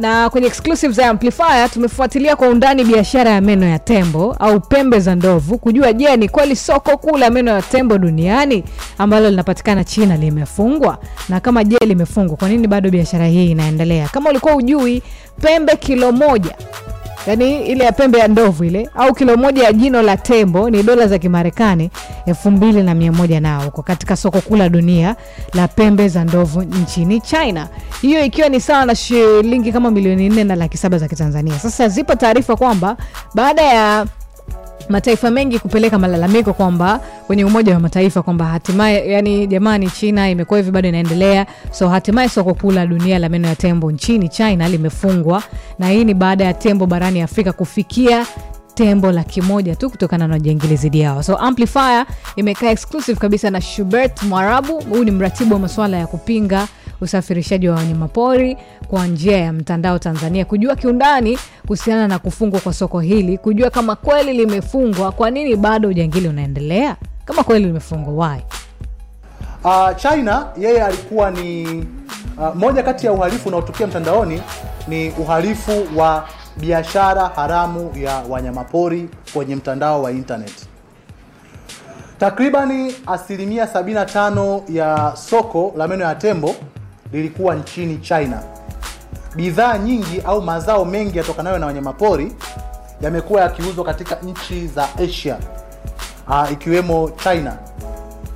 na 0.00 0.28
kwenye 0.32 0.46
exclusive 0.46 0.92
za 0.94 1.08
amplifier 1.08 1.70
tumefuatilia 1.70 2.36
kwa 2.36 2.48
undani 2.48 2.84
biashara 2.84 3.30
ya 3.30 3.40
meno 3.40 3.66
ya 3.66 3.78
tembo 3.78 4.36
au 4.38 4.60
pembe 4.60 5.00
za 5.00 5.14
ndovu. 5.14 5.58
Kujua 5.58 5.92
je 5.92 6.16
ni 6.16 6.28
kweli 6.28 6.56
soko 6.56 6.96
kuu 6.96 7.16
la 7.18 7.30
meno 7.30 7.50
ya 7.50 7.62
tembo 7.62 7.98
duniani 7.98 8.64
ambalo 8.98 9.30
linapatikana 9.30 9.84
china 9.84 10.16
limefungwa? 10.16 10.98
Na 11.28 11.40
kama 11.40 11.64
je 11.64 11.76
limefungwa 11.86 12.36
kwa 12.36 12.48
nini 12.48 12.66
bado 12.66 12.90
biashara 12.90 13.26
hii 13.26 13.50
inaendelea? 13.50 14.08
Kama 14.08 14.30
ulikuwa 14.30 14.54
ujui 14.56 15.02
pembe 15.42 15.76
kilo 15.76 16.12
moja 16.12 16.54
yaani 17.26 17.66
ile 17.66 17.84
ya 17.84 17.92
pembe 17.92 18.18
ya 18.18 18.28
ndovu 18.28 18.64
ile 18.64 18.88
au 18.96 19.14
kilo 19.14 19.36
moja 19.36 19.64
ya 19.64 19.72
jino 19.72 20.02
la 20.02 20.16
tembo 20.16 20.70
ni 20.70 20.82
dola 20.82 21.06
za 21.06 21.18
kimarekani 21.18 21.90
elfu 22.26 22.50
mbili 22.50 22.82
na 22.82 22.94
mia 22.94 23.12
moja 23.12 23.40
nao 23.40 23.62
huko 23.62 23.82
katika 23.82 24.16
soko 24.16 24.40
kuu 24.40 24.56
la 24.56 24.68
dunia 24.68 25.16
la 25.54 25.68
pembe 25.68 26.08
za 26.08 26.24
ndovu 26.24 26.62
nchini 26.62 27.20
china. 27.20 27.68
Hiyo 28.02 28.24
ikiwa 28.24 28.48
ni 28.48 28.60
sawa 28.60 28.84
na 28.84 28.94
shilingi 28.94 29.72
kama 29.72 29.90
milioni 29.90 30.28
nne 30.28 30.44
na 30.44 30.56
laki 30.56 30.76
saba 30.76 30.98
za 30.98 31.08
kitanzania. 31.08 31.58
Sasa 31.58 31.88
zipo 31.88 32.14
taarifa 32.14 32.56
kwamba 32.56 32.96
baada 33.34 33.62
ya 33.62 34.06
mataifa 34.88 35.30
mengi 35.30 35.58
kupeleka 35.58 35.98
malalamiko 35.98 36.52
kwamba 36.52 37.00
kwenye 37.26 37.44
umoja 37.44 37.74
wa 37.74 37.80
mataifa 37.80 38.22
kwamba 38.22 38.44
hatimaye 38.44 39.10
yani 39.12 39.46
jamani 39.46 39.90
china 39.90 40.30
imekuwa 40.30 40.58
hivi 40.58 40.70
bado 40.70 40.88
inaendelea. 40.88 41.46
So 41.70 41.88
hatimaye 41.88 42.28
soko 42.28 42.54
kuu 42.54 42.70
la 42.72 42.86
dunia 42.86 43.18
la 43.18 43.28
meno 43.28 43.48
ya 43.48 43.56
tembo 43.56 43.90
nchini 43.92 44.28
china 44.28 44.68
limefungwa. 44.68 45.42
Na 45.78 45.88
hii 45.88 46.04
ni 46.04 46.14
baada 46.14 46.44
ya 46.44 46.54
tembo 46.54 46.86
barani 46.86 47.22
afrika 47.22 47.52
kufikia 47.52 48.26
tembo 48.74 49.12
laki 49.12 49.42
moja 49.42 49.76
tu 49.76 49.90
kutokana 49.90 50.28
na 50.28 50.36
ujangili 50.36 50.76
zidi 50.76 51.00
yao. 51.00 51.22
So 51.22 51.36
amplifier 51.36 52.06
imekaa 52.36 52.70
exclusive 52.70 53.20
kabisa 53.20 53.50
na 53.50 53.60
shubert 53.60 54.22
mwarabu. 54.22 54.80
Huyu 54.80 55.04
ni 55.04 55.10
mratibu 55.10 55.54
wa 55.54 55.60
masuala 55.60 55.96
ya 55.96 56.06
kupinga 56.06 56.68
usafirishaji 57.00 57.68
wa 57.68 57.74
wanyamapori 57.76 58.56
kwa 58.88 59.06
njia 59.06 59.38
ya 59.38 59.52
mtandao 59.52 59.98
tanzania. 59.98 60.44
Kujua 60.44 60.76
kiundani 60.76 61.38
kuhusiana 61.62 62.08
na 62.08 62.18
kufungwa 62.18 62.60
kwa 62.60 62.72
soko 62.72 63.00
hili 63.00 63.38
kujua 63.38 63.70
kama 63.70 63.96
kweli 63.96 64.32
limefungwa 64.32 65.12
kwa 65.12 65.30
nini 65.30 65.56
bado 65.56 65.88
ujangili 65.88 66.28
unaendelea? 66.28 66.96
Kama 67.24 67.44
kweli 67.44 67.64
limefungwa 67.66 68.28
why? 68.28 68.40
Uh, 69.64 69.96
China 69.96 70.46
yeye 70.58 70.82
alikuwa 70.82 71.30
ni 71.30 71.66
uh, 72.38 72.54
moja 72.54 72.82
kati 72.82 73.06
ya 73.06 73.12
uhalifu 73.12 73.48
unaotokea 73.48 73.86
mtandaoni 73.86 74.42
ni 74.88 75.10
uhalifu 75.10 75.86
wa 75.96 76.28
biashara 76.56 77.26
haramu 77.36 77.90
ya 77.96 78.22
wanyamapori 78.28 79.08
kwenye 79.32 79.56
mtandao 79.56 80.02
wa 80.02 80.10
internet. 80.12 80.52
Takribani 82.18 82.94
asilimia 83.06 83.64
75 83.64 84.60
ya 84.68 85.12
soko 85.16 85.72
la 85.76 85.88
meno 85.88 86.04
ya 86.04 86.14
tembo 86.14 86.54
lilikuwa 87.12 87.54
nchini 87.54 87.98
China. 87.98 88.42
Bidhaa 89.36 89.78
nyingi 89.78 90.20
au 90.26 90.42
mazao 90.42 90.84
mengi 90.84 91.18
yatokanayo 91.18 91.58
na 91.58 91.66
wanyamapori 91.66 92.32
yamekuwa 93.00 93.40
yakiuzwa 93.40 93.84
katika 93.84 94.14
nchi 94.16 94.66
za 94.66 94.88
Asia 94.98 95.36
uh, 96.28 96.52
ikiwemo 96.52 97.10
China 97.22 97.56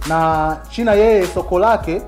na 0.09 0.57
China 0.71 0.95
yeye 0.95 1.27
soko 1.27 1.59
lake 1.59 2.03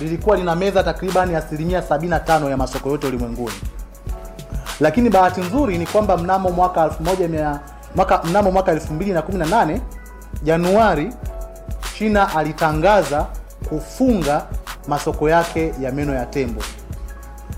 lilikuwa 0.00 0.36
lina 0.36 0.56
meza 0.56 0.82
takriban 0.82 1.34
asilimia 1.34 1.80
75 1.80 2.50
ya 2.50 2.56
masoko 2.56 2.88
yote 2.90 3.06
ulimwenguni. 3.06 3.54
Lakini 4.80 5.10
bahati 5.10 5.40
nzuri 5.40 5.78
ni 5.78 5.86
kwamba 5.86 6.16
mnamo 6.16 6.50
mwaka 6.50 6.86
1100 6.86 7.58
mwaka 7.94 8.22
mnamo 8.24 8.50
mwaka 8.50 8.74
2018 8.74 9.78
Januari, 10.42 11.12
China 11.98 12.36
alitangaza 12.36 13.26
kufunga 13.68 14.42
masoko 14.88 15.28
yake 15.28 15.74
ya 15.80 15.92
meno 15.92 16.14
ya 16.14 16.26
tembo 16.26 16.62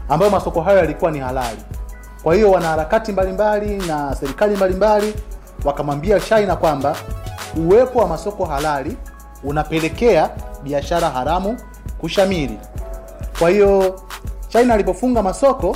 ambayo 0.08 0.30
masoko 0.30 0.60
hayo 0.60 0.78
yalikuwa 0.78 1.10
ni 1.10 1.18
halali. 1.18 1.62
Kwa 2.22 2.34
hiyo 2.34 2.50
wanaharakati 2.50 3.12
mbalimbali 3.12 3.76
na 3.76 4.14
serikali 4.14 4.56
mbalimbali 4.56 5.14
wakamwambia 5.64 6.20
China 6.20 6.56
kwamba 6.56 6.96
uwepo 7.56 7.98
wa 7.98 8.06
masoko 8.08 8.44
halali 8.44 8.96
unapelekea 9.44 10.30
biashara 10.62 11.10
haramu 11.10 11.56
kushamiri. 12.00 12.58
Kwa 13.38 13.50
hiyo 13.50 14.00
China 14.48 14.74
alipofunga 14.74 15.22
masoko 15.22 15.70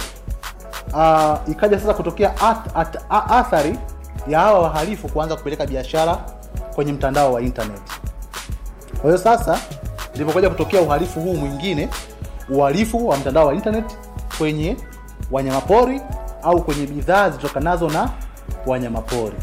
uh, 0.92 1.34
ikaja 1.50 1.80
sasa 1.80 1.94
kutokea 1.94 2.30
ath, 2.40 2.76
ath, 2.76 2.96
ath, 3.10 3.30
athari 3.32 3.78
ya 4.28 4.40
hawa 4.40 4.58
wahalifu 4.60 5.08
kuanza 5.08 5.36
kupeleka 5.36 5.66
biashara 5.66 6.18
kwenye 6.74 6.92
mtandao 6.92 7.32
wa 7.32 7.40
internet. 7.42 7.82
Kwa 9.00 9.10
hiyo 9.10 9.18
sasa 9.18 9.58
ilipokuja 10.16 10.50
kutokea 10.50 10.80
uhalifu 10.80 11.20
huu 11.20 11.34
mwingine, 11.36 11.88
uhalifu 12.48 13.08
wa 13.08 13.16
mtandao 13.16 13.46
wa 13.46 13.54
internet 13.54 13.84
kwenye 14.38 14.76
wanyamapori 15.30 16.00
au 16.42 16.62
kwenye 16.62 16.86
bidhaa 16.86 17.30
zitokanazo 17.30 17.88
na 17.90 18.10
wanyamapori. 18.66 19.36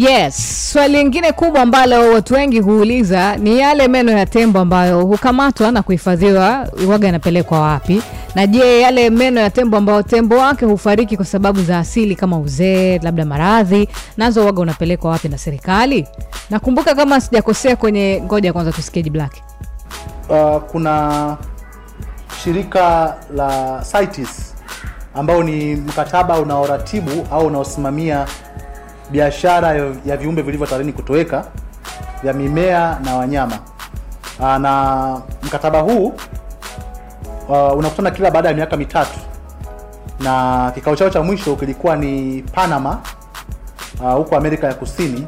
Yes, 0.00 0.70
swali 0.72 0.96
lingine 0.96 1.32
kubwa 1.32 1.62
ambalo 1.62 2.12
watu 2.12 2.34
wengi 2.34 2.60
huuliza 2.60 3.36
ni 3.36 3.58
yale 3.58 3.88
meno 3.88 4.12
ya 4.12 4.26
tembo 4.26 4.58
ambayo 4.60 5.04
hukamatwa 5.04 5.72
na 5.72 5.82
kuhifadhiwa 5.82 6.68
waga 6.88 7.06
yanapelekwa 7.06 7.60
wapi? 7.60 8.02
Na 8.34 8.46
je, 8.46 8.80
yale 8.80 9.10
meno 9.10 9.40
ya 9.40 9.50
tembo 9.50 9.76
ambayo 9.76 10.02
tembo 10.02 10.36
wake 10.36 10.64
hufariki 10.64 11.16
kwa 11.16 11.24
sababu 11.24 11.62
za 11.62 11.78
asili 11.78 12.16
kama 12.16 12.38
uzee, 12.38 12.98
labda 12.98 13.24
maradhi, 13.24 13.88
nazo 14.16 14.46
waga 14.46 14.60
unapelekwa 14.62 15.10
wapi 15.10 15.28
na 15.28 15.38
serikali? 15.38 16.06
Nakumbuka 16.50 16.94
kama 16.94 17.20
sijakosea 17.20 17.76
kwenye, 17.76 18.22
ngoja 18.24 18.52
kwanza 18.52 18.72
tusikie 18.72 19.02
jibu. 19.02 19.18
Uh, 20.28 20.62
kuna 20.62 21.36
shirika 22.44 23.16
la 23.34 23.82
CITES 23.92 24.54
ambao 25.14 25.42
ni 25.42 25.74
mkataba 25.74 26.38
unaoratibu 26.40 27.26
au 27.32 27.46
unaosimamia 27.46 28.26
biashara 29.10 29.68
ya- 30.06 30.16
viumbe 30.16 30.42
vilivyo 30.42 30.66
hatarini 30.66 30.92
kutoweka 30.92 31.44
vya 32.22 32.32
mimea 32.32 32.98
na 33.04 33.16
wanyama. 33.16 33.58
Aa, 34.42 34.58
na 34.58 35.20
mkataba 35.42 35.80
huu 35.80 36.06
uh, 37.48 37.76
unakutana 37.78 38.10
kila 38.10 38.30
baada 38.30 38.48
ya 38.48 38.54
miaka 38.54 38.76
mitatu, 38.76 39.18
na 40.20 40.72
kikao 40.74 40.96
chao 40.96 41.10
cha 41.10 41.22
mwisho 41.22 41.56
kilikuwa 41.56 41.96
ni 41.96 42.42
Panama 42.52 42.98
uh, 44.02 44.12
huko 44.14 44.36
Amerika 44.36 44.66
ya 44.66 44.74
Kusini 44.74 45.26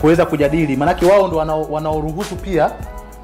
kuweza 0.00 0.26
kujadili, 0.26 0.76
maanake 0.76 1.06
wao 1.06 1.28
ndo 1.28 1.36
wanao- 1.36 1.70
wanaoruhusu 1.70 2.36
pia 2.36 2.70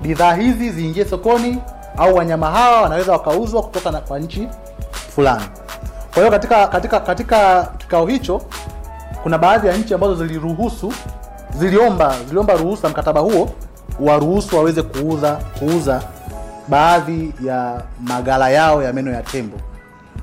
bidhaa 0.02 0.34
hizi 0.34 0.70
ziingie 0.70 1.04
sokoni 1.04 1.58
au 1.96 2.14
wanyama 2.14 2.50
hawa 2.50 2.82
wanaweza 2.82 3.12
wakauzwa 3.12 3.62
kutoka 3.62 3.90
na, 3.90 4.00
kwa 4.00 4.18
nchi 4.18 4.48
fulani. 5.14 5.44
Kwa 6.14 6.22
hiyo 6.22 6.30
katika 6.30 6.66
katika 6.66 7.00
katika 7.00 7.62
kikao 7.78 8.06
hicho 8.06 8.40
kuna 9.22 9.38
baadhi 9.38 9.66
ya 9.66 9.76
nchi 9.76 9.94
ambazo 9.94 10.14
ziliruhusu 10.14 10.92
ziliomba 11.58 12.14
ziliomba 12.28 12.54
ruhusa 12.54 12.88
mkataba 12.88 13.20
huo 13.20 13.50
waruhusu 14.00 14.56
waweze 14.56 14.82
kuuza 14.82 15.32
kuuza 15.58 16.02
baadhi 16.68 17.32
ya 17.44 17.82
magala 18.00 18.50
yao 18.50 18.82
ya 18.82 18.92
meno 18.92 19.10
ya 19.12 19.22
tembo. 19.22 19.56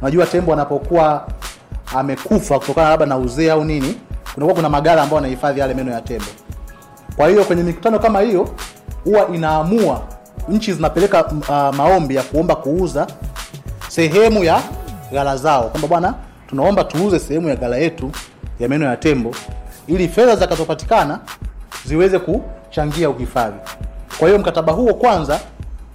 Unajua 0.02 0.26
tembo 0.26 0.54
anapokuwa 0.54 1.28
amekufa 1.96 2.60
kutokana 2.60 2.90
labda 2.90 3.06
na 3.06 3.18
uzee 3.18 3.52
au 3.52 3.64
nini, 3.64 3.96
kunakuwa 4.34 4.56
kuna 4.56 4.70
magala 4.70 5.02
ambayo 5.04 5.18
anahifadhi 5.18 5.60
yale 5.60 5.74
meno 5.74 5.92
ya 5.92 6.02
tembo. 6.02 6.26
Kwa 7.16 7.28
hiyo 7.28 7.44
kwenye 7.44 7.64
mikutano 7.64 8.00
kama 8.00 8.20
hiyo 8.22 8.50
huwa 9.04 9.28
inaamua 9.36 10.02
nchi 10.50 10.74
zinapeleka 10.74 11.26
uh, 11.26 11.76
maombi 11.76 12.16
ya 12.16 12.24
kuomba 12.24 12.56
kuuza 12.56 13.08
sehemu 13.88 14.44
ya 14.44 14.62
ghala 15.12 15.38
zao, 15.38 15.64
kwamba 15.64 15.88
bwana, 15.88 16.14
tunaomba 16.48 16.84
tuuze 16.84 17.20
sehemu 17.20 17.50
ya 17.50 17.56
ghala 17.56 17.78
yetu 17.78 18.12
ya 18.60 18.68
meno 18.70 18.86
ya 18.86 18.98
tembo 18.98 19.36
ili 19.88 20.08
fedha 20.08 20.36
zitakazopatikana 20.36 21.20
ziweze 21.86 22.20
kuchangia 22.20 23.10
uhifadhi. 23.10 23.58
Kwa 24.20 24.28
hiyo 24.28 24.40
mkataba 24.40 24.74
huo 24.74 24.94
kwanza 24.94 25.40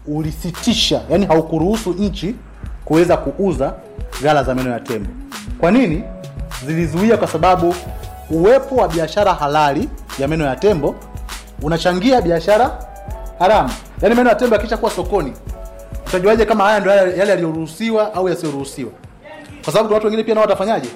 ulisitisha, 0.07 1.01
yani 1.11 1.27
haukuruhusu 1.27 1.91
nchi 1.93 2.35
kuweza 2.85 3.17
kuuza 3.17 3.75
ghala 4.23 4.45
za 4.45 4.55
meno 4.55 4.71
ya 4.71 4.81
tembo. 4.81 5.09
Kwa 5.61 5.71
nini? 5.71 6.05
Zilizuia 6.67 7.17
kwa 7.17 7.29
sababu 7.29 7.75
uwepo 8.31 8.75
wa 8.77 8.89
biashara 8.89 9.35
halali 9.35 9.89
ya 10.19 10.29
meno 10.29 10.45
ya 10.45 10.57
tembo 10.57 10.95
unachangia 11.63 12.21
biashara 12.23 12.79
haramu. 13.39 13.71
Yaani 14.03 14.15
meno 14.15 14.29
ya 14.29 14.35
tembo 14.35 14.57
yakisha 14.57 14.77
kuwa 14.77 14.91
sokoni, 14.91 15.33
utajuaje 16.07 16.45
kama 16.45 16.65
haya 16.65 16.81
ndio 16.81 16.93
yale 16.93 17.17
yale 17.19 17.31
yaliyoruhusiwa 17.31 18.15
au 18.15 18.29
yasiyoruhusiwa? 18.29 18.91
Kwa 19.65 19.73
sababu 19.73 19.85
kuna 19.89 19.95
watu 19.95 20.07
wengine 20.07 20.25
pia 20.25 20.35
nao 20.35 20.43
watafanyaje? 20.43 20.89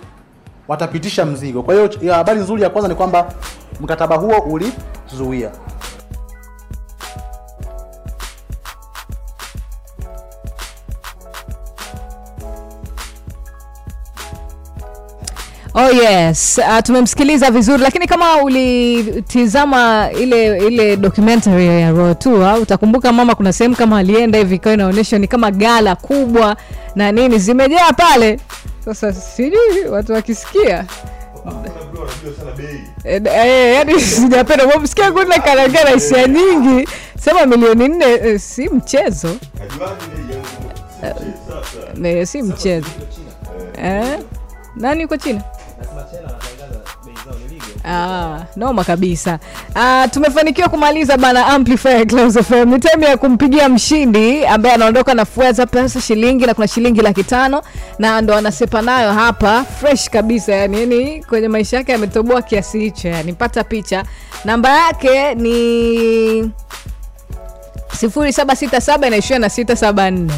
Watapitisha 0.68 1.24
mzigo. 1.26 1.62
Kwa 1.62 1.74
hiyo 1.74 2.14
habari 2.14 2.40
nzuri 2.40 2.62
ya 2.62 2.70
kwanza 2.70 2.88
ni 2.88 2.94
kwamba 2.94 3.34
mkataba 3.80 4.16
huo 4.16 4.38
ulizuia. 4.38 5.50
Oh 15.78 15.90
yes, 15.92 16.58
uh, 16.58 16.78
tumemsikiliza 16.82 17.50
vizuri, 17.50 17.82
lakini 17.82 18.06
kama 18.06 18.42
ulitizama 18.42 20.08
ile 20.20 20.58
ile 20.66 20.96
documentary 20.96 21.66
ya 21.66 21.90
Royal 21.90 22.14
Tour 22.14 22.58
utakumbuka 22.62 23.12
mama, 23.12 23.34
kuna 23.34 23.52
sehemu 23.52 23.76
kama 23.76 23.98
alienda 23.98 24.38
hivi 24.38 24.54
ikawa 24.54 24.74
inaonyesha 24.74 25.18
ni 25.18 25.26
kama 25.28 25.50
gala 25.50 25.96
kubwa 25.96 26.56
na 26.94 27.12
nini 27.12 27.38
zimejaa 27.38 27.92
pale. 27.92 28.40
Sasa 28.86 29.12
sijui 29.12 29.84
watu 29.90 30.12
wakisikia. 30.12 30.84
Eh, 33.04 33.22
eh, 33.24 33.74
yaani 33.74 34.00
sijapenda 34.10 34.78
msikia 34.80 35.12
kuna 35.12 35.38
kanaongea 35.38 35.84
na 35.84 35.90
hisia 35.90 36.26
nyingi, 36.26 36.88
sema 37.20 37.46
milioni 37.46 37.88
nne 37.88 38.04
eh, 38.04 38.40
si 38.40 38.68
mchezo. 38.68 39.36
Eh, 41.02 41.14
eh, 42.04 42.26
si 42.26 42.42
mchezo. 42.42 42.86
Eh? 43.82 44.18
Nani 44.76 45.04
uko 45.04 45.16
China? 45.16 45.42
Ah, 47.88 48.44
noma 48.56 48.84
kabisa. 48.84 49.38
Ah, 49.74 50.08
tumefanikiwa 50.10 50.68
kumaliza 50.68 51.16
bana 51.16 51.46
Amplifier 51.46 52.06
Clouds 52.06 52.38
FM. 52.38 52.68
Ni 52.70 52.78
time 52.80 53.06
ya 53.06 53.16
kumpigia 53.16 53.68
mshindi 53.68 54.46
ambaye 54.46 54.74
anaondoka 54.74 55.14
na 55.14 55.24
fueza 55.24 55.66
pesa 55.66 56.00
shilingi 56.00 56.46
na 56.46 56.54
kuna 56.54 56.68
shilingi 56.68 57.00
laki 57.02 57.24
tano 57.24 57.62
na 57.98 58.20
ndo 58.20 58.34
anasepa 58.34 58.82
nayo 58.82 59.12
hapa 59.12 59.64
fresh 59.80 60.10
kabisa 60.10 60.54
yani, 60.54 60.80
yani 60.80 61.24
kwenye 61.24 61.48
maisha 61.48 61.76
yake 61.76 61.94
ametoboa 61.94 62.42
kiasi 62.42 62.80
hicho 62.80 63.08
yani, 63.08 63.32
pata 63.32 63.64
picha. 63.64 64.04
Namba 64.44 64.68
yake 64.86 65.34
ni 65.34 66.50
0767 68.02 69.06
inaishia 69.06 69.38
na 69.38 69.46
674. 69.48 70.28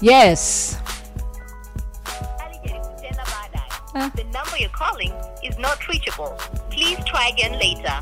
Yes. 0.00 0.78
The 3.92 4.24
number 4.32 4.56
you're 4.58 4.70
calling 4.70 5.12
is 5.44 5.58
not 5.58 5.86
reachable. 5.88 6.38
Please 6.70 6.98
try 7.04 7.28
again 7.28 7.58
later. 7.58 8.00